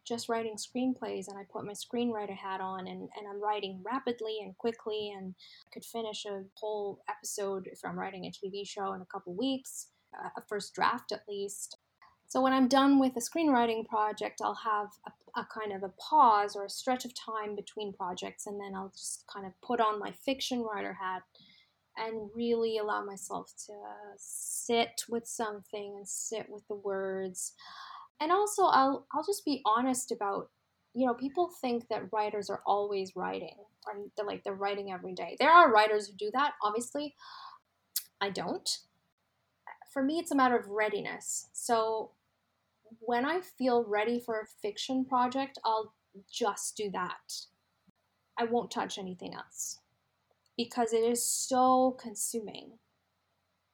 just 0.05 0.29
writing 0.29 0.57
screenplays 0.57 1.29
and 1.29 1.39
I 1.39 1.43
put 1.51 1.65
my 1.65 1.73
screenwriter 1.73 2.37
hat 2.37 2.61
on 2.61 2.89
and, 2.89 3.09
and 3.17 3.27
I'm 3.31 3.43
writing 3.43 3.81
rapidly 3.85 4.39
and 4.43 4.57
quickly 4.59 5.13
and 5.17 5.35
could 5.73 5.85
finish 5.85 6.25
a 6.25 6.43
whole 6.55 7.03
episode 7.09 7.69
if 7.71 7.81
I'm 7.85 7.99
writing 7.99 8.25
a 8.25 8.31
TV 8.31 8.67
show 8.67 8.95
in 8.95 9.01
a 9.01 9.07
couple 9.07 9.35
weeks, 9.35 9.89
uh, 10.15 10.29
a 10.37 10.43
first 10.49 10.75
draft 10.75 11.13
at 11.13 11.23
least. 11.29 11.77
So 12.27 12.41
when 12.41 12.53
I'm 12.55 12.67
done 12.67 12.99
with 12.99 13.13
a 13.17 13.21
screenwriting 13.21 13.87
project, 13.87 14.41
I'll 14.43 14.59
have 14.65 14.89
a, 15.07 15.41
a, 15.41 15.47
kind 15.53 15.71
of 15.73 15.83
a 15.83 15.93
pause 16.01 16.57
or 16.57 16.65
a 16.65 16.71
stretch 16.71 17.05
of 17.05 17.13
time 17.15 17.55
between 17.55 17.93
projects, 17.93 18.47
and 18.47 18.59
then 18.59 18.75
I'll 18.75 18.93
just 18.97 19.25
kind 19.31 19.45
of 19.45 19.53
put 19.61 19.83
on 19.83 19.99
my 19.99 20.13
fiction 20.25 20.63
writer 20.63 20.95
hat 20.95 21.23
and 21.97 22.31
really 22.35 22.79
allow 22.79 23.05
myself 23.05 23.53
to 23.67 23.73
sit 24.17 25.05
with 25.09 25.27
something 25.27 25.95
and 25.97 26.09
sit 26.09 26.47
with 26.49 26.67
the 26.69 26.75
words. 26.75 27.53
And 28.21 28.33
also 28.33 28.65
I'll 28.65 29.07
I'll 29.13 29.25
just 29.25 29.45
be 29.45 29.63
honest 29.65 30.13
about 30.13 30.51
you 30.95 31.07
know, 31.07 31.15
people 31.15 31.51
think 31.61 31.89
that 31.89 32.13
writers 32.13 32.51
are 32.51 32.63
always 32.67 33.17
writing 33.17 33.57
or 33.87 33.95
they're 34.17 34.27
like 34.27 34.45
they're 34.45 34.55
writing 34.55 34.93
every 34.93 35.15
day. 35.15 35.37
There 35.39 35.51
are 35.51 35.73
writers 35.73 36.07
who 36.07 36.15
do 36.15 36.31
that, 36.33 36.53
obviously. 36.63 37.15
I 38.21 38.31
don't. 38.31 38.69
For 39.93 40.03
me, 40.03 40.19
it's 40.19 40.31
a 40.31 40.37
matter 40.37 40.57
of 40.57 40.69
readiness. 40.69 41.49
So 41.53 42.13
when 43.01 43.25
I 43.25 43.41
feel 43.41 43.85
ready 43.85 44.21
for 44.21 44.41
a 44.41 44.47
fiction 44.47 45.05
project, 45.05 45.59
I'll 45.65 45.95
just 46.31 46.77
do 46.77 46.91
that. 46.91 47.47
I 48.39 48.45
won't 48.45 48.71
touch 48.71 48.99
anything 48.99 49.35
else 49.35 49.82
because 50.57 50.93
it 50.93 51.03
is 51.03 51.29
so 51.29 51.97
consuming 52.01 52.79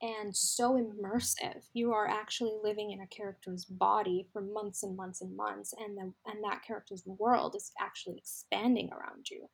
and 0.00 0.36
so 0.36 0.74
immersive. 0.74 1.66
You 1.72 1.92
are 1.92 2.06
actually 2.06 2.54
living 2.62 2.92
in 2.92 3.00
a 3.00 3.06
character's 3.06 3.64
body 3.64 4.28
for 4.32 4.40
months 4.40 4.82
and 4.82 4.96
months 4.96 5.20
and 5.20 5.36
months, 5.36 5.74
and 5.78 5.96
the, 5.96 6.12
and 6.30 6.44
that 6.44 6.62
character's 6.66 7.02
world 7.06 7.54
is 7.56 7.72
actually 7.80 8.16
expanding 8.18 8.90
around 8.92 9.28
you. 9.30 9.48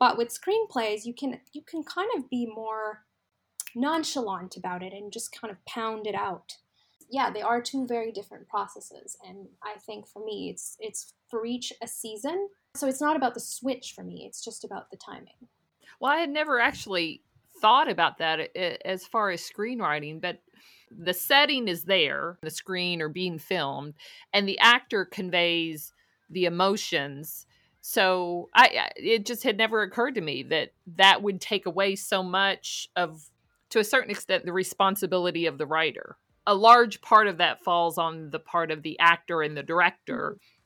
But 0.00 0.16
with 0.16 0.28
screenplays, 0.28 1.04
you 1.04 1.14
can 1.14 1.40
you 1.52 1.62
can 1.68 1.82
kind 1.82 2.08
of 2.16 2.30
be 2.30 2.46
more 2.46 3.04
nonchalant 3.74 4.56
about 4.56 4.82
it 4.82 4.92
and 4.92 5.12
just 5.12 5.38
kind 5.38 5.50
of 5.50 5.64
pound 5.66 6.06
it 6.06 6.14
out. 6.14 6.54
Yeah, 7.10 7.30
they 7.30 7.42
are 7.42 7.60
two 7.60 7.86
very 7.86 8.12
different 8.12 8.48
processes, 8.48 9.16
and 9.26 9.48
I 9.62 9.78
think 9.80 10.06
for 10.06 10.24
me, 10.24 10.50
it's 10.50 10.76
it's 10.78 11.14
for 11.30 11.44
each 11.44 11.72
a 11.82 11.88
season. 11.88 12.48
So 12.76 12.86
it's 12.86 13.00
not 13.00 13.16
about 13.16 13.34
the 13.34 13.40
switch 13.40 13.92
for 13.94 14.04
me; 14.04 14.24
it's 14.26 14.42
just 14.42 14.64
about 14.64 14.90
the 14.90 14.96
timing. 14.96 15.48
Well, 16.00 16.12
I 16.12 16.18
had 16.18 16.30
never 16.30 16.60
actually 16.60 17.22
thought 17.60 17.90
about 17.90 18.18
that 18.18 18.56
as 18.56 19.06
far 19.06 19.30
as 19.30 19.42
screenwriting, 19.42 20.20
but 20.20 20.40
the 20.90 21.12
setting 21.12 21.68
is 21.68 21.84
there, 21.84 22.38
the 22.42 22.50
screen 22.50 23.02
or 23.02 23.08
being 23.08 23.38
filmed, 23.38 23.94
and 24.32 24.48
the 24.48 24.58
actor 24.60 25.04
conveys 25.04 25.92
the 26.30 26.44
emotions. 26.44 27.46
So 27.80 28.48
I 28.54 28.90
it 28.96 29.26
just 29.26 29.42
had 29.42 29.56
never 29.56 29.82
occurred 29.82 30.14
to 30.16 30.20
me 30.20 30.42
that 30.44 30.72
that 30.96 31.22
would 31.22 31.40
take 31.40 31.66
away 31.66 31.96
so 31.96 32.22
much 32.22 32.88
of 32.96 33.22
to 33.70 33.78
a 33.78 33.84
certain 33.84 34.10
extent 34.10 34.44
the 34.44 34.52
responsibility 34.52 35.46
of 35.46 35.58
the 35.58 35.66
writer. 35.66 36.16
A 36.46 36.54
large 36.54 37.00
part 37.02 37.26
of 37.28 37.38
that 37.38 37.62
falls 37.62 37.98
on 37.98 38.30
the 38.30 38.38
part 38.38 38.70
of 38.70 38.82
the 38.82 38.98
actor 38.98 39.42
and 39.42 39.56
the 39.56 39.62
director. 39.62 40.36
Mm-hmm 40.36 40.57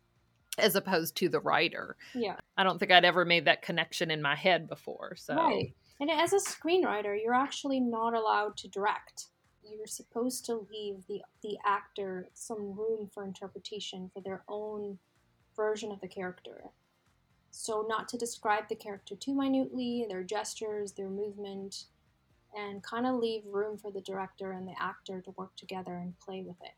as 0.59 0.77
opposed 0.77 1.17
to 1.17 1.29
the 1.29 1.41
writer. 1.41 1.97
Yeah. 2.15 2.37
I 2.57 2.65
don't 2.65 2.79
think 2.79 2.93
I'd 2.93 3.05
ever 3.05 3.25
made 3.25 3.47
that 3.47 3.63
connection 3.63 4.11
in 4.11 4.21
my 4.21 4.35
head 4.35 4.69
before. 4.69 5.15
So 5.17 5.35
right. 5.35 5.75
And 6.01 6.11
as 6.11 6.33
a 6.33 6.39
screenwriter, 6.39 7.17
you're 7.23 7.35
actually 7.35 7.81
not 7.81 8.15
allowed 8.15 8.57
to 8.59 8.69
direct. 8.69 9.27
You're 9.63 9.87
supposed 9.87 10.45
to 10.47 10.67
leave 10.71 11.07
the 11.09 11.23
the 11.43 11.57
actor 11.65 12.29
some 12.35 12.77
room 12.77 13.09
for 13.13 13.25
interpretation 13.25 14.11
for 14.13 14.21
their 14.21 14.43
own 14.49 14.99
version 15.57 15.93
of 15.93 16.01
the 16.01 16.09
character. 16.09 16.65
So 17.51 17.87
not 17.89 18.09
to 18.09 18.19
describe 18.19 18.69
the 18.69 18.75
character 18.75 19.15
too 19.15 19.35
minutely, 19.35 20.07
their 20.09 20.23
gestures, 20.23 20.93
their 20.93 21.11
movement, 21.11 21.85
and 22.55 22.83
kind 22.83 23.07
of 23.07 23.17
leave 23.17 23.43
room 23.47 23.79
for 23.79 23.93
the 23.93 24.01
director 24.01 24.53
and 24.53 24.67
the 24.67 24.75
actor 24.81 25.21
to 25.21 25.31
work 25.37 25.55
together 25.57 25.97
and 25.97 26.19
play 26.19 26.43
with 26.43 26.57
it. 26.63 26.73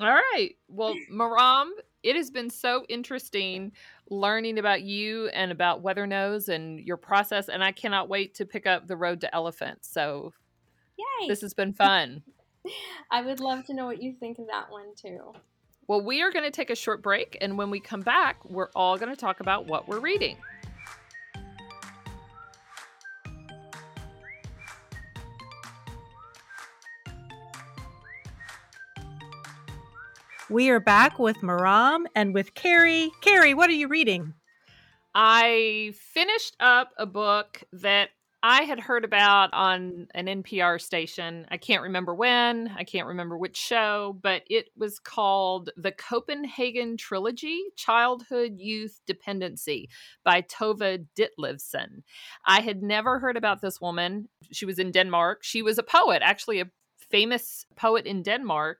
All 0.00 0.08
right. 0.08 0.56
Well, 0.68 0.94
Maram, 1.12 1.70
it 2.02 2.16
has 2.16 2.30
been 2.30 2.50
so 2.50 2.84
interesting 2.88 3.72
learning 4.08 4.58
about 4.58 4.82
you 4.82 5.28
and 5.28 5.52
about 5.52 5.82
Weathernose 5.82 6.48
and 6.48 6.80
your 6.80 6.96
process, 6.96 7.48
and 7.48 7.62
I 7.62 7.72
cannot 7.72 8.08
wait 8.08 8.34
to 8.34 8.46
pick 8.46 8.66
up 8.66 8.86
the 8.86 8.96
road 8.96 9.20
to 9.22 9.34
elephants. 9.34 9.88
So, 9.90 10.32
yay! 10.96 11.28
This 11.28 11.40
has 11.42 11.54
been 11.54 11.72
fun. 11.72 12.22
I 13.10 13.22
would 13.22 13.40
love 13.40 13.64
to 13.66 13.74
know 13.74 13.86
what 13.86 14.02
you 14.02 14.14
think 14.18 14.38
of 14.38 14.46
that 14.48 14.70
one 14.70 14.94
too. 14.94 15.32
Well, 15.86 16.02
we 16.02 16.22
are 16.22 16.30
going 16.30 16.44
to 16.44 16.50
take 16.50 16.70
a 16.70 16.76
short 16.76 17.02
break, 17.02 17.36
and 17.40 17.58
when 17.58 17.70
we 17.70 17.80
come 17.80 18.00
back, 18.00 18.44
we're 18.48 18.70
all 18.76 18.96
going 18.96 19.10
to 19.10 19.16
talk 19.16 19.40
about 19.40 19.66
what 19.66 19.88
we're 19.88 19.98
reading. 19.98 20.36
We 30.50 30.68
are 30.70 30.80
back 30.80 31.20
with 31.20 31.42
Maram 31.42 32.06
and 32.16 32.34
with 32.34 32.54
Carrie. 32.54 33.12
Carrie, 33.20 33.54
what 33.54 33.70
are 33.70 33.74
you 33.74 33.86
reading? 33.86 34.34
I 35.14 35.92
finished 35.94 36.56
up 36.58 36.90
a 36.98 37.06
book 37.06 37.62
that 37.72 38.08
I 38.42 38.62
had 38.62 38.80
heard 38.80 39.04
about 39.04 39.50
on 39.52 40.08
an 40.12 40.26
NPR 40.26 40.80
station. 40.80 41.46
I 41.50 41.56
can't 41.56 41.82
remember 41.82 42.16
when, 42.16 42.72
I 42.76 42.82
can't 42.82 43.06
remember 43.06 43.38
which 43.38 43.56
show, 43.56 44.18
but 44.22 44.42
it 44.48 44.70
was 44.76 44.98
called 44.98 45.70
The 45.76 45.92
Copenhagen 45.92 46.96
Trilogy 46.96 47.62
Childhood 47.76 48.54
Youth 48.56 48.98
Dependency 49.06 49.88
by 50.24 50.42
Tove 50.42 51.06
Ditlevsen. 51.16 52.02
I 52.44 52.60
had 52.60 52.82
never 52.82 53.20
heard 53.20 53.36
about 53.36 53.60
this 53.60 53.80
woman. 53.80 54.28
She 54.50 54.64
was 54.64 54.80
in 54.80 54.90
Denmark. 54.90 55.44
She 55.44 55.62
was 55.62 55.78
a 55.78 55.84
poet, 55.84 56.22
actually, 56.24 56.60
a 56.60 56.70
famous 57.10 57.66
poet 57.76 58.06
in 58.06 58.22
Denmark. 58.22 58.78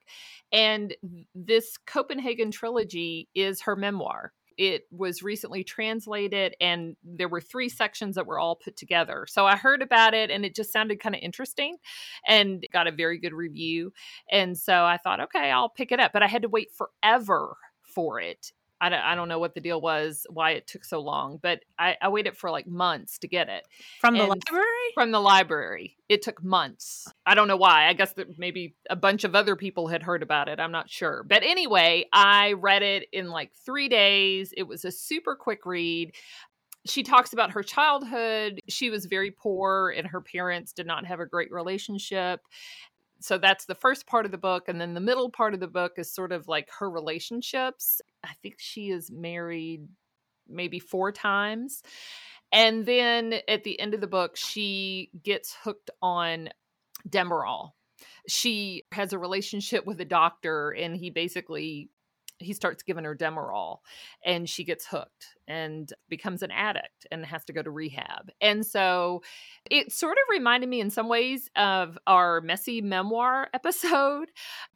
And 0.52 0.94
this 1.34 1.76
Copenhagen 1.86 2.50
trilogy 2.50 3.28
is 3.34 3.62
her 3.62 3.76
memoir. 3.76 4.32
It 4.56 4.82
was 4.90 5.22
recently 5.22 5.64
translated, 5.64 6.54
and 6.60 6.94
there 7.02 7.28
were 7.28 7.40
three 7.40 7.70
sections 7.70 8.16
that 8.16 8.26
were 8.26 8.38
all 8.38 8.56
put 8.56 8.76
together. 8.76 9.24
So 9.26 9.46
I 9.46 9.56
heard 9.56 9.80
about 9.80 10.12
it, 10.12 10.30
and 10.30 10.44
it 10.44 10.54
just 10.54 10.70
sounded 10.70 11.00
kind 11.00 11.14
of 11.14 11.22
interesting 11.22 11.78
and 12.26 12.66
got 12.70 12.86
a 12.86 12.92
very 12.92 13.18
good 13.18 13.32
review. 13.32 13.92
And 14.30 14.58
so 14.58 14.84
I 14.84 14.98
thought, 14.98 15.20
okay, 15.20 15.50
I'll 15.50 15.70
pick 15.70 15.92
it 15.92 16.00
up. 16.00 16.12
But 16.12 16.22
I 16.22 16.26
had 16.26 16.42
to 16.42 16.48
wait 16.48 16.68
forever 16.76 17.56
for 17.82 18.20
it 18.20 18.52
I 18.80 18.88
don't, 18.88 19.00
I 19.00 19.14
don't 19.14 19.28
know 19.28 19.38
what 19.38 19.54
the 19.54 19.60
deal 19.60 19.80
was, 19.80 20.26
why 20.30 20.52
it 20.52 20.66
took 20.66 20.84
so 20.84 21.00
long, 21.00 21.38
but 21.42 21.60
I, 21.78 21.96
I 22.00 22.08
waited 22.08 22.36
for 22.36 22.50
like 22.50 22.66
months 22.66 23.18
to 23.18 23.28
get 23.28 23.48
it 23.48 23.64
from 24.00 24.14
the 24.14 24.22
and 24.22 24.30
library. 24.30 24.66
From 24.94 25.10
the 25.12 25.20
library, 25.20 25.96
it 26.08 26.22
took 26.22 26.42
months. 26.42 27.06
I 27.26 27.34
don't 27.34 27.48
know 27.48 27.56
why. 27.56 27.88
I 27.88 27.92
guess 27.92 28.12
that 28.14 28.38
maybe 28.38 28.74
a 28.88 28.96
bunch 28.96 29.24
of 29.24 29.34
other 29.34 29.56
people 29.56 29.88
had 29.88 30.02
heard 30.02 30.22
about 30.22 30.48
it. 30.48 30.58
I'm 30.58 30.72
not 30.72 30.90
sure, 30.90 31.24
but 31.28 31.42
anyway, 31.42 32.06
I 32.12 32.52
read 32.54 32.82
it 32.82 33.06
in 33.12 33.30
like 33.30 33.52
three 33.64 33.88
days. 33.88 34.54
It 34.56 34.64
was 34.64 34.84
a 34.84 34.90
super 34.90 35.36
quick 35.36 35.66
read 35.66 36.12
she 36.86 37.02
talks 37.02 37.32
about 37.32 37.50
her 37.52 37.62
childhood. 37.62 38.60
She 38.68 38.90
was 38.90 39.04
very 39.06 39.30
poor 39.30 39.92
and 39.96 40.06
her 40.06 40.20
parents 40.20 40.72
did 40.72 40.86
not 40.86 41.04
have 41.06 41.20
a 41.20 41.26
great 41.26 41.52
relationship 41.52 42.40
so 43.20 43.38
that's 43.38 43.66
the 43.66 43.74
first 43.74 44.06
part 44.06 44.24
of 44.24 44.32
the 44.32 44.38
book 44.38 44.68
and 44.68 44.80
then 44.80 44.94
the 44.94 45.00
middle 45.00 45.30
part 45.30 45.54
of 45.54 45.60
the 45.60 45.68
book 45.68 45.92
is 45.98 46.12
sort 46.12 46.32
of 46.32 46.48
like 46.48 46.68
her 46.78 46.90
relationships. 46.90 48.00
I 48.24 48.32
think 48.42 48.56
she 48.58 48.90
is 48.90 49.10
married 49.10 49.86
maybe 50.48 50.78
four 50.78 51.12
times 51.12 51.82
and 52.50 52.84
then 52.84 53.34
at 53.46 53.62
the 53.62 53.78
end 53.78 53.94
of 53.94 54.00
the 54.00 54.06
book 54.06 54.36
she 54.36 55.10
gets 55.22 55.54
hooked 55.62 55.90
on 56.02 56.48
demerol. 57.08 57.72
She 58.26 58.84
has 58.92 59.12
a 59.12 59.18
relationship 59.18 59.86
with 59.86 60.00
a 60.00 60.06
doctor 60.06 60.70
and 60.70 60.96
he 60.96 61.10
basically 61.10 61.90
he 62.40 62.52
starts 62.52 62.82
giving 62.82 63.04
her 63.04 63.14
Demerol 63.14 63.78
and 64.24 64.48
she 64.48 64.64
gets 64.64 64.86
hooked 64.86 65.26
and 65.46 65.92
becomes 66.08 66.42
an 66.42 66.50
addict 66.50 67.06
and 67.10 67.24
has 67.24 67.44
to 67.44 67.52
go 67.52 67.62
to 67.62 67.70
rehab. 67.70 68.30
And 68.40 68.64
so 68.64 69.22
it 69.70 69.92
sort 69.92 70.16
of 70.16 70.30
reminded 70.30 70.68
me 70.68 70.80
in 70.80 70.90
some 70.90 71.08
ways 71.08 71.50
of 71.56 71.98
our 72.06 72.40
messy 72.40 72.80
memoir 72.80 73.48
episode. 73.54 74.30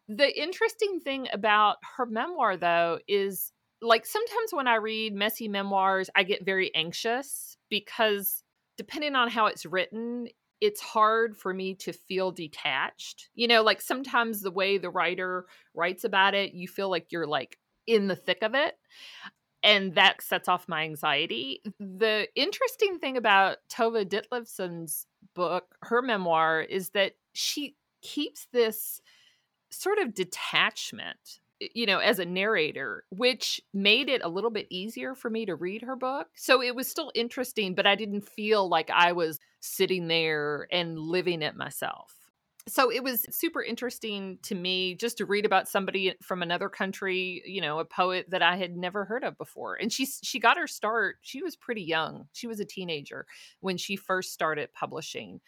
The 0.09 0.41
interesting 0.41 1.01
thing 1.01 1.29
about 1.33 1.77
her 1.97 2.07
memoir, 2.07 2.57
though, 2.57 2.99
is 3.09 3.53
like 3.81 4.07
sometimes 4.07 4.53
when 4.53 4.69
I 4.69 4.77
read 4.77 5.15
messy 5.15 5.49
memoirs, 5.49 6.11
I 6.15 6.23
get 6.23 6.45
very 6.45 6.75
anxious 6.75 7.57
because 7.69 8.43
depending 8.77 9.15
on 9.15 9.31
how 9.31 9.47
it's 9.47 9.67
written, 9.67 10.29
it's 10.65 10.81
hard 10.81 11.37
for 11.37 11.53
me 11.53 11.75
to 11.75 11.93
feel 11.93 12.33
detached. 12.33 13.29
You 13.35 13.47
know, 13.47 13.63
like 13.63 13.83
sometimes 13.83 14.41
the 14.41 14.51
way 14.51 14.79
the 14.79 14.89
writer 14.89 15.45
writes 15.75 16.05
about 16.05 16.33
it, 16.35 16.55
you 16.55 16.67
feel 16.69 16.89
like 16.89 17.13
you're 17.13 17.27
like 17.27 17.59
in 17.87 18.09
the 18.09 18.17
thick 18.17 18.39
of 18.41 18.55
it. 18.55 18.79
And 19.63 19.95
that 19.95 20.23
sets 20.23 20.49
off 20.49 20.67
my 20.67 20.85
anxiety. 20.85 21.61
The 21.79 22.29
interesting 22.35 22.99
thing 22.99 23.19
about 23.19 23.59
Tove 23.71 24.07
Ditlevsen's 24.07 25.07
book, 25.35 25.75
her 25.83 26.01
memoir, 26.01 26.63
is 26.63 26.91
that 26.91 27.13
she 27.35 27.77
keeps 28.01 28.47
this 28.51 29.03
sort 29.71 29.99
of 29.99 30.15
detachment 30.15 31.41
you 31.73 31.87
know, 31.87 31.99
as 31.99 32.19
a 32.19 32.25
narrator, 32.25 33.05
which 33.11 33.61
made 33.73 34.09
it 34.09 34.23
a 34.25 34.29
little 34.29 34.51
bit 34.51 34.67
easier 34.71 35.15
for 35.15 35.31
me 35.31 35.47
to 35.47 35.55
read 35.55 35.83
her 35.83 35.97
book. 35.97 36.27
So 36.35 36.61
it 36.61 36.75
was 36.75 36.89
still 36.89 37.13
interesting, 37.15 37.75
but 37.75 37.87
I 37.87 37.95
didn't 37.95 38.29
feel 38.29 38.69
like 38.69 38.91
I 38.91 39.13
was 39.13 39.39
sitting 39.65 40.09
there 40.09 40.69
and 40.71 40.99
living 40.99 41.43
it 41.43 41.57
myself. 41.57 42.15
So 42.67 42.91
it 42.91 43.03
was 43.03 43.27
super 43.31 43.63
interesting 43.63 44.39
to 44.43 44.55
me 44.55 44.95
just 44.95 45.19
to 45.19 45.27
read 45.27 45.45
about 45.45 45.69
somebody 45.69 46.15
from 46.23 46.43
another 46.43 46.71
country, 46.71 47.43
you 47.45 47.61
know, 47.61 47.79
a 47.79 47.85
poet 47.85 48.27
that 48.31 48.41
I 48.43 48.57
had 48.57 48.75
never 48.75 49.05
heard 49.05 49.23
of 49.23 49.37
before. 49.37 49.75
And 49.75 49.93
she 49.93 50.07
she 50.07 50.39
got 50.39 50.57
her 50.57 50.67
start, 50.67 51.17
she 51.21 51.43
was 51.43 51.57
pretty 51.57 51.83
young. 51.83 52.27
She 52.33 52.47
was 52.47 52.61
a 52.61 52.65
teenager 52.65 53.27
when 53.61 53.77
she 53.77 53.97
first 53.97 54.33
started 54.33 54.73
publishing 54.73 55.41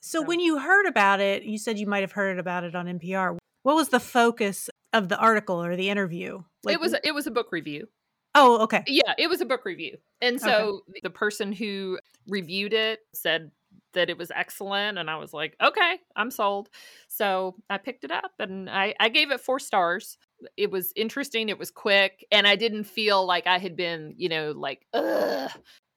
So, 0.00 0.20
so 0.20 0.26
when 0.26 0.40
you 0.40 0.58
heard 0.58 0.86
about 0.86 1.20
it, 1.20 1.44
you 1.44 1.58
said 1.58 1.78
you 1.78 1.86
might 1.86 2.02
have 2.02 2.12
heard 2.12 2.38
about 2.38 2.64
it 2.64 2.74
on 2.74 2.86
NPR. 2.86 3.36
What 3.62 3.76
was 3.76 3.90
the 3.90 4.00
focus 4.00 4.70
of 4.92 5.08
the 5.08 5.18
article 5.18 5.62
or 5.62 5.76
the 5.76 5.90
interview? 5.90 6.42
Like, 6.64 6.74
it 6.74 6.80
was 6.80 6.94
it 7.04 7.14
was 7.14 7.26
a 7.26 7.30
book 7.30 7.52
review. 7.52 7.88
Oh, 8.34 8.62
okay. 8.62 8.82
Yeah, 8.86 9.12
it 9.18 9.28
was 9.28 9.42
a 9.42 9.44
book 9.44 9.64
review. 9.64 9.98
And 10.22 10.40
so 10.40 10.82
okay. 10.88 11.00
the 11.02 11.10
person 11.10 11.52
who 11.52 11.98
reviewed 12.26 12.72
it 12.72 13.00
said 13.12 13.50
that 13.94 14.10
it 14.10 14.18
was 14.18 14.30
excellent 14.30 14.98
and 14.98 15.10
I 15.10 15.16
was 15.16 15.32
like, 15.32 15.56
"Okay, 15.62 15.98
I'm 16.16 16.30
sold." 16.30 16.68
So, 17.08 17.56
I 17.70 17.78
picked 17.78 18.04
it 18.04 18.10
up 18.10 18.32
and 18.38 18.68
I 18.70 18.94
I 19.00 19.08
gave 19.08 19.30
it 19.30 19.40
4 19.40 19.58
stars. 19.58 20.18
It 20.56 20.70
was 20.70 20.92
interesting, 20.96 21.48
it 21.48 21.58
was 21.58 21.70
quick, 21.70 22.26
and 22.32 22.46
I 22.46 22.56
didn't 22.56 22.84
feel 22.84 23.26
like 23.26 23.46
I 23.46 23.58
had 23.58 23.76
been, 23.76 24.14
you 24.16 24.28
know, 24.28 24.52
like 24.52 24.86
Ugh, 24.92 25.50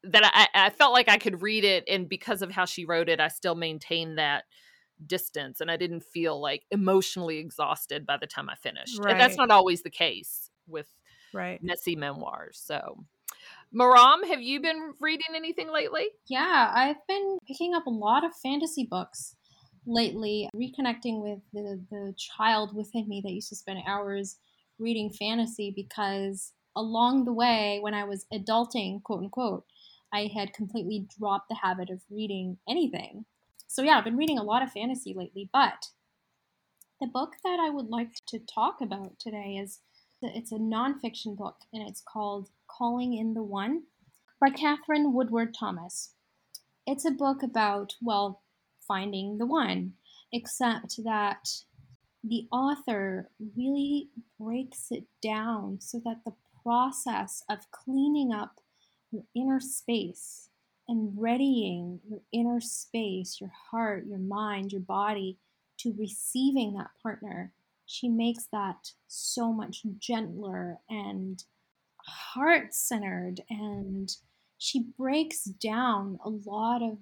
that 0.03 0.49
I, 0.53 0.67
I 0.67 0.69
felt 0.69 0.93
like 0.93 1.09
I 1.09 1.17
could 1.17 1.41
read 1.41 1.63
it 1.63 1.83
and 1.87 2.07
because 2.07 2.41
of 2.41 2.51
how 2.51 2.65
she 2.65 2.85
wrote 2.85 3.09
it, 3.09 3.19
I 3.19 3.27
still 3.27 3.55
maintained 3.55 4.17
that 4.17 4.45
distance 5.05 5.61
and 5.61 5.69
I 5.69 5.77
didn't 5.77 6.03
feel 6.03 6.39
like 6.39 6.63
emotionally 6.71 7.37
exhausted 7.39 8.05
by 8.05 8.17
the 8.17 8.27
time 8.27 8.49
I 8.49 8.55
finished. 8.55 8.99
Right. 8.99 9.11
And 9.11 9.19
that's 9.19 9.37
not 9.37 9.51
always 9.51 9.81
the 9.83 9.89
case 9.89 10.49
with 10.67 10.87
right. 11.33 11.61
messy 11.63 11.95
memoirs. 11.95 12.61
So 12.63 13.05
Maram, 13.73 14.25
have 14.27 14.41
you 14.41 14.61
been 14.61 14.93
reading 14.99 15.35
anything 15.35 15.71
lately? 15.71 16.07
Yeah, 16.27 16.71
I've 16.73 17.05
been 17.07 17.37
picking 17.47 17.73
up 17.73 17.85
a 17.87 17.89
lot 17.91 18.23
of 18.23 18.35
fantasy 18.35 18.85
books 18.89 19.35
lately, 19.85 20.49
reconnecting 20.55 21.21
with 21.21 21.39
the, 21.53 21.81
the 21.91 22.13
child 22.17 22.75
within 22.75 23.07
me 23.07 23.21
that 23.23 23.31
used 23.31 23.49
to 23.49 23.55
spend 23.55 23.79
hours 23.85 24.37
reading 24.79 25.11
fantasy 25.11 25.71
because 25.75 26.53
along 26.75 27.25
the 27.25 27.33
way, 27.33 27.79
when 27.81 27.93
I 27.93 28.03
was 28.03 28.25
adulting, 28.33 29.03
quote 29.03 29.23
unquote, 29.23 29.65
I 30.13 30.29
had 30.33 30.53
completely 30.53 31.07
dropped 31.17 31.49
the 31.49 31.55
habit 31.55 31.89
of 31.89 32.01
reading 32.09 32.57
anything. 32.69 33.25
So, 33.67 33.81
yeah, 33.81 33.97
I've 33.97 34.03
been 34.03 34.17
reading 34.17 34.37
a 34.37 34.43
lot 34.43 34.63
of 34.63 34.71
fantasy 34.71 35.13
lately, 35.13 35.49
but 35.51 35.89
the 37.01 37.07
book 37.07 37.33
that 37.43 37.59
I 37.59 37.69
would 37.69 37.87
like 37.87 38.13
to 38.27 38.39
talk 38.39 38.79
about 38.81 39.19
today 39.19 39.59
is 39.61 39.81
it's 40.21 40.51
a 40.51 40.55
nonfiction 40.55 41.35
book 41.35 41.57
and 41.73 41.87
it's 41.87 42.01
called 42.01 42.49
Calling 42.77 43.13
in 43.13 43.33
the 43.33 43.43
One 43.43 43.83
by 44.41 44.49
Katherine 44.49 45.13
Woodward 45.13 45.55
Thomas. 45.57 46.13
It's 46.85 47.05
a 47.05 47.11
book 47.11 47.41
about, 47.41 47.93
well, 48.01 48.41
finding 48.85 49.37
the 49.37 49.45
one, 49.45 49.93
except 50.33 51.01
that 51.05 51.47
the 52.21 52.47
author 52.51 53.29
really 53.55 54.09
breaks 54.37 54.87
it 54.91 55.05
down 55.21 55.79
so 55.79 56.01
that 56.03 56.25
the 56.25 56.33
process 56.63 57.43
of 57.49 57.71
cleaning 57.71 58.33
up 58.33 58.59
your 59.09 59.23
inner 59.33 59.61
space 59.61 60.49
and 60.89 61.13
readying 61.15 62.01
your 62.09 62.19
inner 62.33 62.59
space, 62.59 63.37
your 63.39 63.53
heart, 63.71 64.05
your 64.05 64.19
mind, 64.19 64.73
your 64.73 64.81
body 64.81 65.37
to 65.77 65.95
receiving 65.97 66.73
that 66.73 66.91
partner, 67.01 67.53
she 67.85 68.09
makes 68.09 68.47
that 68.51 68.91
so 69.07 69.53
much 69.53 69.83
gentler 69.97 70.79
and 70.89 71.45
heart 72.05 72.73
centered. 72.73 73.41
And 73.49 74.15
she 74.57 74.85
breaks 74.97 75.43
down 75.43 76.19
a 76.23 76.29
lot 76.29 76.81
of 76.81 76.97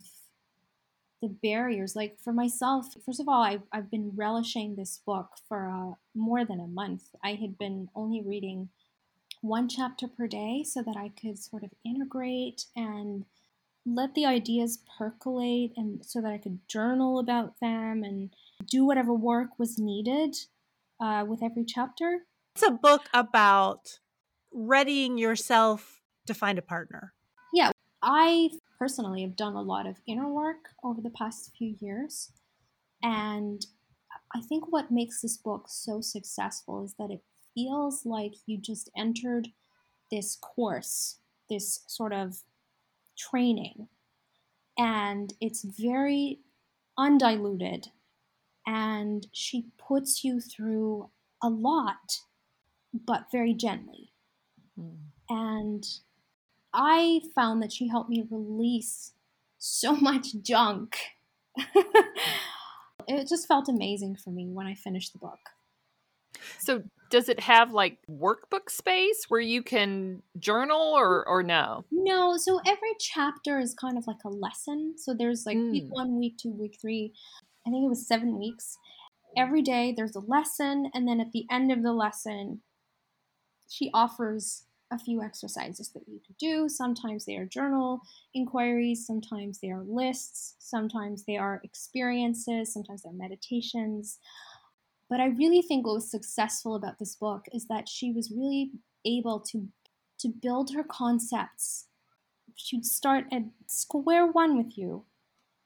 the 1.21 1.29
barriers. 1.29 1.95
Like 1.95 2.19
for 2.19 2.33
myself, 2.33 2.87
first 3.05 3.19
of 3.19 3.29
all, 3.29 3.41
I've, 3.41 3.63
I've 3.71 3.89
been 3.89 4.11
relishing 4.15 4.75
this 4.75 4.99
book 5.05 5.29
for 5.47 5.69
uh, 5.69 5.95
more 6.13 6.45
than 6.45 6.59
a 6.59 6.67
month. 6.67 7.03
I 7.23 7.33
had 7.35 7.57
been 7.57 7.89
only 7.95 8.21
reading 8.21 8.69
one 9.41 9.67
chapter 9.67 10.07
per 10.07 10.27
day 10.27 10.63
so 10.63 10.81
that 10.83 10.95
I 10.97 11.09
could 11.09 11.37
sort 11.37 11.63
of 11.63 11.71
integrate 11.85 12.65
and 12.75 13.25
let 13.85 14.15
the 14.15 14.25
ideas 14.25 14.79
percolate 14.97 15.73
and 15.75 16.05
so 16.05 16.21
that 16.21 16.31
I 16.31 16.37
could 16.37 16.59
journal 16.67 17.19
about 17.19 17.59
them 17.59 18.03
and 18.03 18.33
do 18.65 18.85
whatever 18.85 19.13
work 19.13 19.59
was 19.59 19.77
needed 19.77 20.35
uh, 21.01 21.25
with 21.27 21.43
every 21.43 21.65
chapter. 21.65 22.25
It's 22.55 22.63
a 22.65 22.71
book 22.71 23.03
about 23.13 23.99
readying 24.53 25.17
yourself 25.17 26.01
to 26.27 26.33
find 26.33 26.57
a 26.57 26.61
partner. 26.61 27.13
Yeah, 27.53 27.71
I 28.01 28.51
personally 28.79 29.21
have 29.21 29.35
done 29.35 29.55
a 29.55 29.61
lot 29.61 29.87
of 29.87 29.97
inner 30.07 30.27
work 30.27 30.69
over 30.83 31.01
the 31.01 31.09
past 31.09 31.51
few 31.57 31.75
years. 31.79 32.31
And 33.01 33.65
I 34.35 34.41
think 34.41 34.71
what 34.71 34.91
makes 34.91 35.21
this 35.21 35.37
book 35.37 35.65
so 35.67 36.01
successful 36.01 36.83
is 36.83 36.95
that 36.97 37.11
it 37.11 37.21
feels 37.53 38.05
like 38.05 38.33
you 38.45 38.57
just 38.57 38.89
entered 38.97 39.49
this 40.09 40.35
course, 40.35 41.19
this 41.49 41.83
sort 41.87 42.13
of 42.13 42.43
training, 43.17 43.87
and 44.77 45.33
it's 45.39 45.63
very 45.63 46.39
undiluted. 46.97 47.87
And 48.65 49.27
she 49.31 49.67
puts 49.77 50.23
you 50.23 50.39
through 50.39 51.09
a 51.41 51.49
lot, 51.49 52.21
but 52.93 53.25
very 53.31 53.53
gently. 53.53 54.12
Mm. 54.79 54.95
And 55.29 55.85
I 56.73 57.21
found 57.35 57.61
that 57.61 57.71
she 57.71 57.87
helped 57.87 58.09
me 58.09 58.25
release 58.29 59.13
so 59.57 59.95
much 59.95 60.35
junk. 60.41 60.97
it 63.07 63.27
just 63.27 63.47
felt 63.47 63.69
amazing 63.69 64.15
for 64.15 64.31
me 64.31 64.47
when 64.47 64.67
I 64.67 64.73
finished 64.73 65.13
the 65.13 65.19
book. 65.19 65.39
So, 66.59 66.83
does 67.09 67.29
it 67.29 67.39
have 67.41 67.71
like 67.71 67.99
workbook 68.09 68.69
space 68.69 69.25
where 69.27 69.39
you 69.39 69.61
can 69.61 70.23
journal 70.39 70.81
or 70.81 71.23
or 71.27 71.43
no? 71.43 71.85
No. 71.91 72.37
So 72.37 72.59
every 72.65 72.95
chapter 72.99 73.59
is 73.59 73.75
kind 73.75 73.99
of 73.99 74.07
like 74.07 74.23
a 74.25 74.29
lesson. 74.29 74.95
So 74.97 75.13
there's 75.13 75.45
like 75.45 75.57
mm. 75.57 75.71
week 75.71 75.85
one, 75.89 76.17
week 76.17 76.37
two, 76.37 76.51
week 76.51 76.77
three. 76.81 77.13
I 77.67 77.69
think 77.69 77.85
it 77.85 77.89
was 77.89 78.07
seven 78.07 78.39
weeks. 78.39 78.77
Every 79.37 79.61
day 79.61 79.93
there's 79.95 80.15
a 80.15 80.21
lesson, 80.21 80.89
and 80.93 81.07
then 81.07 81.19
at 81.19 81.31
the 81.31 81.45
end 81.51 81.71
of 81.71 81.83
the 81.83 81.93
lesson, 81.93 82.61
she 83.73 83.89
offers 83.91 84.65
a 84.91 84.99
few 84.99 85.23
exercises 85.23 85.89
that 85.89 86.07
you 86.07 86.21
could 86.25 86.37
do. 86.37 86.69
Sometimes 86.69 87.25
they 87.25 87.37
are 87.37 87.45
journal 87.45 88.01
inquiries, 88.35 89.07
sometimes 89.07 89.57
they 89.57 89.71
are 89.71 89.81
lists, 89.81 90.53
sometimes 90.59 91.23
they 91.23 91.37
are 91.37 91.59
experiences, 91.63 92.71
sometimes 92.71 93.01
they're 93.01 93.11
meditations. 93.11 94.19
But 95.09 95.19
I 95.21 95.25
really 95.25 95.63
think 95.63 95.87
what 95.87 95.95
was 95.95 96.11
successful 96.11 96.75
about 96.75 96.99
this 96.99 97.15
book 97.15 97.45
is 97.51 97.65
that 97.65 97.89
she 97.89 98.11
was 98.11 98.29
really 98.29 98.69
able 99.05 99.39
to 99.39 99.67
to 100.19 100.27
build 100.29 100.71
her 100.73 100.83
concepts. 100.83 101.87
She'd 102.55 102.85
start 102.85 103.25
at 103.31 103.43
square 103.65 104.27
one 104.27 104.55
with 104.55 104.77
you 104.77 105.05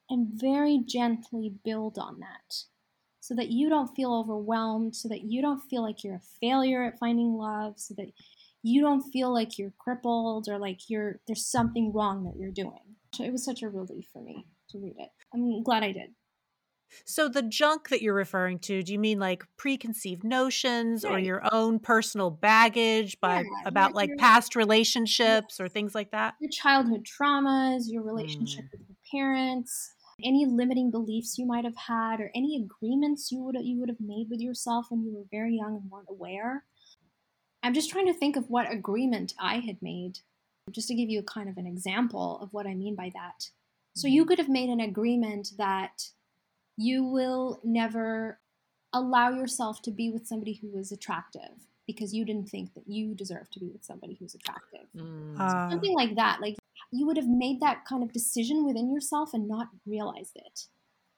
and 0.10 0.30
very 0.30 0.80
gently 0.80 1.52
build 1.64 2.00
on 2.00 2.22
that 2.22 2.64
so 3.28 3.36
that 3.36 3.50
you 3.50 3.68
don't 3.68 3.94
feel 3.94 4.14
overwhelmed, 4.14 4.96
so 4.96 5.10
that 5.10 5.24
you 5.24 5.42
don't 5.42 5.60
feel 5.70 5.82
like 5.82 6.02
you're 6.02 6.16
a 6.16 6.22
failure 6.40 6.86
at 6.86 6.98
finding 6.98 7.34
love, 7.34 7.74
so 7.76 7.94
that 7.98 8.14
you 8.64 8.82
don't 8.82 9.02
feel 9.12 9.34
like 9.34 9.58
you're 9.58 9.74
crippled 9.78 10.48
or 10.48 10.58
like 10.58 10.90
you're 10.90 11.20
there's 11.28 11.46
something 11.46 11.92
wrong 11.92 12.24
that 12.24 12.40
you're 12.40 12.52
doing. 12.52 12.96
So 13.14 13.26
it 13.26 13.34
was 13.34 13.44
such 13.44 13.64
a 13.64 13.70
relief 13.70 14.08
for 14.14 14.22
me 14.22 14.46
to 14.70 14.80
read 14.80 14.96
it. 14.98 15.10
I'm 15.34 15.62
glad 15.62 15.84
I 15.84 15.92
did. 15.92 16.12
So 17.04 17.28
the 17.28 17.42
junk 17.42 17.90
that 17.90 18.02
you're 18.02 18.14
referring 18.14 18.60
to, 18.60 18.82
do 18.82 18.94
you 18.94 19.00
mean 19.00 19.20
like 19.20 19.44
preconceived 19.58 20.24
notions 20.24 21.04
right. 21.04 21.16
or 21.16 21.20
your 21.20 21.44
own 21.52 21.80
personal 21.80 22.30
baggage 22.30 23.20
by 23.20 23.42
yeah, 23.42 23.50
about 23.66 23.94
like 23.94 24.12
past 24.18 24.56
relationships 24.56 25.60
or 25.60 25.68
things 25.68 25.94
like 25.94 26.12
that? 26.12 26.36
Your 26.40 26.50
childhood 26.50 27.06
traumas, 27.06 27.84
your 27.88 28.04
relationship 28.04 28.64
mm. 28.64 28.72
with 28.72 28.82
your 28.88 28.98
parents, 29.12 29.96
any 30.24 30.46
limiting 30.46 30.90
beliefs 30.90 31.38
you 31.38 31.46
might 31.46 31.64
have 31.64 31.76
had 31.76 32.20
or 32.20 32.32
any 32.34 32.58
agreements 32.58 33.32
you 33.32 33.40
would 33.44 33.56
you 33.62 33.80
would 33.80 33.90
have 33.90 34.00
made 34.00 34.28
with 34.30 34.40
yourself 34.40 34.88
when 34.90 35.04
you 35.04 35.14
were 35.14 35.26
very 35.30 35.56
young 35.56 35.76
and 35.76 35.92
weren't 35.92 36.10
aware. 36.10 36.64
I'm 37.64 37.74
just 37.74 37.90
trying 37.90 38.08
to 38.08 38.14
think 38.14 38.36
of 38.36 38.50
what 38.50 38.72
agreement 38.72 39.34
I 39.40 39.60
had 39.60 39.82
made 39.82 40.20
just 40.72 40.88
to 40.88 40.96
give 40.96 41.10
you 41.10 41.20
a 41.20 41.24
kind 41.24 41.50
of 41.50 41.58
an 41.58 41.68
example 41.68 42.40
of 42.42 42.54
what 42.54 42.68
I 42.68 42.74
mean 42.74 42.96
by 42.96 43.12
that. 43.14 43.50
So 43.96 44.08
you 44.08 44.22
mm-hmm. 44.22 44.30
could 44.30 44.40
have 44.40 44.50
made 44.50 44.70
an 44.70 44.80
agreement 44.80 45.52
that 45.58 46.10
you 46.78 47.04
will 47.04 47.60
never 47.64 48.40
allow 48.94 49.32
yourself 49.32 49.82
to 49.84 49.92
be 49.92 50.10
with 50.10 50.28
somebody 50.28 50.54
who 50.54 50.78
is 50.78 50.92
attractive 50.92 51.68
because 51.88 52.14
you 52.14 52.26
didn't 52.26 52.50
think 52.50 52.74
that 52.74 52.84
you 52.86 53.16
deserve 53.16 53.50
to 53.52 53.60
be 53.60 53.70
with 53.70 53.84
somebody 53.84 54.18
who's 54.20 54.36
attractive. 54.36 54.88
Mm. 54.96 55.40
Uh, 55.40 55.70
Something 55.70 55.96
like 55.96 56.16
that. 56.16 56.42
Like 56.42 56.56
you 56.92 57.08
would 57.08 57.18
have 57.18 57.28
made 57.28 57.62
that 57.62 57.86
kind 57.86 58.04
of 58.04 58.12
decision 58.12 58.66
within 58.66 58.94
yourself 58.94 59.34
and 59.34 59.48
not 59.48 59.70
realized 59.86 60.36
it. 60.36 60.66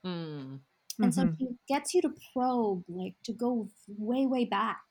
Mm. 0.05 0.59
And 1.01 1.11
mm-hmm. 1.11 1.11
so 1.11 1.33
it 1.39 1.55
gets 1.67 1.93
you 1.93 2.01
to 2.03 2.13
probe, 2.33 2.83
like 2.87 3.15
to 3.23 3.33
go 3.33 3.67
way, 3.87 4.25
way 4.25 4.45
back 4.45 4.81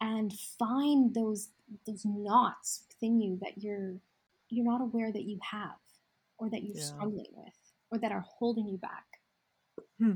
and 0.00 0.32
find 0.58 1.14
those 1.14 1.48
those 1.86 2.04
knots 2.04 2.82
within 2.88 3.20
you 3.20 3.38
that 3.40 3.62
you're 3.62 3.94
you're 4.50 4.64
not 4.64 4.80
aware 4.80 5.10
that 5.10 5.24
you 5.24 5.38
have 5.50 5.78
or 6.38 6.50
that 6.50 6.62
you're 6.62 6.76
yeah. 6.76 6.84
struggling 6.84 7.26
with 7.32 7.54
or 7.90 7.98
that 7.98 8.12
are 8.12 8.24
holding 8.38 8.68
you 8.68 8.76
back. 8.76 9.04
Hmm. 9.98 10.14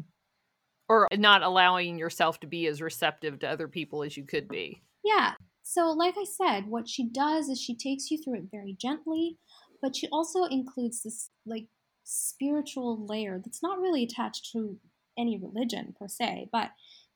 Or 0.88 1.06
not 1.12 1.42
allowing 1.42 1.98
yourself 1.98 2.40
to 2.40 2.46
be 2.46 2.66
as 2.66 2.80
receptive 2.80 3.40
to 3.40 3.48
other 3.48 3.68
people 3.68 4.02
as 4.02 4.16
you 4.16 4.24
could 4.24 4.48
be. 4.48 4.82
Yeah. 5.04 5.32
So, 5.62 5.90
like 5.90 6.14
I 6.16 6.24
said, 6.24 6.66
what 6.66 6.88
she 6.88 7.04
does 7.08 7.48
is 7.48 7.60
she 7.60 7.76
takes 7.76 8.10
you 8.10 8.16
through 8.16 8.36
it 8.36 8.48
very 8.50 8.74
gently, 8.80 9.36
but 9.82 9.94
she 9.94 10.08
also 10.08 10.44
includes 10.44 11.02
this 11.02 11.30
like 11.44 11.66
spiritual 12.04 13.04
layer 13.06 13.38
that's 13.44 13.62
not 13.62 13.78
really 13.78 14.02
attached 14.02 14.50
to 14.52 14.78
any 15.18 15.38
religion 15.38 15.94
per 15.98 16.08
se, 16.08 16.48
but 16.52 16.70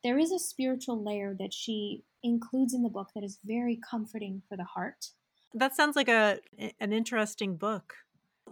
there 0.05 0.18
is 0.18 0.33
a 0.33 0.39
spiritual 0.39 1.03
layer 1.03 1.35
that 1.39 1.55
she 1.55 2.03
includes 2.23 2.75
in 2.75 2.83
the 2.83 2.89
book 2.89 3.09
that 3.14 3.25
is 3.25 3.39
very 3.45 3.81
comforting 3.89 4.43
for 4.49 4.57
the 4.57 4.64
heart. 4.64 5.07
That 5.55 5.75
sounds 5.75 5.97
like 5.97 6.09
a 6.09 6.41
an 6.81 6.93
interesting 6.93 7.57
book. 7.57 7.95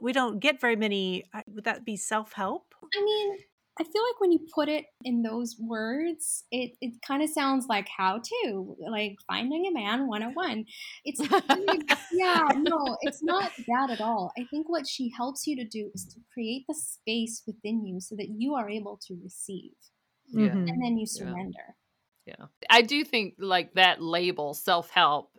We 0.00 0.12
don't 0.12 0.40
get 0.40 0.60
very 0.60 0.76
many. 0.76 1.24
Uh, 1.34 1.42
would 1.48 1.64
that 1.64 1.84
be 1.84 1.96
self 1.96 2.32
help? 2.32 2.74
I 2.94 3.04
mean, 3.04 3.38
I 3.78 3.84
feel 3.84 4.02
like 4.02 4.20
when 4.20 4.32
you 4.32 4.40
put 4.54 4.68
it 4.68 4.86
in 5.04 5.22
those 5.22 5.56
words, 5.58 6.44
it, 6.50 6.72
it 6.80 6.94
kind 7.06 7.22
of 7.22 7.30
sounds 7.30 7.66
like 7.68 7.88
how 7.96 8.20
to, 8.22 8.76
like 8.90 9.16
finding 9.26 9.66
a 9.66 9.72
man 9.72 10.06
101. 10.06 10.64
It's, 11.04 11.20
yeah, 12.12 12.48
no, 12.56 12.96
it's 13.02 13.22
not 13.22 13.52
that 13.68 13.90
at 13.90 14.00
all. 14.00 14.32
I 14.38 14.44
think 14.50 14.68
what 14.68 14.86
she 14.88 15.10
helps 15.16 15.46
you 15.46 15.56
to 15.56 15.64
do 15.64 15.90
is 15.94 16.04
to 16.06 16.20
create 16.34 16.64
the 16.68 16.74
space 16.74 17.42
within 17.46 17.86
you 17.86 18.00
so 18.00 18.16
that 18.16 18.28
you 18.36 18.54
are 18.54 18.68
able 18.68 18.98
to 19.06 19.16
receive. 19.22 19.72
Yeah. 20.28 20.48
Mm-hmm. 20.48 20.68
And 20.68 20.84
then 20.84 20.98
you 20.98 21.06
surrender. 21.06 21.76
Yeah. 22.26 22.34
yeah. 22.38 22.46
I 22.68 22.82
do 22.82 23.04
think 23.04 23.34
like 23.38 23.74
that 23.74 24.02
label, 24.02 24.52
self 24.52 24.90
help, 24.90 25.30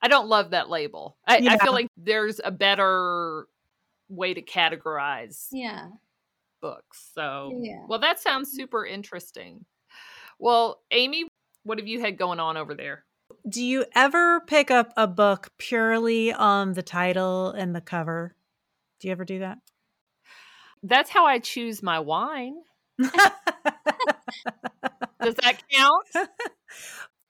I 0.00 0.08
don't 0.08 0.28
love 0.28 0.50
that 0.50 0.70
label. 0.70 1.18
I, 1.26 1.38
yeah. 1.38 1.52
I 1.52 1.58
feel 1.58 1.72
like 1.72 1.88
there's 1.96 2.40
a 2.42 2.50
better 2.50 3.46
way 4.08 4.32
to 4.32 4.42
categorize. 4.42 5.48
Yeah 5.52 5.88
books. 6.60 7.10
So, 7.14 7.58
yeah. 7.62 7.84
well, 7.88 8.00
that 8.00 8.20
sounds 8.20 8.48
mm-hmm. 8.48 8.56
super 8.56 8.84
interesting. 8.84 9.64
Well, 10.38 10.80
Amy, 10.90 11.28
what 11.64 11.78
have 11.78 11.88
you 11.88 12.00
had 12.00 12.16
going 12.16 12.40
on 12.40 12.56
over 12.56 12.74
there? 12.74 13.04
Do 13.48 13.62
you 13.64 13.84
ever 13.94 14.40
pick 14.40 14.70
up 14.70 14.92
a 14.96 15.06
book 15.06 15.50
purely 15.58 16.32
on 16.32 16.72
the 16.72 16.82
title 16.82 17.50
and 17.50 17.74
the 17.74 17.80
cover? 17.80 18.34
Do 18.98 19.08
you 19.08 19.12
ever 19.12 19.24
do 19.24 19.38
that? 19.40 19.58
That's 20.82 21.10
how 21.10 21.26
I 21.26 21.38
choose 21.38 21.82
my 21.82 22.00
wine. 22.00 22.56
Does 22.98 23.10
that 25.36 25.62
count? 25.70 26.06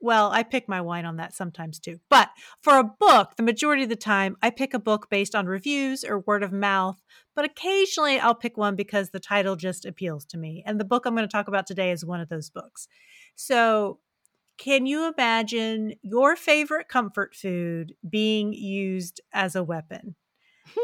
Well, 0.00 0.30
I 0.32 0.42
pick 0.42 0.66
my 0.66 0.80
wine 0.80 1.04
on 1.04 1.16
that 1.16 1.34
sometimes 1.34 1.78
too. 1.78 2.00
But 2.08 2.30
for 2.62 2.78
a 2.78 2.84
book, 2.84 3.36
the 3.36 3.42
majority 3.42 3.82
of 3.82 3.90
the 3.90 3.96
time, 3.96 4.36
I 4.42 4.48
pick 4.48 4.72
a 4.72 4.78
book 4.78 5.10
based 5.10 5.34
on 5.34 5.46
reviews 5.46 6.04
or 6.04 6.20
word 6.20 6.42
of 6.42 6.52
mouth. 6.52 7.02
But 7.36 7.44
occasionally, 7.44 8.18
I'll 8.18 8.34
pick 8.34 8.56
one 8.56 8.76
because 8.76 9.10
the 9.10 9.20
title 9.20 9.56
just 9.56 9.84
appeals 9.84 10.24
to 10.26 10.38
me. 10.38 10.62
And 10.66 10.80
the 10.80 10.84
book 10.84 11.04
I'm 11.04 11.14
going 11.14 11.28
to 11.28 11.32
talk 11.32 11.48
about 11.48 11.66
today 11.66 11.90
is 11.90 12.04
one 12.04 12.20
of 12.20 12.30
those 12.30 12.48
books. 12.48 12.88
So, 13.36 13.98
can 14.56 14.84
you 14.84 15.10
imagine 15.10 15.94
your 16.02 16.36
favorite 16.36 16.88
comfort 16.88 17.34
food 17.34 17.94
being 18.08 18.52
used 18.52 19.20
as 19.32 19.54
a 19.54 19.62
weapon? 19.62 20.16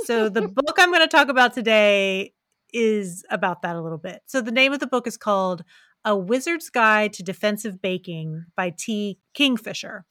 So, 0.04 0.28
the 0.28 0.48
book 0.48 0.76
I'm 0.78 0.90
going 0.90 1.00
to 1.00 1.08
talk 1.08 1.28
about 1.28 1.54
today 1.54 2.34
is 2.72 3.24
about 3.30 3.62
that 3.62 3.76
a 3.76 3.82
little 3.82 3.98
bit. 3.98 4.22
So, 4.26 4.40
the 4.42 4.52
name 4.52 4.72
of 4.72 4.80
the 4.80 4.86
book 4.86 5.06
is 5.06 5.16
called 5.16 5.64
a 6.06 6.16
Wizard's 6.16 6.70
Guide 6.70 7.12
to 7.14 7.24
Defensive 7.24 7.82
Baking 7.82 8.46
by 8.54 8.70
T. 8.70 9.18
Kingfisher. 9.34 10.06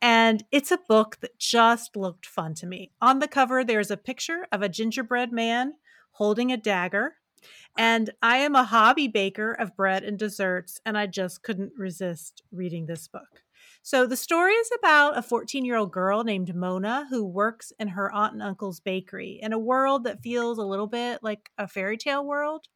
And 0.00 0.42
it's 0.50 0.70
a 0.70 0.78
book 0.88 1.18
that 1.20 1.38
just 1.38 1.94
looked 1.94 2.24
fun 2.24 2.54
to 2.54 2.66
me. 2.66 2.92
On 3.02 3.18
the 3.18 3.28
cover, 3.28 3.62
there's 3.62 3.90
a 3.90 3.98
picture 3.98 4.46
of 4.50 4.62
a 4.62 4.68
gingerbread 4.70 5.32
man 5.32 5.74
holding 6.12 6.50
a 6.50 6.56
dagger. 6.56 7.16
And 7.76 8.10
I 8.22 8.38
am 8.38 8.54
a 8.54 8.64
hobby 8.64 9.08
baker 9.08 9.52
of 9.52 9.76
bread 9.76 10.04
and 10.04 10.18
desserts, 10.18 10.80
and 10.86 10.96
I 10.96 11.06
just 11.06 11.42
couldn't 11.42 11.72
resist 11.76 12.42
reading 12.50 12.86
this 12.86 13.06
book. 13.06 13.42
So, 13.82 14.06
the 14.06 14.16
story 14.16 14.54
is 14.54 14.70
about 14.78 15.18
a 15.18 15.22
14 15.22 15.66
year 15.66 15.76
old 15.76 15.92
girl 15.92 16.24
named 16.24 16.54
Mona 16.54 17.06
who 17.10 17.24
works 17.24 17.72
in 17.78 17.88
her 17.88 18.10
aunt 18.10 18.32
and 18.32 18.42
uncle's 18.42 18.80
bakery 18.80 19.38
in 19.40 19.52
a 19.52 19.58
world 19.58 20.04
that 20.04 20.22
feels 20.22 20.56
a 20.56 20.64
little 20.64 20.86
bit 20.86 21.22
like 21.22 21.50
a 21.58 21.68
fairy 21.68 21.98
tale 21.98 22.24
world. 22.24 22.68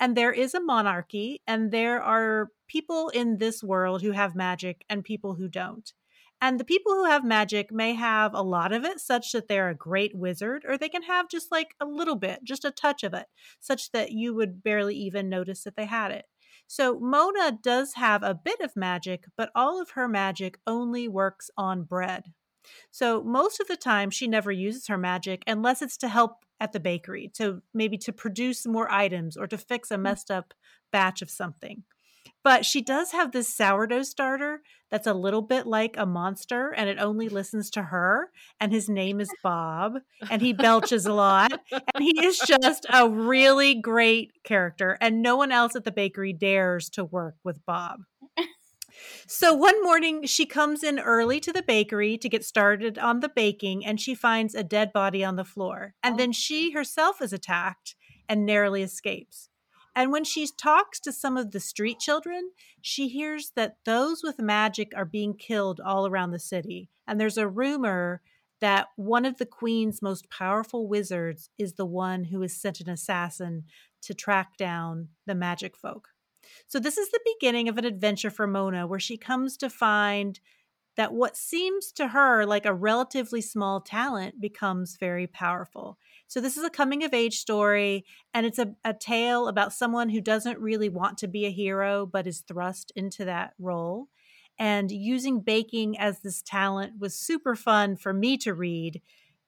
And 0.00 0.16
there 0.16 0.32
is 0.32 0.54
a 0.54 0.60
monarchy, 0.60 1.42
and 1.46 1.70
there 1.72 2.02
are 2.02 2.50
people 2.68 3.08
in 3.08 3.38
this 3.38 3.62
world 3.62 4.02
who 4.02 4.12
have 4.12 4.34
magic 4.34 4.84
and 4.88 5.04
people 5.04 5.34
who 5.34 5.48
don't. 5.48 5.92
And 6.40 6.60
the 6.60 6.64
people 6.64 6.92
who 6.92 7.04
have 7.06 7.24
magic 7.24 7.72
may 7.72 7.94
have 7.94 8.34
a 8.34 8.42
lot 8.42 8.72
of 8.72 8.84
it, 8.84 9.00
such 9.00 9.32
that 9.32 9.48
they're 9.48 9.70
a 9.70 9.74
great 9.74 10.14
wizard, 10.14 10.64
or 10.66 10.76
they 10.76 10.88
can 10.88 11.02
have 11.04 11.28
just 11.28 11.50
like 11.50 11.74
a 11.80 11.86
little 11.86 12.16
bit, 12.16 12.44
just 12.44 12.64
a 12.64 12.70
touch 12.70 13.02
of 13.02 13.14
it, 13.14 13.26
such 13.60 13.92
that 13.92 14.12
you 14.12 14.34
would 14.34 14.62
barely 14.62 14.96
even 14.96 15.28
notice 15.28 15.64
that 15.64 15.76
they 15.76 15.86
had 15.86 16.10
it. 16.10 16.26
So 16.66 16.98
Mona 16.98 17.58
does 17.62 17.94
have 17.94 18.22
a 18.22 18.34
bit 18.34 18.60
of 18.60 18.76
magic, 18.76 19.24
but 19.36 19.50
all 19.54 19.80
of 19.80 19.90
her 19.90 20.08
magic 20.08 20.58
only 20.66 21.08
works 21.08 21.50
on 21.56 21.84
bread. 21.84 22.32
So 22.90 23.22
most 23.22 23.60
of 23.60 23.68
the 23.68 23.76
time, 23.76 24.10
she 24.10 24.26
never 24.26 24.52
uses 24.52 24.86
her 24.88 24.98
magic 24.98 25.42
unless 25.46 25.82
it's 25.82 25.96
to 25.98 26.08
help 26.08 26.44
at 26.60 26.72
the 26.72 26.80
bakery, 26.80 27.30
to 27.34 27.62
maybe 27.72 27.98
to 27.98 28.12
produce 28.12 28.66
more 28.66 28.90
items 28.90 29.36
or 29.36 29.46
to 29.46 29.58
fix 29.58 29.90
a 29.90 29.96
mm. 29.96 30.02
messed 30.02 30.30
up 30.30 30.54
batch 30.92 31.22
of 31.22 31.30
something. 31.30 31.82
But 32.42 32.66
she 32.66 32.82
does 32.82 33.12
have 33.12 33.32
this 33.32 33.52
sourdough 33.54 34.02
starter 34.02 34.60
that's 34.90 35.06
a 35.06 35.14
little 35.14 35.40
bit 35.40 35.66
like 35.66 35.96
a 35.96 36.04
monster 36.04 36.74
and 36.76 36.90
it 36.90 36.98
only 36.98 37.30
listens 37.30 37.70
to 37.70 37.82
her. 37.82 38.30
And 38.60 38.70
his 38.70 38.86
name 38.86 39.18
is 39.18 39.30
Bob 39.42 39.94
and 40.30 40.42
he 40.42 40.52
belches 40.52 41.06
a 41.06 41.12
lot. 41.14 41.52
And 41.72 42.04
he 42.04 42.24
is 42.24 42.38
just 42.38 42.86
a 42.92 43.08
really 43.08 43.74
great 43.74 44.32
character. 44.44 44.98
And 45.00 45.22
no 45.22 45.36
one 45.36 45.52
else 45.52 45.74
at 45.74 45.84
the 45.84 45.90
bakery 45.90 46.34
dares 46.34 46.90
to 46.90 47.04
work 47.04 47.36
with 47.44 47.64
Bob. 47.64 48.00
So 49.26 49.52
one 49.54 49.82
morning, 49.82 50.24
she 50.26 50.46
comes 50.46 50.82
in 50.82 50.98
early 50.98 51.40
to 51.40 51.52
the 51.52 51.62
bakery 51.62 52.18
to 52.18 52.28
get 52.28 52.44
started 52.44 52.98
on 52.98 53.20
the 53.20 53.28
baking, 53.28 53.84
and 53.84 54.00
she 54.00 54.14
finds 54.14 54.54
a 54.54 54.62
dead 54.64 54.92
body 54.92 55.24
on 55.24 55.36
the 55.36 55.44
floor. 55.44 55.94
And 56.02 56.18
then 56.18 56.32
she 56.32 56.72
herself 56.72 57.20
is 57.22 57.32
attacked 57.32 57.96
and 58.28 58.46
narrowly 58.46 58.82
escapes. 58.82 59.48
And 59.96 60.10
when 60.10 60.24
she 60.24 60.48
talks 60.48 60.98
to 61.00 61.12
some 61.12 61.36
of 61.36 61.52
the 61.52 61.60
street 61.60 62.00
children, 62.00 62.50
she 62.82 63.08
hears 63.08 63.52
that 63.54 63.76
those 63.84 64.22
with 64.22 64.40
magic 64.40 64.92
are 64.96 65.04
being 65.04 65.34
killed 65.34 65.80
all 65.80 66.06
around 66.06 66.32
the 66.32 66.38
city. 66.38 66.90
And 67.06 67.20
there's 67.20 67.38
a 67.38 67.48
rumor 67.48 68.20
that 68.60 68.88
one 68.96 69.24
of 69.24 69.38
the 69.38 69.46
queen's 69.46 70.02
most 70.02 70.30
powerful 70.30 70.88
wizards 70.88 71.50
is 71.58 71.74
the 71.74 71.86
one 71.86 72.24
who 72.24 72.40
has 72.40 72.56
sent 72.56 72.80
an 72.80 72.88
assassin 72.88 73.64
to 74.02 74.14
track 74.14 74.56
down 74.56 75.08
the 75.26 75.34
magic 75.34 75.76
folk. 75.76 76.08
So, 76.66 76.78
this 76.78 76.98
is 76.98 77.10
the 77.10 77.20
beginning 77.38 77.68
of 77.68 77.78
an 77.78 77.84
adventure 77.84 78.30
for 78.30 78.46
Mona 78.46 78.86
where 78.86 79.00
she 79.00 79.16
comes 79.16 79.56
to 79.58 79.70
find 79.70 80.40
that 80.96 81.12
what 81.12 81.36
seems 81.36 81.90
to 81.92 82.08
her 82.08 82.46
like 82.46 82.66
a 82.66 82.74
relatively 82.74 83.40
small 83.40 83.80
talent 83.80 84.40
becomes 84.40 84.96
very 84.98 85.26
powerful. 85.26 85.98
So, 86.26 86.40
this 86.40 86.56
is 86.56 86.64
a 86.64 86.70
coming 86.70 87.04
of 87.04 87.14
age 87.14 87.38
story, 87.38 88.04
and 88.32 88.46
it's 88.46 88.58
a, 88.58 88.74
a 88.84 88.94
tale 88.94 89.48
about 89.48 89.72
someone 89.72 90.08
who 90.08 90.20
doesn't 90.20 90.58
really 90.58 90.88
want 90.88 91.18
to 91.18 91.28
be 91.28 91.46
a 91.46 91.50
hero 91.50 92.06
but 92.06 92.26
is 92.26 92.40
thrust 92.40 92.92
into 92.96 93.24
that 93.24 93.54
role. 93.58 94.08
And 94.58 94.90
using 94.90 95.40
baking 95.40 95.98
as 95.98 96.20
this 96.20 96.40
talent 96.40 97.00
was 97.00 97.18
super 97.18 97.56
fun 97.56 97.96
for 97.96 98.12
me 98.12 98.36
to 98.38 98.54
read 98.54 99.02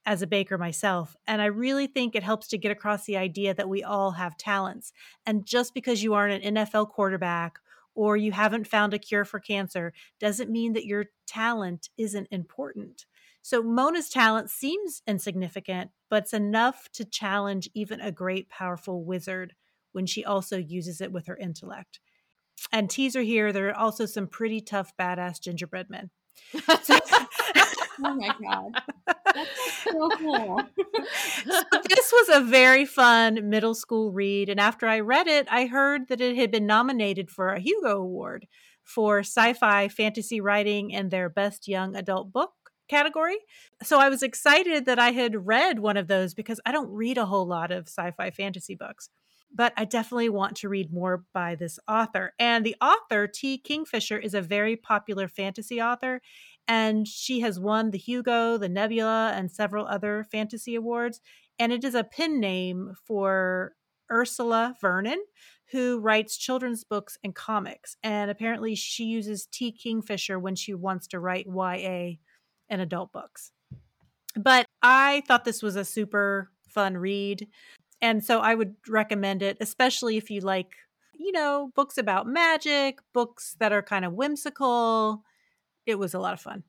as 0.06 0.22
a 0.22 0.26
baker 0.26 0.56
myself. 0.56 1.16
And 1.26 1.42
I 1.42 1.46
really 1.46 1.88
think 1.88 2.14
it 2.14 2.22
helps 2.22 2.46
to 2.48 2.58
get 2.58 2.70
across 2.70 3.04
the 3.04 3.16
idea 3.16 3.52
that 3.52 3.68
we 3.68 3.82
all 3.82 4.12
have 4.12 4.38
talents. 4.38 4.92
And 5.26 5.44
just 5.44 5.74
because 5.74 6.02
you 6.02 6.14
aren't 6.14 6.44
an 6.44 6.54
NFL 6.54 6.90
quarterback 6.90 7.58
or 7.94 8.16
you 8.16 8.30
haven't 8.30 8.68
found 8.68 8.94
a 8.94 8.98
cure 8.98 9.24
for 9.24 9.40
cancer 9.40 9.92
doesn't 10.20 10.50
mean 10.50 10.74
that 10.74 10.86
your 10.86 11.06
talent 11.26 11.90
isn't 11.98 12.28
important. 12.30 13.04
So 13.42 13.62
Mona's 13.62 14.08
talent 14.08 14.50
seems 14.50 15.02
insignificant, 15.06 15.90
but 16.08 16.24
it's 16.24 16.32
enough 16.32 16.88
to 16.94 17.04
challenge 17.04 17.68
even 17.74 18.00
a 18.00 18.12
great, 18.12 18.48
powerful 18.48 19.04
wizard 19.04 19.54
when 19.92 20.06
she 20.06 20.24
also 20.24 20.56
uses 20.56 21.00
it 21.00 21.10
with 21.10 21.26
her 21.26 21.36
intellect. 21.36 22.00
And 22.72 22.88
teaser 22.88 23.22
here, 23.22 23.52
there 23.52 23.68
are 23.68 23.76
also 23.76 24.06
some 24.06 24.26
pretty 24.26 24.60
tough, 24.60 24.92
badass 24.98 25.40
gingerbread 25.40 25.90
men. 25.90 26.10
So, 26.82 26.98
oh 28.04 28.14
my 28.14 28.30
god, 28.42 29.15
that's 29.36 29.84
so 29.84 30.08
cool. 30.16 30.60
so 31.44 31.62
this 31.88 32.12
was 32.12 32.28
a 32.36 32.40
very 32.40 32.84
fun 32.84 33.48
middle 33.48 33.74
school 33.74 34.12
read, 34.12 34.48
and 34.48 34.58
after 34.58 34.86
I 34.86 35.00
read 35.00 35.26
it, 35.26 35.46
I 35.50 35.66
heard 35.66 36.08
that 36.08 36.20
it 36.20 36.36
had 36.36 36.50
been 36.50 36.66
nominated 36.66 37.30
for 37.30 37.48
a 37.50 37.60
Hugo 37.60 38.00
Award 38.00 38.46
for 38.82 39.20
sci-fi 39.20 39.88
fantasy 39.88 40.40
writing 40.40 40.90
in 40.90 41.08
their 41.08 41.28
best 41.28 41.68
young 41.68 41.96
adult 41.96 42.32
book 42.32 42.52
category. 42.88 43.38
So 43.82 43.98
I 43.98 44.08
was 44.08 44.22
excited 44.22 44.86
that 44.86 44.98
I 44.98 45.10
had 45.10 45.46
read 45.46 45.80
one 45.80 45.96
of 45.96 46.06
those 46.06 46.34
because 46.34 46.60
I 46.64 46.72
don't 46.72 46.90
read 46.90 47.18
a 47.18 47.26
whole 47.26 47.46
lot 47.46 47.72
of 47.72 47.88
sci-fi 47.88 48.30
fantasy 48.30 48.76
books 48.76 49.10
but 49.54 49.72
I 49.76 49.84
definitely 49.84 50.28
want 50.28 50.56
to 50.56 50.68
read 50.68 50.92
more 50.92 51.24
by 51.32 51.54
this 51.54 51.78
author. 51.88 52.34
And 52.38 52.64
the 52.64 52.76
author, 52.80 53.26
T. 53.26 53.58
Kingfisher, 53.58 54.18
is 54.18 54.34
a 54.34 54.42
very 54.42 54.76
popular 54.76 55.28
fantasy 55.28 55.80
author, 55.80 56.20
and 56.68 57.06
she 57.06 57.40
has 57.40 57.60
won 57.60 57.90
the 57.90 57.98
Hugo, 57.98 58.56
the 58.56 58.68
Nebula, 58.68 59.32
and 59.34 59.50
several 59.50 59.86
other 59.86 60.24
fantasy 60.30 60.74
awards. 60.74 61.20
And 61.58 61.72
it 61.72 61.84
is 61.84 61.94
a 61.94 62.04
pen 62.04 62.40
name 62.40 62.94
for 63.04 63.74
Ursula 64.10 64.74
Vernon, 64.80 65.22
who 65.70 65.98
writes 65.98 66.36
children's 66.36 66.84
books 66.84 67.18
and 67.24 67.34
comics. 67.34 67.96
And 68.02 68.30
apparently, 68.30 68.74
she 68.74 69.04
uses 69.04 69.46
T. 69.46 69.72
Kingfisher 69.72 70.38
when 70.38 70.54
she 70.54 70.74
wants 70.74 71.06
to 71.08 71.20
write 71.20 71.46
YA 71.46 72.16
and 72.68 72.80
adult 72.80 73.12
books. 73.12 73.52
But 74.36 74.66
I 74.82 75.22
thought 75.26 75.44
this 75.44 75.62
was 75.62 75.76
a 75.76 75.84
super 75.84 76.50
fun 76.68 76.96
read. 76.96 77.48
And 78.02 78.22
so 78.22 78.40
I 78.40 78.54
would 78.54 78.74
recommend 78.88 79.42
it, 79.42 79.56
especially 79.60 80.16
if 80.16 80.30
you 80.30 80.40
like, 80.40 80.74
you 81.14 81.32
know, 81.32 81.70
books 81.74 81.96
about 81.96 82.26
magic, 82.26 82.98
books 83.14 83.56
that 83.58 83.72
are 83.72 83.82
kind 83.82 84.04
of 84.04 84.12
whimsical. 84.12 85.22
It 85.86 85.98
was 85.98 86.14
a 86.14 86.18
lot 86.18 86.34
of 86.34 86.40
fun. 86.40 86.64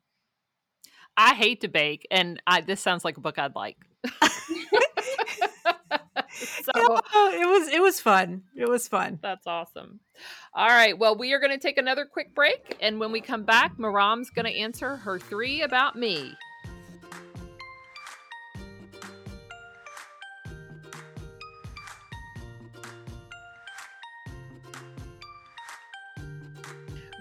I 1.16 1.34
hate 1.34 1.62
to 1.62 1.68
bake, 1.68 2.08
and 2.12 2.42
I, 2.46 2.62
this 2.62 2.80
sounds 2.80 3.04
like 3.04 3.18
a 3.18 3.22
book 3.22 3.40
I'd 3.40 3.56
like. 3.56 3.78
so 6.38 6.72
it 6.76 7.48
was 7.48 7.68
it 7.70 7.82
was 7.82 8.00
fun. 8.00 8.44
It 8.56 8.70
was 8.70 8.88
fun. 8.88 9.20
That's 9.22 9.48
awesome. 9.48 10.00
All 10.54 10.68
right. 10.68 10.98
Well, 10.98 11.18
we 11.18 11.34
are 11.34 11.40
going 11.40 11.52
to 11.52 11.58
take 11.58 11.78
another 11.78 12.06
quick 12.06 12.36
break, 12.36 12.78
and 12.82 13.00
when 13.00 13.12
we 13.12 13.22
come 13.22 13.44
back, 13.44 13.78
Maram's 13.78 14.30
going 14.30 14.46
to 14.46 14.56
answer 14.56 14.98
her 14.98 15.20
three 15.20 15.62
about 15.62 15.96
me. 15.96 16.36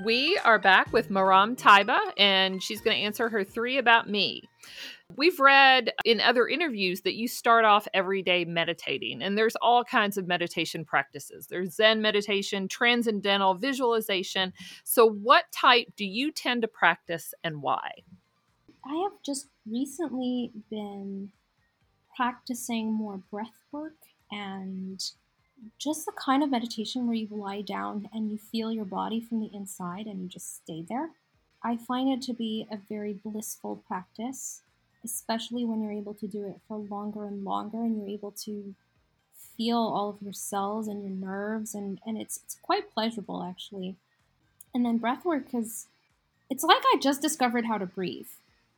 We 0.06 0.38
are 0.44 0.60
back 0.60 0.92
with 0.92 1.10
Maram 1.10 1.56
Taibah, 1.56 2.12
and 2.16 2.62
she's 2.62 2.80
going 2.80 2.96
to 2.96 3.02
answer 3.02 3.28
her 3.28 3.42
three 3.42 3.76
about 3.76 4.08
me. 4.08 4.48
We've 5.16 5.40
read 5.40 5.92
in 6.04 6.20
other 6.20 6.46
interviews 6.46 7.00
that 7.00 7.16
you 7.16 7.26
start 7.26 7.64
off 7.64 7.88
every 7.92 8.22
day 8.22 8.44
meditating, 8.44 9.20
and 9.20 9.36
there's 9.36 9.56
all 9.56 9.82
kinds 9.82 10.16
of 10.16 10.28
meditation 10.28 10.84
practices. 10.84 11.48
There's 11.48 11.74
Zen 11.74 12.02
meditation, 12.02 12.68
transcendental 12.68 13.54
visualization. 13.54 14.52
So, 14.84 15.10
what 15.10 15.46
type 15.50 15.88
do 15.96 16.04
you 16.04 16.30
tend 16.30 16.62
to 16.62 16.68
practice 16.68 17.34
and 17.42 17.60
why? 17.60 17.90
I 18.84 18.94
have 19.02 19.20
just 19.24 19.48
recently 19.68 20.52
been 20.70 21.32
practicing 22.14 22.92
more 22.92 23.18
breath 23.28 23.58
work 23.72 23.96
and 24.30 25.02
just 25.78 26.06
the 26.06 26.12
kind 26.12 26.42
of 26.42 26.50
meditation 26.50 27.06
where 27.06 27.16
you 27.16 27.28
lie 27.30 27.62
down 27.62 28.08
and 28.12 28.30
you 28.30 28.38
feel 28.38 28.72
your 28.72 28.84
body 28.84 29.20
from 29.20 29.40
the 29.40 29.50
inside 29.52 30.06
and 30.06 30.20
you 30.22 30.28
just 30.28 30.56
stay 30.56 30.84
there. 30.88 31.10
I 31.62 31.76
find 31.76 32.08
it 32.08 32.22
to 32.22 32.32
be 32.32 32.66
a 32.70 32.76
very 32.76 33.14
blissful 33.14 33.82
practice, 33.88 34.62
especially 35.04 35.64
when 35.64 35.82
you're 35.82 35.92
able 35.92 36.14
to 36.14 36.26
do 36.26 36.46
it 36.46 36.60
for 36.68 36.78
longer 36.78 37.24
and 37.24 37.44
longer 37.44 37.78
and 37.78 37.96
you're 37.96 38.08
able 38.08 38.32
to 38.44 38.74
feel 39.56 39.78
all 39.78 40.10
of 40.10 40.22
your 40.22 40.32
cells 40.32 40.86
and 40.86 41.02
your 41.02 41.12
nerves 41.12 41.74
and, 41.74 41.98
and 42.06 42.18
it's 42.18 42.40
it's 42.44 42.56
quite 42.62 42.92
pleasurable 42.92 43.42
actually. 43.42 43.96
And 44.74 44.84
then 44.84 44.98
breath 44.98 45.24
work 45.24 45.54
is 45.54 45.86
it's 46.50 46.62
like 46.62 46.82
I 46.94 46.98
just 47.00 47.22
discovered 47.22 47.66
how 47.66 47.78
to 47.78 47.86
breathe. 47.86 48.28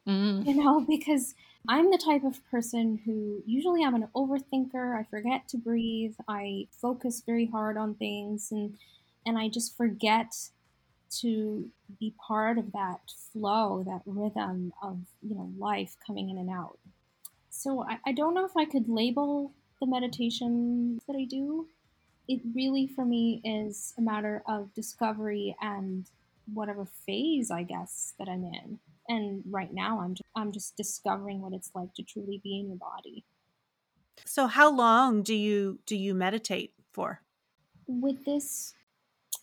Mm. 0.06 0.46
You 0.46 0.54
know, 0.54 0.80
because 0.88 1.34
I'm 1.66 1.90
the 1.90 1.98
type 1.98 2.24
of 2.24 2.44
person 2.50 3.00
who 3.04 3.42
usually 3.46 3.84
I'm 3.84 3.94
an 3.94 4.08
overthinker. 4.14 4.98
I 4.98 5.04
forget 5.04 5.48
to 5.48 5.56
breathe. 5.56 6.14
I 6.28 6.68
focus 6.70 7.22
very 7.24 7.46
hard 7.46 7.76
on 7.76 7.94
things 7.94 8.50
and 8.52 8.76
and 9.26 9.36
I 9.38 9.48
just 9.48 9.76
forget 9.76 10.34
to 11.20 11.68
be 11.98 12.14
part 12.26 12.58
of 12.58 12.72
that 12.72 13.00
flow, 13.32 13.82
that 13.86 14.02
rhythm 14.06 14.72
of, 14.82 14.98
you 15.22 15.34
know, 15.34 15.50
life 15.58 15.96
coming 16.06 16.30
in 16.30 16.38
and 16.38 16.48
out. 16.50 16.78
So 17.50 17.82
I, 17.82 17.98
I 18.06 18.12
don't 18.12 18.34
know 18.34 18.44
if 18.44 18.56
I 18.56 18.64
could 18.64 18.88
label 18.88 19.52
the 19.80 19.86
meditation 19.86 21.00
that 21.06 21.16
I 21.16 21.24
do. 21.24 21.66
It 22.26 22.40
really 22.54 22.86
for 22.86 23.04
me 23.04 23.40
is 23.44 23.94
a 23.98 24.02
matter 24.02 24.42
of 24.46 24.72
discovery 24.74 25.56
and 25.60 26.06
whatever 26.54 26.86
phase 26.86 27.50
I 27.50 27.62
guess 27.62 28.14
that 28.18 28.28
I'm 28.28 28.44
in 28.44 28.78
and 29.08 29.42
right 29.50 29.72
now 29.72 30.00
i'm 30.00 30.14
just, 30.14 30.28
i'm 30.36 30.52
just 30.52 30.76
discovering 30.76 31.40
what 31.40 31.52
it's 31.52 31.70
like 31.74 31.92
to 31.94 32.02
truly 32.02 32.40
be 32.42 32.58
in 32.58 32.68
your 32.68 32.76
body. 32.76 33.24
So 34.24 34.46
how 34.46 34.70
long 34.70 35.22
do 35.22 35.34
you 35.34 35.78
do 35.86 35.96
you 35.96 36.14
meditate 36.14 36.72
for? 36.92 37.20
With 37.86 38.24
this 38.24 38.74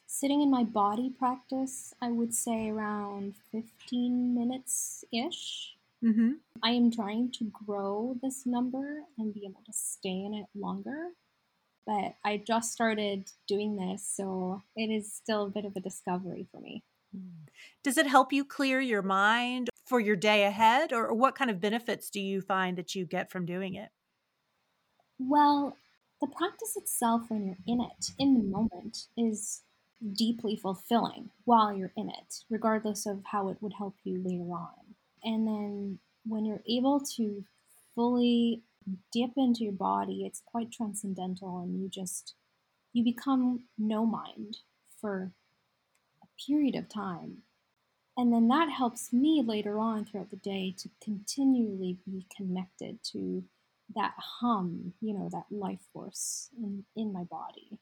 sitting 0.07 0.41
in 0.41 0.49
my 0.49 0.63
body 0.63 1.09
practice 1.09 1.93
i 2.01 2.09
would 2.09 2.33
say 2.33 2.69
around 2.69 3.33
15 3.51 4.33
minutes 4.33 5.03
ish 5.11 5.75
mm-hmm. 6.01 6.31
i 6.63 6.69
am 6.69 6.89
trying 6.89 7.29
to 7.31 7.51
grow 7.65 8.15
this 8.21 8.45
number 8.45 9.01
and 9.17 9.33
be 9.33 9.43
able 9.43 9.61
to 9.65 9.73
stay 9.73 10.23
in 10.23 10.33
it 10.33 10.45
longer 10.55 11.09
but 11.85 12.15
i 12.23 12.37
just 12.37 12.71
started 12.71 13.29
doing 13.45 13.75
this 13.75 14.07
so 14.07 14.61
it 14.77 14.87
is 14.87 15.11
still 15.11 15.47
a 15.47 15.49
bit 15.49 15.65
of 15.65 15.75
a 15.75 15.81
discovery 15.81 16.47
for 16.49 16.61
me 16.61 16.81
Mm. 17.15 17.47
does 17.83 17.97
it 17.97 18.07
help 18.07 18.33
you 18.33 18.43
clear 18.43 18.79
your 18.79 19.01
mind 19.01 19.69
for 19.85 19.99
your 19.99 20.15
day 20.15 20.43
ahead, 20.43 20.91
or 20.91 21.13
what 21.13 21.35
kind 21.35 21.51
of 21.51 21.61
benefits 21.61 22.09
do 22.09 22.19
you 22.19 22.41
find 22.41 22.77
that 22.77 22.95
you 22.95 23.05
get 23.05 23.31
from 23.31 23.45
doing 23.45 23.75
it? 23.75 23.89
Well, 25.19 25.77
the 26.21 26.27
practice 26.27 26.75
itself, 26.75 27.29
when 27.29 27.45
you're 27.45 27.57
in 27.67 27.81
it, 27.81 28.11
in 28.17 28.33
the 28.33 28.43
moment, 28.43 29.07
is 29.17 29.61
deeply 30.13 30.55
fulfilling 30.55 31.29
while 31.45 31.71
you're 31.75 31.93
in 31.95 32.09
it, 32.09 32.43
regardless 32.49 33.05
of 33.05 33.23
how 33.25 33.49
it 33.49 33.57
would 33.61 33.73
help 33.73 33.95
you 34.03 34.21
later 34.23 34.51
on. 34.51 34.95
And 35.23 35.47
then 35.47 35.99
when 36.25 36.45
you're 36.45 36.63
able 36.67 36.99
to 37.17 37.43
fully 37.93 38.61
dip 39.11 39.31
into 39.37 39.63
your 39.63 39.73
body, 39.73 40.25
it's 40.25 40.41
quite 40.45 40.71
transcendental, 40.71 41.59
and 41.59 41.79
you 41.81 41.89
just 41.89 42.35
you 42.93 43.03
become 43.03 43.63
no 43.77 44.05
mind 44.05 44.57
for 44.99 45.31
period 46.47 46.75
of 46.75 46.89
time. 46.89 47.43
And 48.17 48.31
then 48.31 48.47
that 48.47 48.69
helps 48.69 49.11
me 49.11 49.43
later 49.45 49.77
on 49.77 50.05
throughout 50.05 50.29
the 50.29 50.37
day 50.37 50.73
to 50.77 50.89
continually 51.03 51.97
be 52.05 52.25
connected 52.35 52.99
to 53.11 53.43
that 53.95 54.13
hum, 54.17 54.93
you 55.01 55.13
know, 55.13 55.29
that 55.31 55.45
life 55.51 55.81
force 55.93 56.49
in, 56.57 56.85
in 56.95 57.11
my 57.11 57.23
body. 57.23 57.77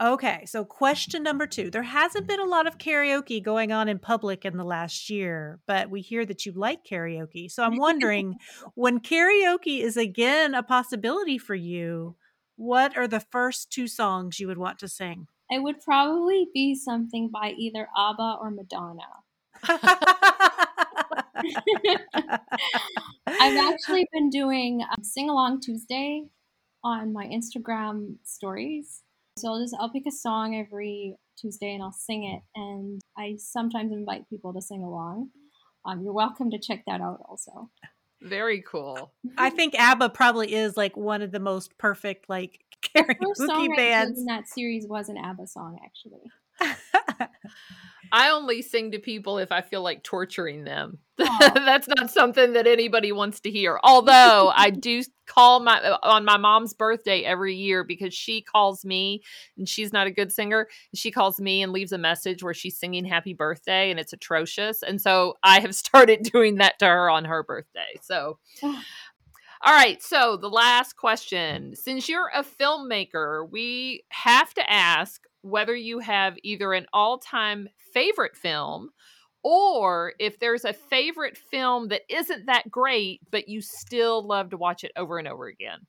Okay, 0.00 0.44
so 0.46 0.64
question 0.64 1.22
number 1.22 1.46
two. 1.46 1.70
There 1.70 1.82
hasn't 1.82 2.26
been 2.26 2.40
a 2.40 2.44
lot 2.44 2.66
of 2.66 2.78
karaoke 2.78 3.42
going 3.42 3.70
on 3.70 3.88
in 3.88 3.98
public 3.98 4.44
in 4.44 4.56
the 4.56 4.64
last 4.64 5.10
year, 5.10 5.60
but 5.66 5.90
we 5.90 6.00
hear 6.00 6.24
that 6.26 6.46
you 6.46 6.52
like 6.52 6.84
karaoke. 6.84 7.50
So 7.50 7.62
I'm 7.62 7.76
wondering 7.76 8.36
when 8.74 9.00
karaoke 9.00 9.80
is 9.80 9.96
again 9.96 10.54
a 10.54 10.62
possibility 10.62 11.38
for 11.38 11.54
you, 11.54 12.16
what 12.56 12.96
are 12.96 13.06
the 13.06 13.20
first 13.20 13.70
two 13.70 13.86
songs 13.86 14.40
you 14.40 14.48
would 14.48 14.58
want 14.58 14.78
to 14.80 14.88
sing? 14.88 15.26
It 15.52 15.62
would 15.62 15.82
probably 15.82 16.48
be 16.54 16.74
something 16.74 17.28
by 17.28 17.52
either 17.58 17.86
ABBA 17.94 18.38
or 18.40 18.50
Madonna. 18.50 19.02
I've 23.26 23.74
actually 23.74 24.08
been 24.14 24.30
doing 24.30 24.80
um, 24.80 25.04
Sing 25.04 25.28
Along 25.28 25.60
Tuesday 25.60 26.24
on 26.82 27.12
my 27.12 27.26
Instagram 27.26 28.16
stories. 28.24 29.02
So 29.38 29.48
I'll 29.48 29.60
just 29.60 29.76
I'll 29.78 29.90
pick 29.90 30.06
a 30.06 30.10
song 30.10 30.56
every 30.56 31.16
Tuesday 31.38 31.74
and 31.74 31.82
I'll 31.82 31.92
sing 31.92 32.24
it, 32.24 32.40
and 32.58 33.02
I 33.18 33.36
sometimes 33.36 33.92
invite 33.92 34.30
people 34.30 34.54
to 34.54 34.62
sing 34.62 34.82
along. 34.82 35.28
Um, 35.84 36.02
you're 36.02 36.14
welcome 36.14 36.50
to 36.50 36.58
check 36.58 36.84
that 36.86 37.02
out 37.02 37.20
also. 37.28 37.68
Very 38.22 38.62
cool. 38.62 39.12
I 39.36 39.50
think 39.50 39.74
ABBA 39.74 40.10
probably 40.10 40.54
is 40.54 40.78
like 40.78 40.96
one 40.96 41.20
of 41.20 41.30
the 41.30 41.40
most 41.40 41.76
perfect 41.76 42.30
like 42.30 42.64
karaoke 42.82 43.76
bands. 43.76 44.18
in 44.18 44.26
that 44.26 44.48
series 44.48 44.86
was 44.88 45.08
an 45.08 45.16
ABBA 45.16 45.46
song, 45.46 45.78
actually. 45.84 46.30
I 48.12 48.28
only 48.28 48.60
sing 48.60 48.90
to 48.92 48.98
people 48.98 49.38
if 49.38 49.50
I 49.50 49.62
feel 49.62 49.82
like 49.82 50.02
torturing 50.02 50.64
them. 50.64 50.98
That's 51.16 51.88
not 51.96 52.10
something 52.10 52.52
that 52.52 52.66
anybody 52.66 53.10
wants 53.10 53.40
to 53.40 53.50
hear. 53.50 53.80
Although 53.82 54.52
I 54.54 54.68
do 54.80 55.02
call 55.26 55.60
my 55.60 55.80
uh, 55.80 55.98
on 56.02 56.24
my 56.24 56.36
mom's 56.36 56.74
birthday 56.74 57.22
every 57.22 57.54
year 57.54 57.84
because 57.84 58.12
she 58.12 58.42
calls 58.42 58.84
me 58.84 59.22
and 59.56 59.66
she's 59.66 59.94
not 59.94 60.06
a 60.06 60.10
good 60.10 60.30
singer. 60.30 60.68
She 60.94 61.10
calls 61.10 61.40
me 61.40 61.62
and 61.62 61.72
leaves 61.72 61.92
a 61.92 61.98
message 61.98 62.42
where 62.42 62.52
she's 62.52 62.78
singing 62.78 63.06
happy 63.06 63.32
birthday 63.32 63.90
and 63.90 63.98
it's 63.98 64.12
atrocious. 64.12 64.82
And 64.82 65.00
so 65.00 65.34
I 65.42 65.60
have 65.60 65.74
started 65.74 66.22
doing 66.22 66.56
that 66.56 66.78
to 66.80 66.86
her 66.86 67.08
on 67.08 67.24
her 67.24 67.42
birthday. 67.42 67.98
So 68.02 68.38
ah. 68.62 68.84
All 69.64 69.72
right, 69.72 70.02
so 70.02 70.36
the 70.36 70.50
last 70.50 70.96
question. 70.96 71.76
Since 71.76 72.08
you're 72.08 72.30
a 72.34 72.42
filmmaker, 72.42 73.48
we 73.48 74.04
have 74.08 74.52
to 74.54 74.72
ask 74.72 75.22
whether 75.42 75.76
you 75.76 76.00
have 76.00 76.36
either 76.42 76.72
an 76.72 76.86
all 76.92 77.18
time 77.18 77.68
favorite 77.92 78.36
film 78.36 78.90
or 79.44 80.14
if 80.18 80.38
there's 80.38 80.64
a 80.64 80.72
favorite 80.72 81.36
film 81.36 81.88
that 81.88 82.02
isn't 82.08 82.46
that 82.46 82.70
great, 82.70 83.20
but 83.30 83.48
you 83.48 83.60
still 83.60 84.26
love 84.26 84.50
to 84.50 84.56
watch 84.56 84.84
it 84.84 84.92
over 84.96 85.18
and 85.18 85.28
over 85.28 85.46
again. 85.46 85.86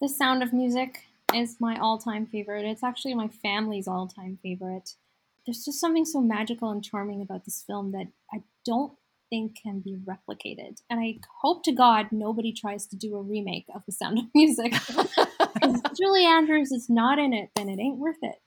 The 0.00 0.08
Sound 0.08 0.42
of 0.42 0.52
Music 0.52 1.04
is 1.34 1.56
my 1.60 1.78
all 1.78 1.98
time 1.98 2.26
favorite. 2.26 2.64
It's 2.64 2.82
actually 2.82 3.14
my 3.14 3.28
family's 3.28 3.88
all 3.88 4.06
time 4.06 4.38
favorite. 4.42 4.94
There's 5.46 5.64
just 5.64 5.80
something 5.80 6.04
so 6.04 6.20
magical 6.20 6.70
and 6.70 6.84
charming 6.84 7.22
about 7.22 7.44
this 7.44 7.64
film 7.66 7.92
that 7.92 8.06
I 8.32 8.42
don't 8.64 8.92
think 9.30 9.58
can 9.62 9.80
be 9.80 9.96
replicated. 9.96 10.82
And 10.90 11.00
I 11.00 11.18
hope 11.40 11.62
to 11.64 11.72
God 11.72 12.08
nobody 12.10 12.52
tries 12.52 12.86
to 12.86 12.96
do 12.96 13.16
a 13.16 13.22
remake 13.22 13.66
of 13.74 13.82
The 13.86 13.92
Sound 13.92 14.18
of 14.18 14.24
Music. 14.34 14.72
Julie 15.96 16.24
Andrews 16.24 16.72
is 16.72 16.88
not 16.88 17.18
in 17.18 17.32
it, 17.32 17.50
then 17.54 17.68
it 17.68 17.78
ain't 17.80 17.98
worth 17.98 18.22
it. 18.22 18.40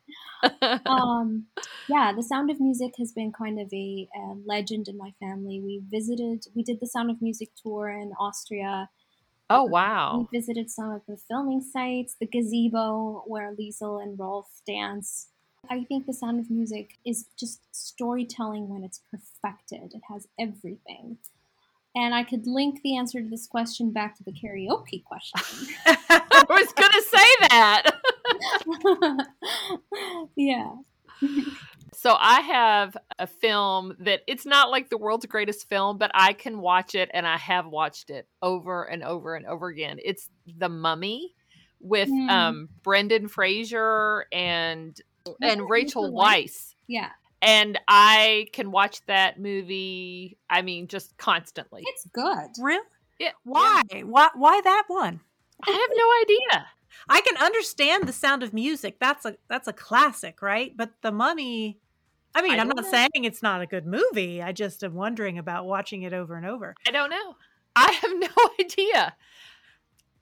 Um, 0.85 1.45
yeah, 1.87 2.13
The 2.15 2.23
Sound 2.23 2.49
of 2.49 2.59
Music 2.59 2.93
has 2.97 3.11
been 3.11 3.31
kind 3.31 3.59
of 3.59 3.71
a, 3.73 4.09
a, 4.15 4.35
legend 4.45 4.87
in 4.87 4.97
my 4.97 5.13
family. 5.19 5.59
We 5.59 5.81
visited, 5.89 6.45
we 6.55 6.63
did 6.63 6.79
the 6.79 6.87
Sound 6.87 7.11
of 7.11 7.21
Music 7.21 7.49
tour 7.61 7.89
in 7.89 8.11
Austria. 8.19 8.89
Oh 9.49 9.65
wow! 9.65 10.27
We 10.31 10.39
visited 10.39 10.69
some 10.69 10.91
of 10.91 11.01
the 11.09 11.17
filming 11.17 11.61
sites, 11.61 12.15
the 12.17 12.25
gazebo 12.25 13.23
where 13.27 13.53
Liesl 13.53 14.01
and 14.01 14.17
Rolf 14.17 14.47
dance. 14.65 15.27
I 15.69 15.83
think 15.83 16.05
The 16.05 16.13
Sound 16.13 16.39
of 16.39 16.49
Music 16.49 16.97
is 17.05 17.25
just 17.37 17.61
storytelling 17.71 18.69
when 18.69 18.83
it's 18.83 19.01
perfected. 19.09 19.93
It 19.93 20.01
has 20.09 20.27
everything. 20.39 21.17
And 21.95 22.15
I 22.15 22.23
could 22.23 22.47
link 22.47 22.81
the 22.83 22.97
answer 22.97 23.21
to 23.21 23.29
this 23.29 23.47
question 23.47 23.91
back 23.91 24.15
to 24.17 24.23
the 24.23 24.31
karaoke 24.31 25.03
question. 25.03 25.41
I 25.85 26.45
was 26.49 26.71
going 26.73 26.91
to 26.91 27.01
say 27.01 27.47
that. 27.49 27.91
yeah. 30.35 30.71
So 31.93 32.15
I 32.17 32.41
have 32.41 32.97
a 33.19 33.27
film 33.27 33.95
that 33.99 34.21
it's 34.25 34.45
not 34.45 34.71
like 34.71 34.89
the 34.89 34.97
world's 34.97 35.25
greatest 35.25 35.67
film, 35.67 35.97
but 35.97 36.11
I 36.13 36.33
can 36.33 36.59
watch 36.59 36.95
it 36.95 37.11
and 37.13 37.27
I 37.27 37.37
have 37.37 37.67
watched 37.67 38.09
it 38.09 38.27
over 38.41 38.83
and 38.83 39.03
over 39.03 39.35
and 39.35 39.45
over 39.45 39.67
again. 39.67 39.99
It's 40.03 40.29
The 40.57 40.69
Mummy 40.69 41.35
with 41.81 42.09
mm. 42.09 42.29
um, 42.29 42.69
Brendan 42.83 43.27
Fraser 43.27 44.25
and 44.31 44.99
and 45.41 45.69
Rachel 45.69 46.11
Weisz. 46.11 46.73
Yeah. 46.87 47.09
And 47.41 47.79
I 47.87 48.47
can 48.53 48.71
watch 48.71 49.03
that 49.07 49.39
movie, 49.39 50.37
I 50.49 50.61
mean, 50.61 50.87
just 50.87 51.17
constantly. 51.17 51.83
It's 51.85 52.05
good. 52.13 52.49
Really? 52.59 52.85
Yeah. 53.19 53.31
Why? 53.43 53.81
Yeah. 53.91 54.03
Why 54.03 54.29
why 54.35 54.61
that 54.63 54.83
one? 54.87 55.21
I 55.67 55.71
have 55.71 55.89
no 55.95 56.55
idea. 56.55 56.67
I 57.09 57.21
can 57.21 57.37
understand 57.37 58.07
the 58.07 58.13
sound 58.13 58.43
of 58.43 58.53
music. 58.53 58.97
That's 58.99 59.25
a 59.25 59.35
that's 59.47 59.67
a 59.67 59.73
classic, 59.73 60.41
right? 60.41 60.75
But 60.75 60.91
the 61.01 61.11
mummy 61.11 61.79
I 62.33 62.41
mean, 62.41 62.53
I 62.53 62.57
am 62.57 62.69
not 62.69 62.77
know. 62.77 62.89
saying 62.89 63.09
it's 63.15 63.43
not 63.43 63.61
a 63.61 63.67
good 63.67 63.85
movie. 63.85 64.41
I 64.41 64.51
just 64.51 64.83
am 64.83 64.93
wondering 64.93 65.37
about 65.37 65.65
watching 65.65 66.03
it 66.03 66.13
over 66.13 66.35
and 66.35 66.45
over. 66.45 66.75
I 66.87 66.91
don't 66.91 67.09
know. 67.09 67.35
I 67.75 67.91
have 67.91 68.11
no 68.15 68.53
idea. 68.59 69.15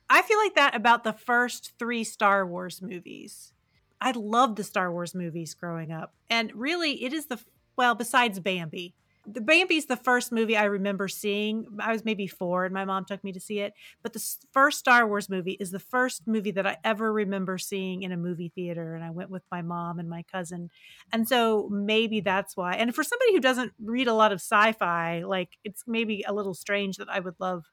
I 0.09 0.21
feel 0.23 0.39
like 0.39 0.55
that 0.55 0.75
about 0.75 1.03
the 1.03 1.13
first 1.13 1.73
three 1.77 2.03
Star 2.03 2.45
Wars 2.45 2.81
movies. 2.81 3.53
I 4.01 4.11
loved 4.11 4.57
the 4.57 4.63
Star 4.63 4.91
Wars 4.91 5.13
movies 5.13 5.53
growing 5.53 5.91
up. 5.91 6.13
And 6.29 6.51
really, 6.55 7.03
it 7.03 7.13
is 7.13 7.27
the, 7.27 7.39
well, 7.77 7.95
besides 7.95 8.39
Bambi, 8.39 8.95
the 9.25 9.41
Bambi's 9.41 9.85
the 9.85 9.97
first 9.97 10.31
movie 10.31 10.57
I 10.57 10.63
remember 10.63 11.07
seeing. 11.07 11.67
I 11.79 11.91
was 11.91 12.05
maybe 12.05 12.25
four 12.25 12.65
and 12.65 12.73
my 12.73 12.85
mom 12.85 13.05
took 13.05 13.23
me 13.23 13.31
to 13.33 13.39
see 13.39 13.59
it. 13.59 13.73
But 14.01 14.13
the 14.13 14.25
first 14.51 14.79
Star 14.79 15.07
Wars 15.07 15.29
movie 15.29 15.57
is 15.59 15.71
the 15.71 15.79
first 15.79 16.25
movie 16.25 16.51
that 16.51 16.65
I 16.65 16.77
ever 16.83 17.11
remember 17.11 17.57
seeing 17.57 18.03
in 18.03 18.11
a 18.11 18.17
movie 18.17 18.51
theater. 18.55 18.95
And 18.95 19.03
I 19.03 19.11
went 19.11 19.29
with 19.29 19.43
my 19.51 19.61
mom 19.61 19.99
and 19.99 20.09
my 20.09 20.23
cousin. 20.23 20.69
And 21.11 21.27
so 21.27 21.69
maybe 21.71 22.21
that's 22.21 22.57
why. 22.57 22.75
And 22.75 22.95
for 22.95 23.03
somebody 23.03 23.33
who 23.33 23.41
doesn't 23.41 23.73
read 23.83 24.07
a 24.07 24.13
lot 24.13 24.31
of 24.31 24.37
sci 24.39 24.71
fi, 24.73 25.23
like 25.23 25.57
it's 25.63 25.83
maybe 25.85 26.23
a 26.27 26.33
little 26.33 26.53
strange 26.53 26.97
that 26.97 27.09
I 27.09 27.19
would 27.19 27.35
love 27.39 27.65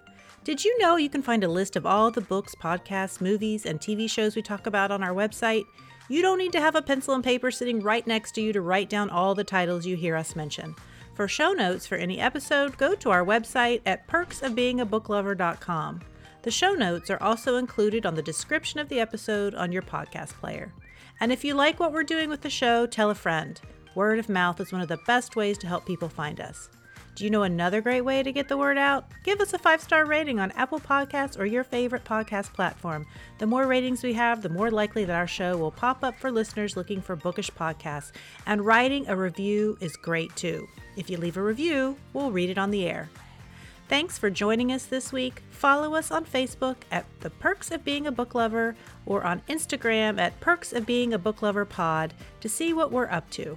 Did 0.44 0.62
you 0.62 0.78
know 0.78 0.96
you 0.96 1.08
can 1.08 1.22
find 1.22 1.42
a 1.42 1.48
list 1.48 1.74
of 1.74 1.86
all 1.86 2.10
the 2.10 2.20
books, 2.20 2.54
podcasts, 2.54 3.22
movies, 3.22 3.64
and 3.64 3.80
TV 3.80 4.06
shows 4.08 4.36
we 4.36 4.42
talk 4.42 4.66
about 4.66 4.90
on 4.90 5.02
our 5.02 5.14
website? 5.14 5.64
You 6.10 6.20
don't 6.20 6.36
need 6.36 6.52
to 6.52 6.60
have 6.60 6.74
a 6.74 6.82
pencil 6.82 7.14
and 7.14 7.24
paper 7.24 7.50
sitting 7.50 7.80
right 7.80 8.06
next 8.06 8.32
to 8.32 8.42
you 8.42 8.52
to 8.52 8.60
write 8.60 8.90
down 8.90 9.08
all 9.08 9.34
the 9.34 9.42
titles 9.42 9.86
you 9.86 9.96
hear 9.96 10.16
us 10.16 10.36
mention. 10.36 10.76
For 11.14 11.28
show 11.28 11.52
notes 11.52 11.86
for 11.86 11.94
any 11.94 12.20
episode, 12.20 12.76
go 12.76 12.94
to 12.96 13.08
our 13.08 13.24
website 13.24 13.80
at 13.86 14.06
perksofbeingabooklover.com. 14.06 16.00
The 16.42 16.50
show 16.50 16.74
notes 16.74 17.08
are 17.08 17.22
also 17.22 17.56
included 17.56 18.04
on 18.04 18.16
the 18.16 18.22
description 18.22 18.80
of 18.80 18.90
the 18.90 19.00
episode 19.00 19.54
on 19.54 19.72
your 19.72 19.80
podcast 19.80 20.34
player. 20.34 20.74
And 21.20 21.32
if 21.32 21.42
you 21.42 21.54
like 21.54 21.80
what 21.80 21.94
we're 21.94 22.02
doing 22.02 22.28
with 22.28 22.42
the 22.42 22.50
show, 22.50 22.86
tell 22.86 23.08
a 23.08 23.14
friend. 23.14 23.58
Word 23.96 24.18
of 24.18 24.28
mouth 24.28 24.60
is 24.60 24.72
one 24.72 24.82
of 24.82 24.88
the 24.88 24.98
best 25.06 25.36
ways 25.36 25.56
to 25.56 25.66
help 25.66 25.86
people 25.86 26.10
find 26.10 26.38
us. 26.38 26.68
Do 27.14 27.24
you 27.24 27.30
know 27.30 27.44
another 27.44 27.80
great 27.80 28.02
way 28.02 28.22
to 28.22 28.30
get 28.30 28.46
the 28.46 28.58
word 28.58 28.76
out? 28.76 29.10
Give 29.24 29.40
us 29.40 29.54
a 29.54 29.58
five 29.58 29.80
star 29.80 30.04
rating 30.04 30.38
on 30.38 30.50
Apple 30.50 30.80
Podcasts 30.80 31.38
or 31.38 31.46
your 31.46 31.64
favorite 31.64 32.04
podcast 32.04 32.52
platform. 32.52 33.06
The 33.38 33.46
more 33.46 33.66
ratings 33.66 34.02
we 34.02 34.12
have, 34.12 34.42
the 34.42 34.50
more 34.50 34.70
likely 34.70 35.06
that 35.06 35.16
our 35.16 35.26
show 35.26 35.56
will 35.56 35.70
pop 35.70 36.04
up 36.04 36.14
for 36.18 36.30
listeners 36.30 36.76
looking 36.76 37.00
for 37.00 37.16
bookish 37.16 37.50
podcasts. 37.50 38.12
And 38.44 38.66
writing 38.66 39.08
a 39.08 39.16
review 39.16 39.78
is 39.80 39.96
great 39.96 40.36
too. 40.36 40.68
If 40.98 41.08
you 41.08 41.16
leave 41.16 41.38
a 41.38 41.42
review, 41.42 41.96
we'll 42.12 42.30
read 42.32 42.50
it 42.50 42.58
on 42.58 42.70
the 42.70 42.84
air. 42.84 43.08
Thanks 43.88 44.18
for 44.18 44.28
joining 44.28 44.72
us 44.72 44.84
this 44.84 45.10
week. 45.10 45.42
Follow 45.48 45.94
us 45.94 46.10
on 46.10 46.26
Facebook 46.26 46.76
at 46.90 47.06
The 47.20 47.30
Perks 47.30 47.70
of 47.70 47.82
Being 47.82 48.06
a 48.06 48.12
Book 48.12 48.34
Lover 48.34 48.76
or 49.06 49.24
on 49.24 49.40
Instagram 49.48 50.20
at 50.20 50.38
Perks 50.40 50.74
of 50.74 50.84
Being 50.84 51.14
a 51.14 51.18
Book 51.18 51.40
Lover 51.40 51.64
Pod 51.64 52.12
to 52.40 52.48
see 52.50 52.74
what 52.74 52.92
we're 52.92 53.10
up 53.10 53.30
to. 53.30 53.56